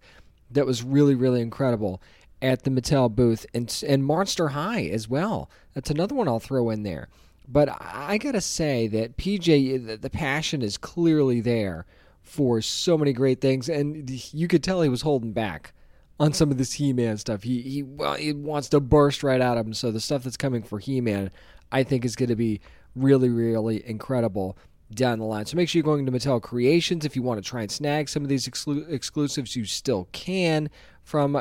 that 0.51 0.65
was 0.65 0.83
really, 0.83 1.15
really 1.15 1.41
incredible 1.41 2.01
at 2.41 2.63
the 2.63 2.69
Mattel 2.69 3.13
booth 3.13 3.45
and, 3.53 3.83
and 3.87 4.05
Monster 4.05 4.49
High 4.49 4.85
as 4.85 5.09
well. 5.09 5.49
That's 5.73 5.89
another 5.89 6.15
one 6.15 6.27
I'll 6.27 6.39
throw 6.39 6.69
in 6.69 6.83
there. 6.83 7.09
But 7.47 7.69
I 7.81 8.17
gotta 8.17 8.41
say 8.41 8.87
that 8.87 9.17
PJ, 9.17 9.87
the, 9.87 9.97
the 9.97 10.09
passion 10.09 10.61
is 10.61 10.77
clearly 10.77 11.39
there 11.39 11.85
for 12.21 12.61
so 12.61 12.97
many 12.97 13.13
great 13.13 13.39
things, 13.39 13.69
and 13.69 14.09
you 14.33 14.49
could 14.49 14.63
tell 14.63 14.81
he 14.81 14.89
was 14.89 15.01
holding 15.01 15.31
back 15.31 15.73
on 16.19 16.33
some 16.33 16.51
of 16.51 16.57
this 16.57 16.73
He-Man 16.73 17.17
stuff. 17.17 17.43
He 17.43 17.61
he 17.61 17.83
well, 17.83 18.15
he 18.15 18.33
wants 18.33 18.67
to 18.69 18.81
burst 18.81 19.23
right 19.23 19.39
out 19.39 19.57
of 19.57 19.65
him. 19.65 19.73
So 19.73 19.91
the 19.91 20.01
stuff 20.01 20.23
that's 20.23 20.35
coming 20.35 20.61
for 20.61 20.79
He-Man, 20.79 21.31
I 21.71 21.83
think, 21.83 22.05
is 22.05 22.15
going 22.15 22.29
to 22.29 22.35
be 22.35 22.61
really, 22.95 23.29
really 23.29 23.87
incredible. 23.87 24.57
down 24.93 25.19
the 25.19 25.25
line. 25.25 25.45
So 25.45 25.57
make 25.57 25.67
sure 25.67 25.79
you're 25.79 25.83
going 25.83 26.05
to 26.05 26.11
Mattel 26.13 26.41
Creations 26.41 27.05
if 27.05 27.13
you 27.13 27.21
want 27.21 27.43
to 27.43 27.49
try 27.49 27.61
and 27.61 27.69
snag 27.69 28.07
some 28.07 28.23
of 28.23 28.29
these 28.29 28.47
exclu- 28.47 28.89
exclusives. 28.89 29.53
You 29.53 29.65
still 29.65 30.07
can 30.13 30.69
from 31.03 31.33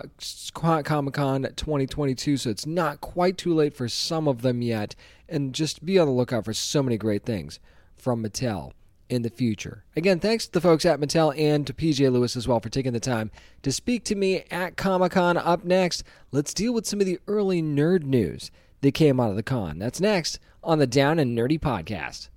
Comic 0.52 1.14
Con 1.14 1.42
2022, 1.42 2.36
so 2.38 2.50
it's 2.50 2.66
not 2.66 3.00
quite 3.00 3.38
too 3.38 3.54
late 3.54 3.74
for 3.74 3.88
some 3.88 4.26
of 4.26 4.42
them 4.42 4.62
yet. 4.62 4.96
And 5.28 5.52
just 5.52 5.84
be 5.84 5.96
on 5.98 6.08
the 6.08 6.12
lookout 6.12 6.44
for 6.44 6.52
so 6.52 6.82
many 6.82 6.96
great 6.96 7.24
things 7.24 7.60
from 7.96 8.22
Mattel 8.22 8.72
in 9.08 9.22
the 9.22 9.30
future. 9.30 9.84
Again, 9.96 10.18
thanks 10.18 10.46
to 10.46 10.52
the 10.52 10.60
folks 10.60 10.84
at 10.84 10.98
Mattel 11.00 11.32
and 11.38 11.64
to 11.68 11.72
PJ 11.72 12.10
Lewis 12.10 12.36
as 12.36 12.48
well 12.48 12.58
for 12.58 12.68
taking 12.68 12.92
the 12.92 13.00
time 13.00 13.30
to 13.62 13.70
speak 13.70 14.02
to 14.04 14.16
me 14.16 14.44
at 14.50 14.76
Comic 14.76 15.12
Con. 15.12 15.36
Up 15.36 15.64
next, 15.64 16.02
let's 16.32 16.52
deal 16.52 16.74
with 16.74 16.86
some 16.86 17.00
of 17.00 17.06
the 17.06 17.20
early 17.28 17.62
nerd 17.62 18.02
news 18.02 18.50
that 18.87 18.93
came 18.93 19.18
out 19.18 19.30
of 19.30 19.37
the 19.37 19.43
con. 19.43 19.80
That's 19.80 20.01
next 20.01 20.39
on 20.62 20.78
the 20.78 20.87
Down 20.87 21.18
and 21.18 21.37
Nerdy 21.37 21.59
podcast. 21.59 22.28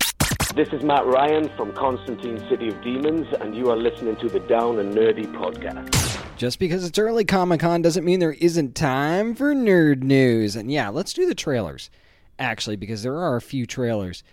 This 0.55 0.69
is 0.69 0.83
Matt 0.83 1.05
Ryan 1.05 1.47
from 1.55 1.71
Constantine 1.73 2.43
City 2.49 2.69
of 2.69 2.81
Demons, 2.81 3.27
and 3.39 3.55
you 3.55 3.69
are 3.69 3.77
listening 3.77 4.15
to 4.15 4.27
the 4.27 4.39
Down 4.39 4.79
and 4.79 4.91
Nerdy 4.91 5.31
podcast. 5.31 6.19
Just 6.37 6.57
because 6.57 6.83
it's 6.83 6.97
early 6.97 7.23
Comic 7.23 7.59
Con 7.59 7.83
doesn't 7.83 8.03
mean 8.03 8.19
there 8.19 8.31
isn't 8.33 8.73
time 8.73 9.35
for 9.35 9.53
nerd 9.53 10.01
news. 10.01 10.55
And 10.55 10.71
yeah, 10.71 10.89
let's 10.89 11.13
do 11.13 11.27
the 11.27 11.35
trailers, 11.35 11.91
actually, 12.39 12.77
because 12.77 13.03
there 13.03 13.17
are 13.17 13.35
a 13.35 13.41
few 13.41 13.67
trailers 13.67 14.23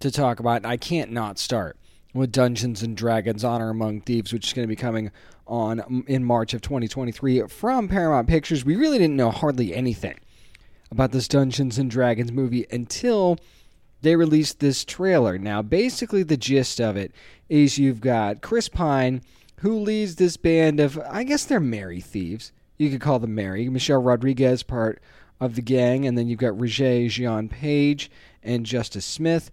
to 0.00 0.10
talk 0.10 0.40
about. 0.40 0.66
I 0.66 0.76
can't 0.76 1.12
not 1.12 1.38
start 1.38 1.78
with 2.12 2.30
Dungeons 2.30 2.82
and 2.82 2.94
Dragons 2.94 3.42
Honor 3.42 3.70
Among 3.70 4.02
Thieves, 4.02 4.34
which 4.34 4.48
is 4.48 4.52
going 4.52 4.64
to 4.64 4.72
be 4.72 4.76
coming 4.76 5.10
on 5.46 6.04
in 6.08 6.24
March 6.24 6.52
of 6.52 6.60
2023 6.60 7.46
from 7.46 7.88
Paramount 7.88 8.28
Pictures. 8.28 8.66
We 8.66 8.76
really 8.76 8.98
didn't 8.98 9.16
know 9.16 9.30
hardly 9.30 9.74
anything 9.74 10.18
about 10.94 11.10
this 11.10 11.26
Dungeons 11.26 11.76
and 11.76 11.90
Dragons 11.90 12.30
movie 12.30 12.66
until 12.70 13.36
they 14.02 14.14
released 14.14 14.60
this 14.60 14.84
trailer. 14.84 15.38
Now, 15.38 15.60
basically, 15.60 16.22
the 16.22 16.36
gist 16.36 16.80
of 16.80 16.96
it 16.96 17.10
is 17.48 17.78
you've 17.78 18.00
got 18.00 18.42
Chris 18.42 18.68
Pine, 18.68 19.20
who 19.56 19.80
leads 19.80 20.14
this 20.14 20.36
band 20.36 20.78
of, 20.78 21.00
I 21.10 21.24
guess 21.24 21.44
they're 21.44 21.58
merry 21.58 22.00
thieves. 22.00 22.52
You 22.78 22.90
could 22.90 23.00
call 23.00 23.18
them 23.18 23.34
merry. 23.34 23.68
Michelle 23.68 24.02
Rodriguez, 24.02 24.62
part 24.62 25.02
of 25.40 25.56
the 25.56 25.62
gang, 25.62 26.06
and 26.06 26.16
then 26.16 26.28
you've 26.28 26.38
got 26.38 26.54
Regé-Jean 26.54 27.48
Page 27.48 28.08
and 28.44 28.64
Justice 28.64 29.04
Smith, 29.04 29.50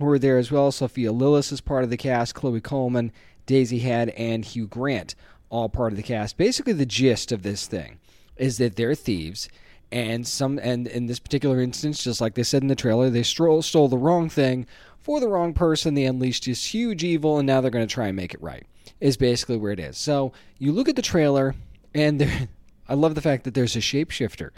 who 0.00 0.08
are 0.08 0.18
there 0.18 0.38
as 0.38 0.50
well. 0.50 0.72
Sophia 0.72 1.12
Lillis 1.12 1.52
is 1.52 1.60
part 1.60 1.84
of 1.84 1.90
the 1.90 1.96
cast, 1.96 2.34
Chloe 2.34 2.60
Coleman, 2.60 3.12
Daisy 3.46 3.78
Head, 3.78 4.08
and 4.10 4.44
Hugh 4.44 4.66
Grant, 4.66 5.14
all 5.50 5.68
part 5.68 5.92
of 5.92 5.96
the 5.96 6.02
cast. 6.02 6.36
Basically, 6.36 6.72
the 6.72 6.84
gist 6.84 7.30
of 7.30 7.42
this 7.42 7.68
thing 7.68 8.00
is 8.36 8.58
that 8.58 8.74
they're 8.74 8.96
thieves 8.96 9.48
and 9.92 10.26
some 10.26 10.58
and 10.62 10.86
in 10.86 11.06
this 11.06 11.18
particular 11.18 11.60
instance 11.60 12.04
just 12.04 12.20
like 12.20 12.34
they 12.34 12.42
said 12.42 12.62
in 12.62 12.68
the 12.68 12.74
trailer 12.74 13.10
they 13.10 13.22
stole, 13.22 13.62
stole 13.62 13.88
the 13.88 13.98
wrong 13.98 14.28
thing 14.28 14.66
for 14.98 15.18
the 15.18 15.28
wrong 15.28 15.54
person. 15.54 15.94
They 15.94 16.04
unleashed 16.04 16.44
this 16.44 16.72
huge 16.72 17.02
evil 17.02 17.38
and 17.38 17.46
now 17.46 17.60
they're 17.60 17.70
going 17.70 17.86
to 17.86 17.92
try 17.92 18.08
and 18.08 18.16
make 18.16 18.34
it 18.34 18.42
right 18.42 18.66
is 19.00 19.16
basically 19.16 19.56
where 19.56 19.72
it 19.72 19.80
is. 19.80 19.96
So 19.96 20.32
you 20.58 20.72
look 20.72 20.88
at 20.88 20.96
the 20.96 21.02
trailer 21.02 21.54
and 21.94 22.20
there 22.20 22.48
i 22.88 22.94
love 22.94 23.14
the 23.14 23.20
fact 23.20 23.44
that 23.44 23.54
there's 23.54 23.76
a 23.76 23.80
shapeshifter 23.80 24.50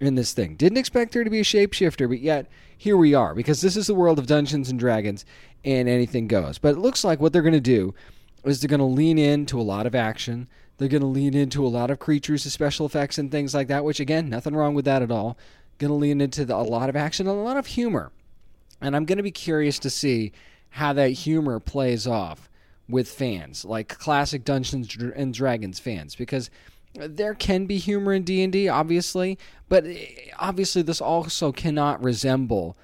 in 0.00 0.14
this 0.14 0.32
thing. 0.32 0.56
Didn't 0.56 0.78
expect 0.78 1.12
there 1.12 1.24
to 1.24 1.30
be 1.30 1.40
a 1.40 1.44
shapeshifter 1.44 2.08
but 2.08 2.20
yet 2.20 2.46
here 2.76 2.96
we 2.96 3.14
are 3.14 3.34
because 3.34 3.60
this 3.60 3.76
is 3.76 3.86
the 3.86 3.94
world 3.94 4.18
of 4.18 4.26
dungeons 4.26 4.68
and 4.68 4.78
dragons 4.78 5.24
and 5.64 5.88
anything 5.88 6.26
goes. 6.28 6.58
But 6.58 6.74
it 6.74 6.78
looks 6.78 7.04
like 7.04 7.20
what 7.20 7.32
they're 7.32 7.42
going 7.42 7.52
to 7.54 7.60
do 7.60 7.94
is 8.44 8.60
they're 8.60 8.68
going 8.68 8.78
to 8.78 8.84
lean 8.84 9.18
into 9.18 9.60
a 9.60 9.62
lot 9.62 9.86
of 9.86 9.94
action 9.94 10.48
they're 10.78 10.88
going 10.88 11.02
to 11.02 11.06
lean 11.06 11.34
into 11.34 11.66
a 11.66 11.68
lot 11.68 11.90
of 11.90 11.98
creatures, 11.98 12.44
and 12.44 12.52
special 12.52 12.86
effects, 12.86 13.18
and 13.18 13.30
things 13.30 13.54
like 13.54 13.68
that, 13.68 13.84
which, 13.84 14.00
again, 14.00 14.28
nothing 14.28 14.54
wrong 14.54 14.74
with 14.74 14.84
that 14.84 15.02
at 15.02 15.10
all. 15.10 15.38
Going 15.78 15.90
to 15.90 15.94
lean 15.94 16.20
into 16.20 16.44
the, 16.44 16.54
a 16.54 16.58
lot 16.58 16.88
of 16.88 16.96
action 16.96 17.26
and 17.26 17.38
a 17.38 17.42
lot 17.42 17.56
of 17.56 17.66
humor. 17.66 18.12
And 18.80 18.94
I'm 18.94 19.04
going 19.04 19.16
to 19.16 19.22
be 19.22 19.30
curious 19.30 19.78
to 19.80 19.90
see 19.90 20.32
how 20.70 20.92
that 20.92 21.08
humor 21.08 21.60
plays 21.60 22.06
off 22.06 22.50
with 22.88 23.08
fans, 23.08 23.64
like 23.64 23.88
classic 23.88 24.44
Dungeons 24.44 24.96
and 24.96 25.34
Dragons 25.34 25.78
fans, 25.78 26.14
because 26.14 26.50
there 26.94 27.34
can 27.34 27.66
be 27.66 27.78
humor 27.78 28.12
in 28.12 28.22
D&D, 28.22 28.68
obviously, 28.68 29.38
but 29.68 29.86
eh, 29.86 30.06
obviously 30.38 30.82
this 30.82 31.00
also 31.00 31.52
cannot 31.52 32.02
resemble 32.02 32.76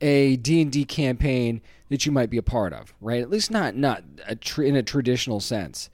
a 0.00 0.36
D&D 0.36 0.84
campaign 0.84 1.60
that 1.88 2.06
you 2.06 2.12
might 2.12 2.30
be 2.30 2.38
a 2.38 2.42
part 2.42 2.72
of, 2.72 2.94
right? 3.00 3.22
At 3.22 3.30
least 3.30 3.50
not 3.50 3.76
not 3.76 4.02
a 4.26 4.34
tr- 4.34 4.62
in 4.62 4.74
a 4.74 4.82
traditional 4.82 5.40
sense 5.40 5.90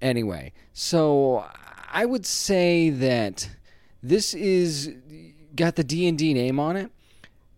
anyway. 0.00 0.52
So 0.72 1.44
I 1.90 2.04
would 2.04 2.26
say 2.26 2.90
that 2.90 3.48
this 4.02 4.34
is 4.34 4.92
got 5.54 5.76
the 5.76 5.84
D&D 5.84 6.34
name 6.34 6.60
on 6.60 6.76
it. 6.76 6.90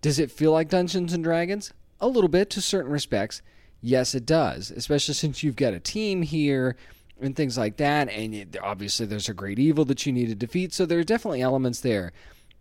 Does 0.01 0.19
it 0.19 0.31
feel 0.31 0.53
like 0.53 0.69
Dungeons 0.69 1.13
and 1.13 1.23
Dragons? 1.23 1.73
A 2.01 2.09
little 2.09 2.29
bit 2.29 2.49
to 2.51 2.61
certain 2.61 2.91
respects. 2.91 3.43
Yes, 3.83 4.15
it 4.15 4.25
does, 4.27 4.71
especially 4.71 5.15
since 5.15 5.43
you've 5.43 5.57
got 5.57 5.75
a 5.75 5.81
team 5.81 6.23
here 6.23 6.77
and 7.21 7.37
things 7.37 7.59
like 7.59 7.77
that 7.77 8.09
and 8.09 8.59
obviously 8.63 9.05
there's 9.05 9.29
a 9.29 9.35
great 9.35 9.59
evil 9.59 9.85
that 9.85 10.07
you 10.07 10.13
need 10.13 10.29
to 10.29 10.35
defeat, 10.35 10.73
so 10.73 10.87
there 10.87 10.99
are 10.99 11.05
definitely 11.05 11.43
elements 11.43 11.81
there 11.81 12.13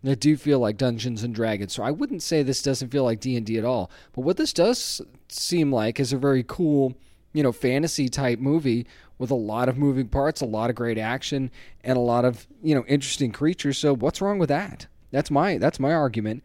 that 0.02 0.20
do 0.20 0.36
feel 0.36 0.58
like 0.58 0.76
Dungeons 0.76 1.22
and 1.22 1.34
Dragons. 1.34 1.74
So 1.74 1.82
I 1.82 1.90
wouldn't 1.90 2.22
say 2.22 2.42
this 2.42 2.62
doesn't 2.62 2.90
feel 2.90 3.04
like 3.04 3.20
D&D 3.20 3.58
at 3.58 3.64
all. 3.64 3.90
But 4.12 4.22
what 4.22 4.36
this 4.36 4.52
does 4.52 5.02
seem 5.28 5.72
like 5.72 6.00
is 6.00 6.12
a 6.12 6.18
very 6.18 6.44
cool, 6.46 6.94
you 7.32 7.42
know, 7.42 7.52
fantasy 7.52 8.08
type 8.08 8.38
movie 8.38 8.86
with 9.18 9.30
a 9.30 9.36
lot 9.36 9.68
of 9.68 9.76
moving 9.76 10.08
parts, 10.08 10.40
a 10.40 10.46
lot 10.46 10.70
of 10.70 10.76
great 10.76 10.98
action, 10.98 11.50
and 11.84 11.96
a 11.96 12.00
lot 12.00 12.24
of 12.24 12.46
you 12.62 12.74
know 12.74 12.84
interesting 12.86 13.32
creatures. 13.32 13.78
So 13.78 13.94
what's 13.94 14.20
wrong 14.20 14.38
with 14.38 14.48
that? 14.48 14.86
That's 15.10 15.30
my 15.30 15.58
that's 15.58 15.78
my 15.78 15.92
argument. 15.92 16.42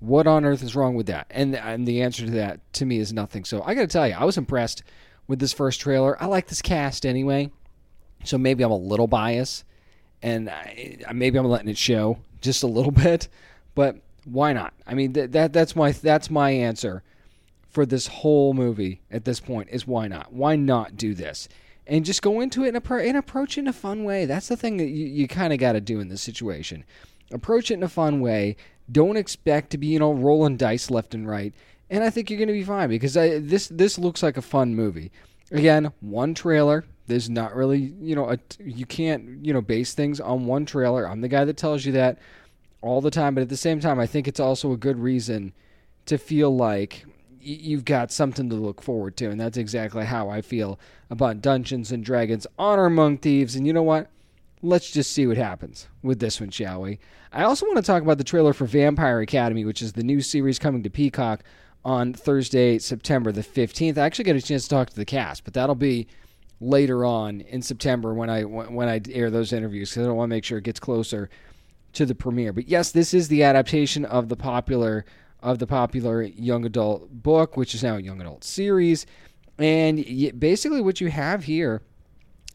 What 0.00 0.26
on 0.26 0.44
earth 0.44 0.62
is 0.62 0.76
wrong 0.76 0.94
with 0.94 1.06
that? 1.06 1.26
And 1.30 1.56
and 1.56 1.86
the 1.86 2.02
answer 2.02 2.26
to 2.26 2.32
that 2.32 2.60
to 2.74 2.84
me 2.84 2.98
is 2.98 3.12
nothing. 3.12 3.44
So 3.44 3.62
I 3.62 3.74
got 3.74 3.82
to 3.82 3.86
tell 3.86 4.06
you, 4.06 4.14
I 4.14 4.24
was 4.24 4.36
impressed 4.38 4.82
with 5.26 5.38
this 5.38 5.52
first 5.52 5.80
trailer. 5.80 6.20
I 6.22 6.26
like 6.26 6.48
this 6.48 6.62
cast 6.62 7.06
anyway, 7.06 7.50
so 8.24 8.38
maybe 8.38 8.64
I'm 8.64 8.70
a 8.70 8.76
little 8.76 9.06
biased, 9.06 9.64
and 10.22 10.50
I, 10.50 11.02
maybe 11.12 11.38
I'm 11.38 11.46
letting 11.46 11.68
it 11.68 11.78
show 11.78 12.18
just 12.40 12.62
a 12.62 12.66
little 12.68 12.92
bit. 12.92 13.28
But 13.74 13.96
why 14.24 14.52
not? 14.52 14.74
I 14.86 14.94
mean 14.94 15.14
th- 15.14 15.30
that 15.30 15.52
that's 15.52 15.74
my 15.74 15.92
that's 15.92 16.30
my 16.30 16.50
answer 16.50 17.02
for 17.70 17.86
this 17.86 18.08
whole 18.08 18.52
movie 18.52 19.00
at 19.10 19.24
this 19.24 19.40
point 19.40 19.68
is 19.70 19.86
why 19.86 20.08
not? 20.08 20.32
Why 20.32 20.56
not 20.56 20.96
do 20.96 21.14
this? 21.14 21.48
and 21.90 22.04
just 22.04 22.22
go 22.22 22.40
into 22.40 22.64
it 22.64 22.68
and, 22.74 22.82
appro- 22.82 23.06
and 23.06 23.16
approach 23.16 23.58
it 23.58 23.62
in 23.62 23.68
a 23.68 23.72
fun 23.72 24.04
way. 24.04 24.24
That's 24.24 24.46
the 24.46 24.56
thing 24.56 24.76
that 24.76 24.88
you, 24.88 25.06
you 25.06 25.28
kind 25.28 25.52
of 25.52 25.58
got 25.58 25.72
to 25.72 25.80
do 25.80 25.98
in 25.98 26.08
this 26.08 26.22
situation. 26.22 26.84
Approach 27.32 27.70
it 27.70 27.74
in 27.74 27.82
a 27.82 27.88
fun 27.88 28.20
way. 28.20 28.56
Don't 28.90 29.16
expect 29.16 29.70
to 29.70 29.78
be, 29.78 29.88
you 29.88 29.98
know, 29.98 30.12
rolling 30.12 30.56
dice 30.56 30.88
left 30.88 31.14
and 31.14 31.28
right. 31.28 31.52
And 31.90 32.04
I 32.04 32.10
think 32.10 32.30
you're 32.30 32.38
going 32.38 32.46
to 32.46 32.54
be 32.54 32.62
fine 32.62 32.88
because 32.88 33.16
I, 33.16 33.40
this 33.40 33.66
this 33.66 33.98
looks 33.98 34.22
like 34.22 34.36
a 34.36 34.42
fun 34.42 34.76
movie. 34.76 35.10
Again, 35.50 35.92
one 36.00 36.32
trailer. 36.32 36.84
There's 37.08 37.28
not 37.28 37.56
really, 37.56 37.92
you 38.00 38.14
know, 38.14 38.30
a, 38.30 38.38
you 38.60 38.86
can't, 38.86 39.44
you 39.44 39.52
know, 39.52 39.60
base 39.60 39.92
things 39.92 40.20
on 40.20 40.46
one 40.46 40.64
trailer. 40.64 41.08
I'm 41.08 41.22
the 41.22 41.28
guy 41.28 41.44
that 41.44 41.56
tells 41.56 41.84
you 41.84 41.90
that 41.92 42.18
all 42.82 43.00
the 43.00 43.10
time, 43.10 43.34
but 43.34 43.42
at 43.42 43.48
the 43.48 43.56
same 43.56 43.80
time, 43.80 43.98
I 43.98 44.06
think 44.06 44.28
it's 44.28 44.38
also 44.38 44.70
a 44.70 44.76
good 44.76 44.96
reason 44.96 45.52
to 46.06 46.18
feel 46.18 46.54
like 46.54 47.04
you've 47.40 47.84
got 47.84 48.12
something 48.12 48.48
to 48.50 48.56
look 48.56 48.82
forward 48.82 49.16
to, 49.18 49.30
and 49.30 49.40
that's 49.40 49.56
exactly 49.56 50.04
how 50.04 50.28
I 50.28 50.42
feel 50.42 50.78
about 51.10 51.42
Dungeons 51.42 51.92
and 51.92 52.04
Dragons 52.04 52.46
Honor 52.58 52.86
Among 52.86 53.18
Thieves. 53.18 53.56
And 53.56 53.66
you 53.66 53.72
know 53.72 53.82
what? 53.82 54.08
Let's 54.62 54.90
just 54.90 55.12
see 55.12 55.26
what 55.26 55.36
happens 55.36 55.88
with 56.02 56.20
this 56.20 56.40
one, 56.40 56.50
shall 56.50 56.82
we? 56.82 56.98
I 57.32 57.44
also 57.44 57.66
want 57.66 57.78
to 57.78 57.82
talk 57.82 58.02
about 58.02 58.18
the 58.18 58.24
trailer 58.24 58.52
for 58.52 58.66
Vampire 58.66 59.20
Academy, 59.20 59.64
which 59.64 59.80
is 59.80 59.94
the 59.94 60.02
new 60.02 60.20
series 60.20 60.58
coming 60.58 60.82
to 60.82 60.90
Peacock 60.90 61.42
on 61.84 62.12
Thursday, 62.12 62.78
September 62.78 63.32
the 63.32 63.42
15th. 63.42 63.96
I 63.96 64.02
actually 64.02 64.24
get 64.24 64.36
a 64.36 64.42
chance 64.42 64.64
to 64.64 64.68
talk 64.68 64.90
to 64.90 64.96
the 64.96 65.04
cast, 65.04 65.44
but 65.44 65.54
that'll 65.54 65.74
be 65.74 66.08
later 66.60 67.04
on 67.06 67.40
in 67.40 67.62
September 67.62 68.12
when 68.12 68.28
I 68.28 68.42
when 68.42 68.86
I 68.86 69.00
air 69.10 69.30
those 69.30 69.52
interviews 69.52 69.90
because 69.90 70.06
I 70.06 70.10
want 70.10 70.28
to 70.28 70.36
make 70.36 70.44
sure 70.44 70.58
it 70.58 70.64
gets 70.64 70.80
closer 70.80 71.30
to 71.94 72.06
the 72.06 72.14
premiere. 72.14 72.52
But 72.52 72.68
yes, 72.68 72.92
this 72.92 73.14
is 73.14 73.28
the 73.28 73.42
adaptation 73.42 74.04
of 74.04 74.28
the 74.28 74.36
popular 74.36 75.04
of 75.42 75.58
the 75.58 75.66
popular 75.66 76.22
young 76.22 76.64
adult 76.64 77.10
book, 77.10 77.56
which 77.56 77.74
is 77.74 77.82
now 77.82 77.96
a 77.96 78.00
young 78.00 78.20
adult 78.20 78.44
series. 78.44 79.06
And 79.58 80.04
basically, 80.38 80.80
what 80.80 81.00
you 81.00 81.10
have 81.10 81.44
here 81.44 81.82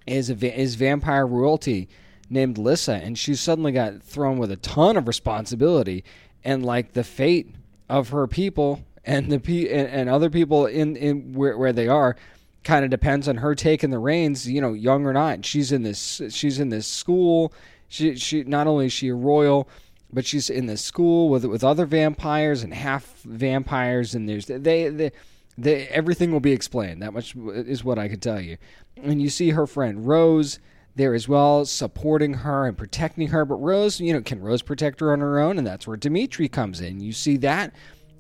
is 0.08 0.30
a, 0.30 0.60
is 0.60 0.76
vampire 0.76 1.26
royalty 1.26 1.88
named 2.30 2.58
Lissa, 2.58 2.94
and 2.94 3.18
she 3.18 3.36
suddenly 3.36 3.72
got 3.72 4.02
thrown 4.02 4.38
with 4.38 4.52
a 4.52 4.58
ton 4.58 4.98
of 4.98 5.08
responsibility, 5.08 6.04
and 6.44 6.66
like 6.66 6.94
the 6.94 7.04
fate 7.04 7.56
of 7.90 8.10
her 8.10 8.28
people 8.28 8.84
and 9.04 9.32
the 9.32 9.40
pe- 9.40 9.70
and, 9.70 9.88
and 9.88 10.10
other 10.10 10.30
people 10.30 10.66
in 10.66 10.96
in 10.96 11.34
where, 11.34 11.58
where 11.58 11.74
they 11.74 11.88
are 11.88 12.16
kind 12.64 12.84
of 12.84 12.90
depends 12.90 13.28
on 13.28 13.38
her 13.38 13.54
taking 13.54 13.92
the 13.92 14.00
reins, 14.00 14.50
you 14.50 14.60
know, 14.60 14.74
young 14.74 15.06
or 15.06 15.14
not. 15.14 15.46
She's 15.46 15.72
in 15.72 15.84
this 15.84 16.22
she's 16.30 16.60
in 16.60 16.70
this 16.70 16.88
school. 16.88 17.54
She 17.88 18.16
she 18.16 18.44
not 18.44 18.68
only 18.68 18.88
is 18.88 18.94
she 18.94 19.10
a 19.10 19.16
royal, 19.16 19.70
but 20.16 20.26
she's 20.26 20.50
in 20.50 20.66
this 20.66 20.82
school 20.82 21.28
with 21.28 21.44
with 21.44 21.64
other 21.64 21.86
vampires 21.86 22.64
and 22.64 22.74
half 22.74 23.22
vampires, 23.24 24.16
and 24.16 24.28
there's 24.30 24.46
they, 24.46 24.88
they 24.88 25.12
they 25.58 25.88
everything 25.88 26.32
will 26.32 26.40
be 26.40 26.54
explained. 26.54 27.02
That 27.02 27.14
much 27.14 27.36
is 27.36 27.84
what 27.84 28.00
I 28.00 28.08
can 28.08 28.22
tell 28.22 28.40
you. 28.40 28.58
And 29.04 29.22
you 29.22 29.30
see 29.30 29.50
her 29.50 29.68
friend 29.68 30.08
Rose 30.08 30.60
there 30.96 31.14
as 31.14 31.28
well, 31.28 31.66
supporting 31.66 32.34
her 32.34 32.66
and 32.66 32.78
protecting 32.78 33.28
her. 33.28 33.44
But 33.44 33.56
Rose, 33.56 34.00
you 34.00 34.14
know, 34.14 34.22
can 34.22 34.40
Rose 34.40 34.62
protect 34.62 35.02
her 35.02 35.12
on 35.12 35.20
her 35.20 35.38
own? 35.38 35.58
And 35.58 35.68
that's 35.68 35.86
where 35.86 35.98
Dimitri 35.98 36.48
comes 36.48 36.80
in. 36.80 37.02
You 37.02 37.12
see 37.12 37.36
that 37.38 37.76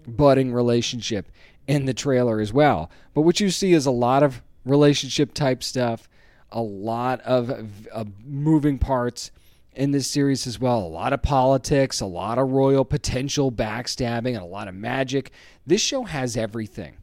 budding 0.05 0.53
relationship 0.53 1.31
in 1.65 1.85
the 1.85 1.93
trailer 1.93 2.41
as 2.41 2.51
well. 2.51 2.91
But 3.13 3.21
what 3.21 3.39
you 3.39 3.49
see 3.49 3.71
is 3.71 3.85
a 3.85 3.91
lot 3.91 4.21
of 4.21 4.41
relationship 4.65 5.33
type 5.33 5.63
stuff, 5.63 6.09
a 6.51 6.61
lot 6.61 7.21
of, 7.21 7.49
of 7.89 8.09
moving 8.25 8.77
parts 8.77 9.31
in 9.75 9.91
this 9.91 10.07
series 10.07 10.47
as 10.47 10.59
well. 10.59 10.79
A 10.79 10.87
lot 10.87 11.13
of 11.13 11.21
politics, 11.21 12.01
a 12.01 12.05
lot 12.05 12.37
of 12.37 12.51
royal 12.51 12.85
potential 12.85 13.51
backstabbing, 13.51 14.33
and 14.33 14.37
a 14.37 14.45
lot 14.45 14.67
of 14.67 14.75
magic. 14.75 15.31
This 15.65 15.81
show 15.81 16.03
has 16.03 16.37
everything. 16.37 16.97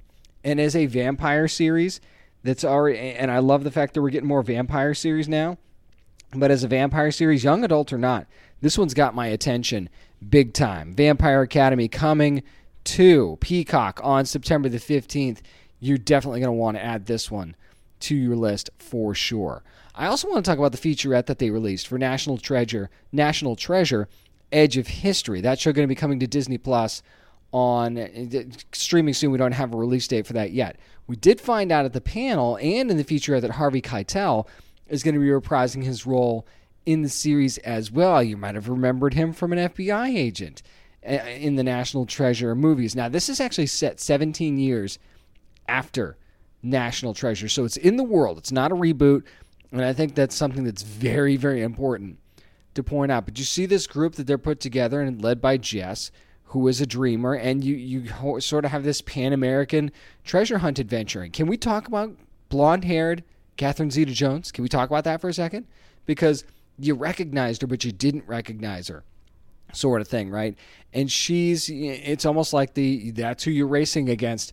And 0.45 0.61
as 0.61 0.75
a 0.75 0.87
vampire 0.87 1.49
series, 1.49 2.01
that's 2.43 2.64
already, 2.64 2.99
and 2.99 3.31
I 3.31 3.39
love 3.39 3.64
the 3.64 3.70
fact 3.70 3.95
that 3.95 4.03
we're 4.03 4.11
getting 4.11 4.29
more 4.29 4.43
vampire 4.43 4.95
series 4.95 5.29
now. 5.29 5.59
But 6.35 6.51
as 6.51 6.64
a 6.64 6.68
vampire 6.68 7.11
series, 7.11 7.45
young 7.45 7.62
adult 7.62 7.93
or 7.93 7.99
not, 7.99 8.27
this 8.61 8.79
one's 8.79 8.95
got 8.95 9.14
my 9.14 9.27
attention 9.27 9.89
big 10.29 10.53
time. 10.55 10.95
Vampire 10.95 11.43
Academy 11.43 11.89
coming 11.89 12.43
to 12.85 13.37
Peacock 13.41 14.01
on 14.03 14.25
September 14.25 14.68
the 14.68 14.79
15th. 14.79 15.41
You're 15.79 15.99
definitely 15.99 16.41
going 16.41 16.49
to 16.49 16.53
want 16.53 16.77
to 16.77 16.85
add 16.85 17.07
this 17.07 17.31
one 17.31 17.57
to 18.01 18.16
your 18.16 18.37
list 18.37 18.70
for 18.79 19.14
sure. 19.14 19.62
I 19.95 20.07
also 20.07 20.28
want 20.28 20.45
to 20.45 20.51
talk 20.51 20.59
about 20.59 20.72
the 20.72 20.78
featurette 20.78 21.26
that 21.26 21.38
they 21.38 21.51
released 21.51 21.86
for 21.86 21.99
National 21.99 22.38
Treasure, 22.38 22.90
National 23.12 23.57
Treasure, 23.57 24.09
Edge 24.51 24.76
of 24.76 24.86
History. 24.86 25.40
That 25.40 25.59
show 25.59 25.72
going 25.72 25.86
to 25.86 25.93
be 25.93 25.95
coming 25.95 26.20
to 26.20 26.26
Disney 26.26 26.59
Plus 26.59 27.03
on 27.53 27.99
uh, 27.99 28.43
streaming 28.72 29.14
soon. 29.14 29.30
We 29.30 29.38
don't 29.38 29.53
have 29.53 29.74
a 29.74 29.76
release 29.76 30.09
date 30.09 30.26
for 30.26 30.32
that 30.32 30.53
yet. 30.53 30.78
We 31.07 31.16
did 31.16 31.40
find 31.40 31.70
out 31.70 31.84
at 31.84 31.93
the 31.93 32.01
panel 32.01 32.57
and 32.57 32.90
in 32.90 32.97
the 32.97 33.05
featurette 33.05 33.43
that 33.43 33.53
Harvey 33.53 33.82
Keitel 33.82 34.47
is 34.88 35.03
going 35.03 35.14
to 35.14 35.20
be 35.20 35.26
reprising 35.26 35.84
his 35.84 36.07
role 36.07 36.47
in 36.86 37.03
the 37.03 37.09
series 37.09 37.59
as 37.59 37.90
well. 37.90 38.22
You 38.22 38.36
might 38.36 38.55
have 38.55 38.68
remembered 38.68 39.14
him 39.14 39.32
from 39.32 39.53
an 39.53 39.70
FBI 39.70 40.16
agent 40.16 40.62
uh, 41.07 41.12
in 41.12 41.57
the 41.57 41.62
National 41.62 42.07
Treasure 42.07 42.55
movies. 42.55 42.97
Now, 42.97 43.09
this 43.09 43.28
is 43.28 43.40
actually 43.40 43.66
set 43.66 44.01
17 44.01 44.59
years 44.59 44.99
after 45.68 46.16
National 46.62 47.14
Treasure, 47.14 47.49
so 47.49 47.64
it's 47.64 47.76
in 47.76 47.97
the 47.97 48.05
world. 48.05 48.38
It's 48.38 48.53
not 48.53 48.72
a 48.72 48.76
reboot, 48.76 49.24
and 49.73 49.85
I 49.85 49.93
think 49.93 50.14
that's 50.14 50.35
something 50.35 50.64
that's 50.64 50.83
very, 50.83 51.37
very 51.37 51.62
important 51.62 52.18
to 52.75 52.83
point 52.83 53.11
out. 53.11 53.25
But 53.25 53.39
you 53.39 53.45
see 53.45 53.66
this 53.66 53.87
group 53.87 54.14
that 54.14 54.27
they're 54.27 54.39
put 54.39 54.61
together 54.61 55.01
and 55.01 55.23
led 55.23 55.41
by 55.41 55.57
Jess, 55.57 56.11
who 56.45 56.68
is 56.68 56.81
a 56.81 56.87
dreamer, 56.87 57.35
and 57.35 57.64
you 57.64 57.75
you 57.75 58.41
sort 58.41 58.64
of 58.64 58.70
have 58.70 58.85
this 58.85 59.01
Pan 59.01 59.33
American 59.33 59.91
treasure 60.25 60.59
hunt 60.59 60.79
adventure. 60.79 61.23
And 61.23 61.33
can 61.33 61.47
we 61.47 61.57
talk 61.57 61.89
about 61.89 62.14
blonde 62.51 62.85
haired 62.85 63.25
Catherine 63.57 63.91
Zeta 63.91 64.12
Jones? 64.12 64.53
Can 64.53 64.62
we 64.62 64.68
talk 64.68 64.91
about 64.91 65.05
that 65.05 65.20
for 65.20 65.29
a 65.29 65.35
second? 65.35 65.66
Because 66.05 66.45
you 66.79 66.95
recognized 66.95 67.62
her, 67.62 67.66
but 67.66 67.85
you 67.85 67.93
didn't 67.93 68.27
recognize 68.27 68.89
her, 68.89 69.05
sort 69.73 70.01
of 70.01 70.09
thing, 70.09 70.31
right? 70.31 70.57
And 70.93 71.11
she's, 71.11 71.70
it's 71.70 72.27
almost 72.27 72.53
like 72.53 72.75
the 72.75 73.12
that's 73.12 73.45
who 73.45 73.51
you're 73.51 73.66
racing 73.66 74.11
against 74.11 74.53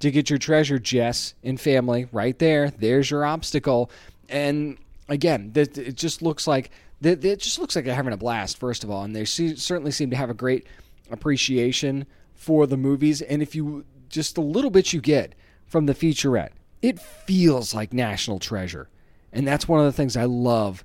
to 0.00 0.10
get 0.10 0.30
your 0.30 0.38
treasure, 0.38 0.78
Jess 0.78 1.34
and 1.42 1.60
family, 1.60 2.06
right 2.12 2.38
there. 2.38 2.70
There's 2.70 3.10
your 3.10 3.24
obstacle. 3.24 3.90
And 4.30 4.78
again, 5.08 5.52
it 5.54 5.96
just 5.96 6.22
looks 6.22 6.46
like 6.46 6.70
it 7.02 7.40
just 7.40 7.58
looks 7.58 7.74
like 7.74 7.84
they're 7.84 7.94
having 7.94 8.12
a 8.12 8.18
blast. 8.18 8.58
First 8.58 8.84
of 8.84 8.90
all, 8.90 9.02
and 9.02 9.14
they 9.14 9.24
certainly 9.24 9.90
seem 9.90 10.10
to 10.10 10.16
have 10.16 10.30
a 10.30 10.34
great 10.34 10.66
appreciation 11.10 12.06
for 12.34 12.66
the 12.66 12.76
movies. 12.76 13.20
And 13.20 13.42
if 13.42 13.54
you 13.54 13.84
just 14.08 14.34
the 14.34 14.40
little 14.40 14.70
bit 14.70 14.92
you 14.92 15.00
get 15.00 15.34
from 15.66 15.86
the 15.86 15.94
featurette, 15.94 16.50
it 16.82 16.98
feels 16.98 17.74
like 17.74 17.92
National 17.92 18.38
Treasure, 18.38 18.88
and 19.32 19.46
that's 19.46 19.68
one 19.68 19.80
of 19.80 19.86
the 19.86 19.92
things 19.92 20.16
I 20.16 20.24
love 20.24 20.84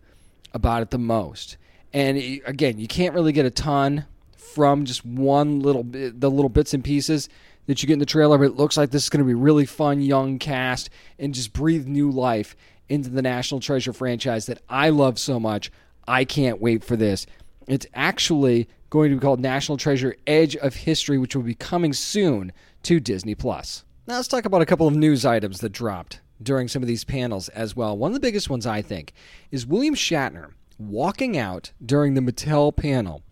about 0.54 0.82
it 0.82 0.92
the 0.92 0.98
most. 0.98 1.58
And 1.94 2.18
again, 2.46 2.80
you 2.80 2.88
can't 2.88 3.14
really 3.14 3.32
get 3.32 3.46
a 3.46 3.52
ton 3.52 4.06
from 4.36 4.86
just 4.86 5.06
one 5.06 5.60
little 5.60 5.84
bit, 5.84 6.20
the 6.20 6.30
little 6.30 6.50
bits 6.50 6.74
and 6.74 6.84
pieces 6.84 7.30
that 7.68 7.82
you 7.82 7.88
get 7.88 7.94
in 7.94 8.00
the 8.00 8.06
trailer, 8.06 8.38
but 8.38 8.46
it 8.46 8.56
looks 8.56 8.78
like 8.78 8.92
this 8.92 9.04
is 9.04 9.10
going 9.10 9.24
to 9.24 9.28
be 9.28 9.34
really 9.34 9.66
fun, 9.66 10.02
young 10.02 10.38
cast, 10.38 10.90
and 11.18 11.34
just 11.34 11.52
breathe 11.52 11.88
new 11.88 12.12
life 12.12 12.56
into 12.90 13.10
the 13.10 13.22
National 13.22 13.60
Treasure 13.60 13.94
franchise 13.94 14.46
that 14.46 14.62
I 14.70 14.90
love 14.90 15.20
so 15.20 15.40
much. 15.40 15.72
I 16.08 16.26
can't 16.26 16.62
wait 16.62 16.84
for 16.84 16.96
this. 16.96 17.26
It's 17.68 17.88
actually 17.94 18.70
going 18.90 19.10
to 19.10 19.18
be 19.18 19.22
called 19.22 19.40
National 19.40 19.78
Treasure 19.78 20.16
Edge 20.28 20.56
of 20.56 20.76
History, 20.76 21.18
which 21.18 21.36
will 21.36 21.44
be 21.44 21.56
coming 21.56 21.94
soon 21.94 22.52
to 22.84 23.00
Disney 23.00 23.36
Plus. 23.36 23.84
Now 24.08 24.16
let's 24.16 24.28
talk 24.28 24.46
about 24.46 24.62
a 24.62 24.68
couple 24.68 24.88
of 24.88 24.96
news 24.96 25.26
items 25.26 25.62
that 25.62 25.72
dropped 25.72 26.22
during 26.42 26.68
some 26.68 26.84
of 26.84 26.88
these 26.88 27.04
panels 27.04 27.50
as 27.50 27.76
well. 27.76 27.98
One 27.98 28.12
of 28.12 28.14
the 28.14 28.20
biggest 28.20 28.50
ones, 28.50 28.68
I 28.68 28.82
think, 28.82 29.14
is 29.52 29.66
William 29.66 29.96
Shatner 29.96 30.52
walking 30.78 31.38
out 31.38 31.72
during 31.84 32.14
the 32.14 32.22
Mattel 32.22 32.76
panel 32.76 33.24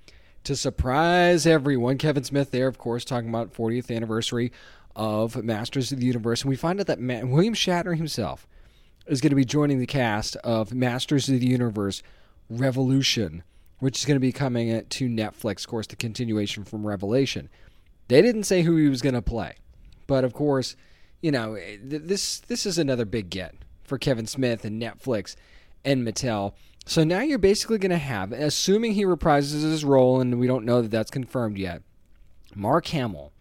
to 0.45 0.55
surprise 0.55 1.45
everyone. 1.45 1.97
Kevin 1.97 2.23
Smith 2.23 2.51
there, 2.51 2.67
of 2.67 2.77
course, 2.77 3.05
talking 3.05 3.29
about 3.29 3.53
40th 3.53 3.95
anniversary 3.95 4.51
of 4.95 5.43
Masters 5.43 5.91
of 5.91 5.99
the 5.99 6.05
Universe. 6.05 6.41
And 6.41 6.49
we 6.49 6.55
find 6.55 6.79
out 6.79 6.87
that 6.87 6.99
William 6.99 7.53
Shatner 7.53 7.95
himself 7.95 8.47
is 9.05 9.21
going 9.21 9.31
to 9.31 9.35
be 9.35 9.45
joining 9.45 9.79
the 9.79 9.85
cast 9.85 10.35
of 10.37 10.73
Masters 10.73 11.29
of 11.29 11.39
the 11.39 11.47
Universe 11.47 12.01
Revolution, 12.49 13.43
which 13.79 13.99
is 13.99 14.05
going 14.05 14.15
to 14.15 14.19
be 14.19 14.31
coming 14.31 14.85
to 14.85 15.09
Netflix, 15.09 15.61
of 15.61 15.67
course, 15.67 15.87
the 15.87 15.95
continuation 15.95 16.63
from 16.63 16.85
Revelation. 16.85 17.49
They 18.07 18.21
didn't 18.21 18.43
say 18.43 18.61
who 18.61 18.75
he 18.77 18.89
was 18.89 19.01
going 19.01 19.15
to 19.15 19.21
play. 19.21 19.55
But 20.07 20.23
of 20.23 20.33
course, 20.33 20.75
you 21.21 21.31
know, 21.31 21.55
eh, 21.55 21.77
this 21.81 22.39
this 22.39 22.65
is 22.65 22.77
another 22.77 23.05
big 23.05 23.29
get 23.29 23.55
for 23.83 23.97
Kevin 23.97 24.27
Smith 24.27 24.65
and 24.65 24.81
Netflix 24.81 25.35
and 25.85 26.05
Mattel. 26.05 26.53
So 26.85 27.03
now 27.03 27.21
you're 27.21 27.37
basically 27.37 27.77
going 27.77 27.91
to 27.91 27.97
have, 27.97 28.33
assuming 28.33 28.93
he 28.93 29.05
reprises 29.05 29.63
his 29.63 29.85
role, 29.85 30.19
and 30.19 30.37
we 30.37 30.47
don't 30.47 30.65
know 30.65 30.81
that 30.81 30.91
that's 30.91 31.11
confirmed 31.11 31.57
yet, 31.57 31.81
Mark 32.53 32.87
Hamill 32.87 33.31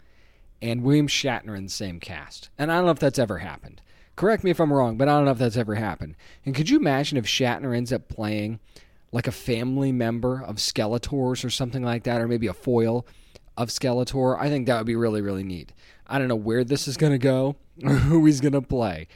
and 0.60 0.84
William 0.84 1.08
Shatner 1.08 1.56
in 1.56 1.64
the 1.64 1.70
same 1.70 1.98
cast. 1.98 2.50
And 2.56 2.70
I 2.70 2.76
don't 2.76 2.84
know 2.84 2.92
if 2.92 3.00
that's 3.00 3.18
ever 3.18 3.38
happened. 3.38 3.80
Correct 4.22 4.44
me 4.44 4.52
if 4.52 4.60
I'm 4.60 4.72
wrong, 4.72 4.96
but 4.96 5.08
I 5.08 5.16
don't 5.16 5.24
know 5.24 5.32
if 5.32 5.38
that's 5.38 5.56
ever 5.56 5.74
happened. 5.74 6.14
And 6.46 6.54
could 6.54 6.70
you 6.70 6.78
imagine 6.78 7.18
if 7.18 7.24
Shatner 7.24 7.76
ends 7.76 7.92
up 7.92 8.08
playing 8.08 8.60
like 9.10 9.26
a 9.26 9.32
family 9.32 9.90
member 9.90 10.40
of 10.40 10.58
Skeletor's 10.58 11.44
or 11.44 11.50
something 11.50 11.82
like 11.82 12.04
that, 12.04 12.20
or 12.20 12.28
maybe 12.28 12.46
a 12.46 12.52
foil 12.52 13.04
of 13.56 13.70
Skeletor? 13.70 14.38
I 14.38 14.48
think 14.48 14.68
that 14.68 14.78
would 14.78 14.86
be 14.86 14.94
really, 14.94 15.22
really 15.22 15.42
neat. 15.42 15.72
I 16.06 16.20
don't 16.20 16.28
know 16.28 16.36
where 16.36 16.62
this 16.62 16.86
is 16.86 16.96
going 16.96 17.10
to 17.10 17.18
go 17.18 17.56
or 17.82 17.94
who 17.94 18.24
he's 18.24 18.40
going 18.40 18.52
to 18.52 18.62
play, 18.62 19.08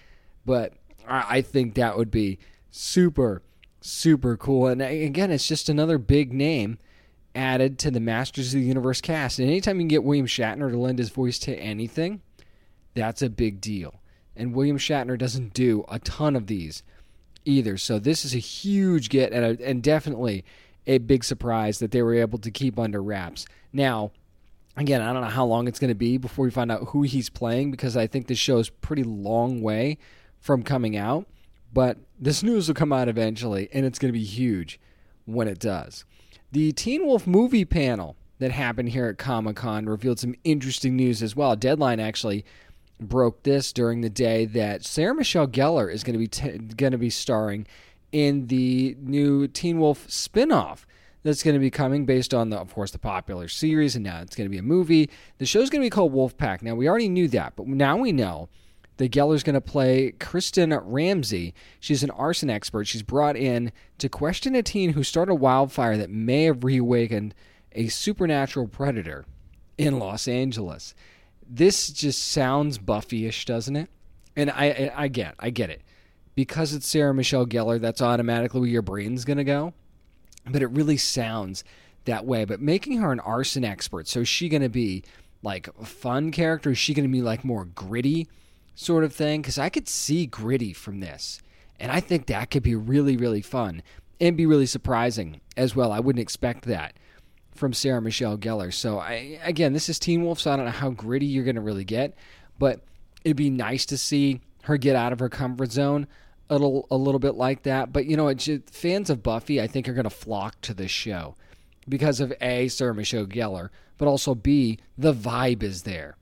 but 0.45 0.73
I 1.07 1.41
think 1.41 1.75
that 1.75 1.97
would 1.97 2.11
be 2.11 2.41
super, 2.73 3.43
super 3.81 4.37
cool. 4.37 4.67
And 4.67 4.83
again, 4.83 5.31
it's 5.31 5.47
just 5.47 5.69
another 5.69 5.99
big 5.99 6.33
name 6.33 6.79
added 7.33 7.79
to 7.79 7.93
the 7.93 8.01
Masters 8.01 8.53
of 8.53 8.61
the 8.61 8.67
Universe 8.67 9.01
cast. 9.01 9.39
And 9.39 9.49
anytime 9.49 9.77
you 9.77 9.83
can 9.83 9.89
get 9.89 10.03
William 10.03 10.27
Shatner 10.27 10.69
to 10.69 10.77
lend 10.77 10.99
his 10.99 11.11
voice 11.11 11.39
to 11.39 11.55
anything, 11.55 12.23
that's 12.97 13.23
a 13.23 13.31
big 13.31 13.61
deal. 13.61 14.01
And 14.37 14.55
William 14.55 14.79
Shatner 14.79 15.19
doesn't 15.19 15.55
do 15.55 15.85
a 15.89 15.99
ton 15.99 16.37
of 16.37 16.47
these 16.47 16.83
either. 17.45 17.77
So 17.77 17.99
this 17.99 18.25
is 18.25 18.35
a 18.35 18.39
huge 18.39 19.09
get 19.09 19.33
and, 19.33 19.61
a, 19.61 19.69
and 19.69 19.83
definitely 19.83 20.45
a 20.87 20.99
big 20.99 21.25
surprise 21.25 21.79
that 21.79 21.91
they 21.91 22.03
were 22.03 22.15
able 22.15 22.39
to 22.39 22.51
keep 22.51 22.79
under 22.79 23.03
wraps. 23.03 23.47
Now, 23.73 24.13
Again, 24.77 25.01
I 25.01 25.13
don't 25.13 25.23
know 25.23 25.29
how 25.29 25.47
long 25.47 25.69
it's 25.69 25.79
going 25.79 25.89
to 25.89 25.95
be 25.95 26.19
before 26.19 26.45
we 26.45 26.51
find 26.51 26.71
out 26.71 26.89
who 26.89 27.03
he's 27.03 27.31
playing 27.31 27.71
because 27.71 27.97
I 27.97 28.07
think 28.07 28.27
this 28.27 28.39
show 28.39 28.59
is 28.59 28.69
pretty 28.69 29.05
long 29.05 29.63
way 29.63 29.97
from 30.39 30.63
coming 30.63 30.97
out. 30.97 31.27
But 31.73 31.97
this 32.19 32.43
news 32.43 32.69
will 32.69 32.75
come 32.75 32.93
out 32.93 33.09
eventually, 33.09 33.69
and 33.73 33.87
it's 33.87 33.99
going 33.99 34.13
to 34.13 34.19
be 34.19 34.25
huge 34.25 34.79
when 35.25 35.49
it 35.49 35.59
does. 35.59 36.05
The 36.53 36.73
Teen 36.73 37.07
Wolf 37.07 37.27
movie 37.27 37.65
panel 37.65 38.17
that 38.39 38.53
happened 38.53 38.91
here 38.91 39.07
at 39.07 39.19
Comic 39.19 39.57
Con 39.57 39.87
revealed 39.87 40.21
some 40.21 40.35
interesting 40.45 40.95
news 40.95 41.23
as 41.23 41.35
well. 41.35 41.57
Deadline 41.57 41.99
actually 41.99 42.45
broke 43.01 43.43
this 43.43 43.73
during 43.73 44.01
the 44.01 44.11
day 44.11 44.47
that 44.47 44.85
Sarah 44.85 45.15
Michelle 45.15 45.47
Gellar 45.47 45.93
is 45.93 46.03
going 46.03 46.15
to 46.15 46.19
be 46.19 46.29
t- 46.29 46.59
going 46.59 46.93
to 46.93 46.99
be 46.99 47.11
starring 47.11 47.67
in 48.13 48.47
the 48.47 48.97
new 49.01 49.47
Teen 49.49 49.79
Wolf 49.79 50.07
spinoff 50.09 50.85
that's 51.23 51.43
going 51.43 51.55
to 51.55 51.61
be 51.61 51.71
coming 51.71 52.07
based 52.07 52.33
on 52.33 52.51
the, 52.51 52.57
of 52.57 52.73
course, 52.73 52.93
the 52.93 52.99
popular 52.99 53.49
series, 53.49 53.97
and 53.97 54.05
now 54.05 54.21
it's 54.21 54.37
going 54.37 54.47
to 54.47 54.51
be 54.51 54.59
a 54.59 54.63
movie. 54.63 55.11
The 55.39 55.47
show's 55.47 55.71
going 55.71 55.83
to 55.83 55.87
be 55.87 55.91
called 55.91 56.15
Wolfpack. 56.15 56.63
Now 56.63 56.75
we 56.75 56.89
already 56.89 57.09
knew 57.09 57.29
that, 57.29 57.55
but 57.57 57.67
now 57.67 57.97
we 57.97 58.13
know 58.13 58.49
that 58.97 59.13
Gellar's 59.13 59.43
going 59.43 59.55
to 59.55 59.61
play 59.61 60.13
Kristen 60.13 60.73
Ramsey. 60.73 61.53
She's 61.81 62.03
an 62.03 62.11
arson 62.11 62.49
expert. 62.49 62.87
She's 62.87 63.03
brought 63.03 63.37
in 63.37 63.73
to 63.99 64.09
question 64.09 64.55
a 64.55 64.63
teen 64.63 64.93
who 64.93 65.03
started 65.03 65.33
a 65.33 65.35
wildfire 65.35 65.97
that 65.97 66.11
may 66.11 66.45
have 66.45 66.65
reawakened 66.65 67.35
a 67.73 67.89
supernatural 67.89 68.69
predator 68.69 69.27
in 69.77 69.99
Los 69.99 70.27
Angeles. 70.27 70.95
This 71.49 71.91
just 71.91 72.29
sounds 72.29 72.79
Buffy-ish, 72.79 73.45
doesn't 73.45 73.77
it? 73.77 73.91
And 74.35 74.51
I, 74.51 74.67
I, 74.67 74.93
I 75.05 75.09
get, 75.09 75.35
I 75.39 75.51
get 75.51 75.71
it. 75.71 75.83
Because 76.35 76.75
it's 76.75 76.87
Sarah 76.87 77.15
Michelle 77.15 77.47
Gellar, 77.47 77.81
that's 77.81 78.03
automatically 78.03 78.61
where 78.61 78.69
your 78.69 78.83
brain's 78.83 79.25
to 79.39 79.45
go 79.45 79.73
but 80.51 80.63
it 80.63 80.69
really 80.69 80.97
sounds 80.97 81.65
that 82.05 82.25
way. 82.25 82.45
But 82.45 82.61
making 82.61 82.99
her 82.99 83.13
an 83.13 83.21
arson 83.21 83.65
expert, 83.65 84.09
so 84.09 84.21
is 84.21 84.29
she 84.29 84.49
to 84.63 84.69
be 84.69 85.05
like 85.43 85.69
a 85.81 85.85
fun 85.85 86.31
character? 86.31 86.71
Is 86.71 86.79
she 86.79 86.95
to 87.07 87.13
be 87.13 87.23
like 87.23 87.45
more 87.45 87.65
gritty 87.65 88.29
sort 88.75 89.05
of 89.05 89.13
thing? 89.13 89.43
Because 89.43 89.59
I 89.59 89.69
could 89.69 89.89
see 89.89 90.27
gritty 90.27 90.73
from 90.73 91.01
this, 91.01 91.41
and 91.79 91.91
I 91.91 92.01
think 92.01 92.27
that 92.27 92.51
could 92.51 92.63
be 92.63 92.75
really, 92.75 93.17
really 93.17 93.43
fun 93.43 93.83
and 94.21 94.37
be 94.37 94.47
really 94.47 94.67
surprising 94.67 95.41
as 95.57 95.77
well. 95.77 95.93
I 95.93 96.01
wouldn't 96.01 96.23
expect 96.23 96.65
that 96.67 96.95
from 97.57 97.73
Sarah 97.73 98.03
Michelle 98.03 98.39
Gellar. 98.39 98.73
So 98.73 98.99
I 98.99 99.39
again, 99.43 99.73
this 99.73 99.89
is 99.89 99.99
Teen 99.99 100.23
Wolf, 100.25 100.41
so 100.41 100.53
I 100.53 100.57
don't 100.57 100.67
know 100.67 100.71
how 100.71 100.91
gritty 100.91 101.27
you're 101.27 101.45
going 101.45 101.57
to 101.57 101.61
really 101.61 101.85
get. 101.85 102.15
but 102.59 102.81
it'd 103.25 103.37
be 103.37 103.51
nice 103.51 103.87
to 103.87 103.99
see 103.99 104.41
her 104.63 104.77
get 104.77 104.97
out 104.97 105.13
of 105.13 105.19
her 105.19 105.29
comfort 105.29 105.73
zone 105.73 106.07
a 106.49 106.55
little, 106.55 106.87
a 106.91 106.97
little 106.97 107.19
bit 107.19 107.35
like 107.35 107.65
that. 107.65 107.93
But 107.93 108.07
you 108.07 108.17
know, 108.17 108.33
just, 108.35 108.71
fans 108.71 109.11
of 109.11 109.23
Buffy, 109.23 109.61
I 109.61 109.67
think, 109.67 109.89
are 109.89 109.95
going 109.95 110.05
to 110.05 110.11
flock 110.11 110.61
to 110.63 110.75
this 110.75 110.91
show 110.91 111.35
because 111.89 112.21
of 112.21 112.33
A, 112.41 112.69
Sarah 112.69 112.95
Michelle 112.95 113.27
Gellar, 113.27 113.71
but 113.99 114.09
also 114.09 114.35
B, 114.35 114.79
the 114.97 115.13
vibe 115.13 115.63
is 115.63 115.83
there. 115.83 116.17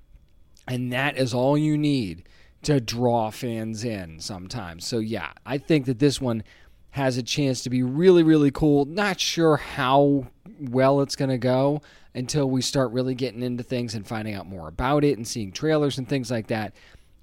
And 0.67 0.93
that 0.93 1.19
is 1.19 1.35
all 1.35 1.59
you 1.59 1.77
need 1.77 2.27
to 2.63 2.81
draw 2.81 3.31
fans 3.31 3.85
in 3.85 4.21
sometimes. 4.21 4.87
So, 4.87 4.99
yeah, 4.99 5.33
I 5.45 5.59
think 5.59 5.85
that 5.87 5.99
this 5.99 6.21
one 6.21 6.43
has 6.95 7.17
a 7.17 7.23
chance 7.25 7.65
to 7.65 7.71
be 7.71 7.83
really, 7.83 8.23
really 8.23 8.53
cool. 8.53 8.85
Not 8.85 9.19
sure 9.19 9.57
how 9.57 10.29
well 10.61 11.01
it's 11.01 11.17
going 11.17 11.31
to 11.31 11.39
go 11.39 11.83
until 12.15 12.49
we 12.49 12.63
start 12.63 12.93
really 12.93 13.17
getting 13.17 13.43
into 13.43 13.65
things 13.65 13.97
and 13.97 14.07
finding 14.07 14.33
out 14.35 14.47
more 14.47 14.69
about 14.69 15.03
it 15.03 15.17
and 15.17 15.27
seeing 15.27 15.51
trailers 15.51 15.99
and 15.99 16.09
things 16.09 16.31
like 16.31 16.47
that. 16.47 16.73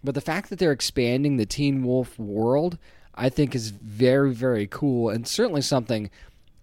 But 0.04 0.14
the 0.14 0.20
fact 0.20 0.50
that 0.50 0.60
they're 0.60 0.74
expanding 0.74 1.38
the 1.38 1.46
Teen 1.46 1.86
Wolf 1.86 2.20
world, 2.20 2.78
I 3.16 3.30
think, 3.30 3.56
is 3.56 3.70
very, 3.70 4.34
very 4.34 4.68
cool 4.68 5.08
and 5.08 5.26
certainly 5.26 5.62
something 5.62 6.10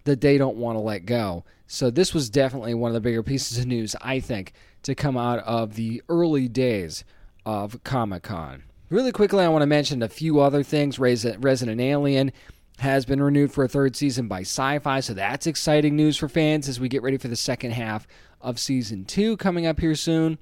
that 0.03 0.21
they 0.21 0.37
don't 0.37 0.57
want 0.57 0.75
to 0.75 0.81
let 0.81 1.07
go. 1.07 1.43
So, 1.65 1.89
this 1.89 2.13
was 2.13 2.29
definitely 2.29 2.75
one 2.75 2.89
of 2.89 2.93
the 2.93 3.01
bigger 3.01 3.23
pieces 3.23 3.57
of 3.57 3.65
news, 3.65 3.95
I 4.01 4.19
think, 4.19 4.53
to 4.83 4.93
come 4.93 5.17
out 5.17 5.39
of 5.39 5.73
the 5.73 6.03
early 6.09 6.47
days 6.47 7.03
of 7.43 7.83
Comic 7.83 8.21
Con. 8.21 8.65
Really 8.91 9.11
quickly, 9.11 9.43
I 9.43 9.47
want 9.47 9.63
to 9.63 9.67
mention 9.67 10.03
a 10.03 10.09
few 10.09 10.39
other 10.39 10.61
things. 10.61 10.99
Resident 10.99 11.81
Alien 11.81 12.31
has 12.79 13.05
been 13.05 13.21
renewed 13.21 13.51
for 13.51 13.63
a 13.63 13.67
third 13.67 13.95
season 13.95 14.27
by 14.27 14.41
Syfy, 14.41 15.03
so 15.03 15.13
that's 15.13 15.47
exciting 15.47 15.95
news 15.95 16.17
for 16.17 16.27
fans 16.27 16.67
as 16.67 16.79
we 16.79 16.89
get 16.89 17.01
ready 17.01 17.17
for 17.17 17.27
the 17.27 17.35
second 17.35 17.71
half 17.71 18.07
of 18.41 18.59
season 18.59 19.05
two 19.05 19.37
coming 19.37 19.65
up 19.65 19.79
here 19.79 19.95
soon. 19.95 20.37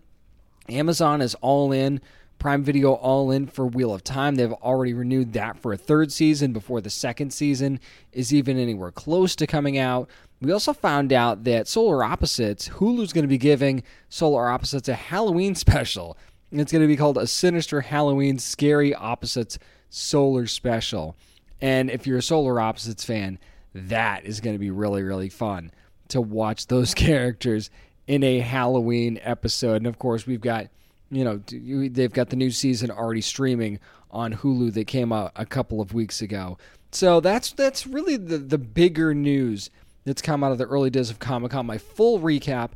Amazon 0.69 1.21
is 1.21 1.35
all 1.35 1.71
in. 1.71 2.01
Prime 2.39 2.63
Video 2.63 2.93
all 2.93 3.31
in 3.31 3.47
for 3.47 3.65
Wheel 3.65 3.93
of 3.93 4.03
Time. 4.03 4.35
They've 4.35 4.51
already 4.53 4.93
renewed 4.93 5.33
that 5.33 5.57
for 5.57 5.73
a 5.73 5.77
third 5.77 6.11
season 6.11 6.53
before 6.53 6.81
the 6.81 6.89
second 6.89 7.33
season 7.33 7.79
is 8.11 8.33
even 8.33 8.59
anywhere 8.59 8.91
close 8.91 9.35
to 9.37 9.47
coming 9.47 9.77
out. 9.77 10.09
We 10.39 10.51
also 10.51 10.73
found 10.73 11.11
out 11.11 11.45
that 11.45 11.67
Solar 11.67 12.03
Opposites, 12.03 12.69
Hulu's 12.69 13.11
going 13.11 13.23
to 13.23 13.27
be 13.27 13.39
giving 13.39 13.81
Solar 14.09 14.49
Opposites 14.49 14.87
a 14.87 14.93
Halloween 14.93 15.55
special. 15.55 16.17
It's 16.51 16.71
going 16.71 16.83
to 16.83 16.87
be 16.87 16.95
called 16.95 17.17
A 17.17 17.27
Sinister 17.27 17.81
Halloween 17.81 18.37
Scary 18.37 18.93
Opposites 18.93 19.57
Solar 19.89 20.45
Special. 20.45 21.15
And 21.61 21.89
if 21.89 22.05
you're 22.05 22.19
a 22.19 22.23
Solar 22.23 22.59
Opposites 22.59 23.03
fan, 23.03 23.39
that 23.73 24.25
is 24.25 24.41
going 24.41 24.55
to 24.55 24.59
be 24.59 24.71
really, 24.71 25.03
really 25.03 25.29
fun 25.29 25.71
to 26.09 26.21
watch 26.21 26.67
those 26.67 26.93
characters 26.95 27.69
in 28.07 28.23
a 28.23 28.39
Halloween 28.39 29.19
episode. 29.23 29.77
And 29.77 29.87
of 29.87 29.99
course, 29.99 30.25
we've 30.25 30.41
got, 30.41 30.67
you 31.11 31.23
know, 31.23 31.41
they've 31.47 32.13
got 32.13 32.29
the 32.29 32.35
new 32.35 32.51
season 32.51 32.91
already 32.91 33.21
streaming 33.21 33.79
on 34.11 34.33
Hulu 34.33 34.73
that 34.73 34.85
came 34.85 35.11
out 35.11 35.31
a 35.35 35.45
couple 35.45 35.81
of 35.81 35.93
weeks 35.93 36.21
ago. 36.21 36.57
So 36.91 37.19
that's 37.19 37.51
that's 37.51 37.85
really 37.85 38.15
the, 38.15 38.37
the 38.37 38.57
bigger 38.57 39.13
news 39.13 39.69
that's 40.05 40.21
come 40.21 40.43
out 40.43 40.53
of 40.53 40.57
the 40.57 40.65
early 40.65 40.89
days 40.89 41.09
of 41.09 41.19
Comic 41.19 41.51
Con. 41.51 41.65
My 41.65 41.77
full 41.77 42.19
recap 42.19 42.71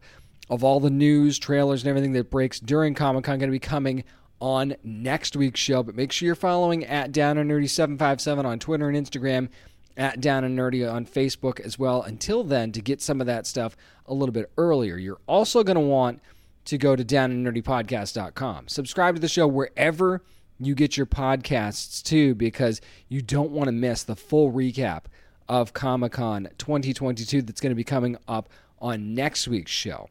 of 0.49 0.65
all 0.65 0.81
the 0.81 0.89
news, 0.89 1.39
trailers, 1.39 1.81
and 1.81 1.89
everything 1.89 2.11
that 2.11 2.29
breaks 2.29 2.59
during 2.59 2.93
Comic 2.93 3.23
Con 3.23 3.39
going 3.39 3.49
to 3.49 3.51
be 3.51 3.59
coming 3.59 4.03
on 4.41 4.75
next 4.83 5.35
week's 5.37 5.59
show. 5.59 5.83
But 5.83 5.95
make 5.95 6.11
sure 6.11 6.25
you're 6.25 6.35
following 6.35 6.83
at 6.83 7.13
Down 7.13 7.37
and 7.37 7.49
Nerdy 7.49 7.69
757 7.69 8.45
on 8.45 8.59
Twitter 8.59 8.89
and 8.89 8.97
Instagram, 8.97 9.47
at 9.95 10.19
Down 10.19 10.43
and 10.43 10.57
Nerdy 10.57 10.91
on 10.91 11.05
Facebook 11.05 11.59
as 11.59 11.77
well. 11.77 12.01
Until 12.01 12.43
then, 12.43 12.71
to 12.73 12.81
get 12.81 13.01
some 13.01 13.21
of 13.21 13.27
that 13.27 13.45
stuff 13.45 13.77
a 14.07 14.13
little 14.13 14.33
bit 14.33 14.51
earlier, 14.57 14.97
you're 14.97 15.21
also 15.27 15.63
going 15.63 15.75
to 15.75 15.81
want 15.81 16.21
to 16.65 16.77
go 16.77 16.95
to 16.95 17.05
downandnerdypodcast.com. 17.05 18.67
Subscribe 18.67 19.15
to 19.15 19.21
the 19.21 19.27
show 19.29 19.47
wherever 19.47 20.23
you 20.59 20.75
get 20.75 20.97
your 20.97 21.05
podcasts 21.05 22.03
too, 22.03 22.35
because 22.35 22.81
you 23.07 23.21
don't 23.21 23.51
want 23.51 23.67
to 23.67 23.71
miss 23.71 24.03
the 24.03 24.15
full 24.15 24.51
recap 24.51 25.03
of 25.47 25.73
Comic 25.73 26.13
Con 26.13 26.49
2022 26.57 27.41
that's 27.41 27.61
going 27.61 27.71
to 27.71 27.75
be 27.75 27.83
coming 27.83 28.17
up 28.27 28.49
on 28.79 29.13
next 29.13 29.47
week's 29.47 29.71
show. 29.71 30.09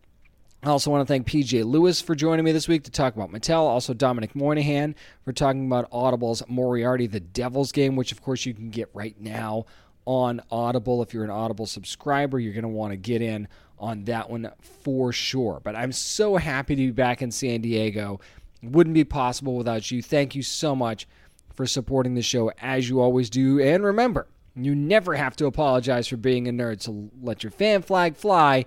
I 0.62 0.68
also 0.68 0.90
want 0.90 1.06
to 1.06 1.10
thank 1.10 1.26
PJ 1.26 1.64
Lewis 1.64 2.02
for 2.02 2.14
joining 2.14 2.44
me 2.44 2.52
this 2.52 2.68
week 2.68 2.82
to 2.84 2.90
talk 2.90 3.16
about 3.16 3.32
Mattel. 3.32 3.60
Also, 3.60 3.94
Dominic 3.94 4.36
Monaghan 4.36 4.94
for 5.24 5.32
talking 5.32 5.64
about 5.64 5.88
Audible's 5.90 6.42
Moriarty 6.48 7.06
the 7.06 7.18
Devil's 7.20 7.72
Game, 7.72 7.96
which, 7.96 8.12
of 8.12 8.20
course, 8.20 8.44
you 8.44 8.52
can 8.52 8.68
get 8.68 8.90
right 8.92 9.18
now 9.18 9.64
on 10.04 10.42
Audible. 10.50 11.00
If 11.00 11.14
you're 11.14 11.24
an 11.24 11.30
Audible 11.30 11.64
subscriber, 11.64 12.38
you're 12.38 12.52
going 12.52 12.64
to 12.64 12.68
want 12.68 12.92
to 12.92 12.98
get 12.98 13.22
in 13.22 13.48
on 13.78 14.04
that 14.04 14.28
one 14.28 14.50
for 14.84 15.12
sure. 15.12 15.62
But 15.64 15.76
I'm 15.76 15.92
so 15.92 16.36
happy 16.36 16.76
to 16.76 16.82
be 16.82 16.90
back 16.90 17.22
in 17.22 17.30
San 17.30 17.62
Diego. 17.62 18.20
Wouldn't 18.62 18.92
be 18.92 19.04
possible 19.04 19.56
without 19.56 19.90
you. 19.90 20.02
Thank 20.02 20.34
you 20.34 20.42
so 20.42 20.76
much 20.76 21.08
for 21.54 21.64
supporting 21.66 22.16
the 22.16 22.22
show 22.22 22.52
as 22.60 22.86
you 22.86 23.00
always 23.00 23.30
do. 23.30 23.60
And 23.60 23.82
remember, 23.82 24.26
you 24.54 24.74
never 24.74 25.14
have 25.14 25.36
to 25.36 25.46
apologize 25.46 26.06
for 26.06 26.18
being 26.18 26.48
a 26.48 26.52
nerd, 26.52 26.82
so 26.82 27.08
let 27.22 27.42
your 27.42 27.50
fan 27.50 27.80
flag 27.80 28.14
fly 28.14 28.66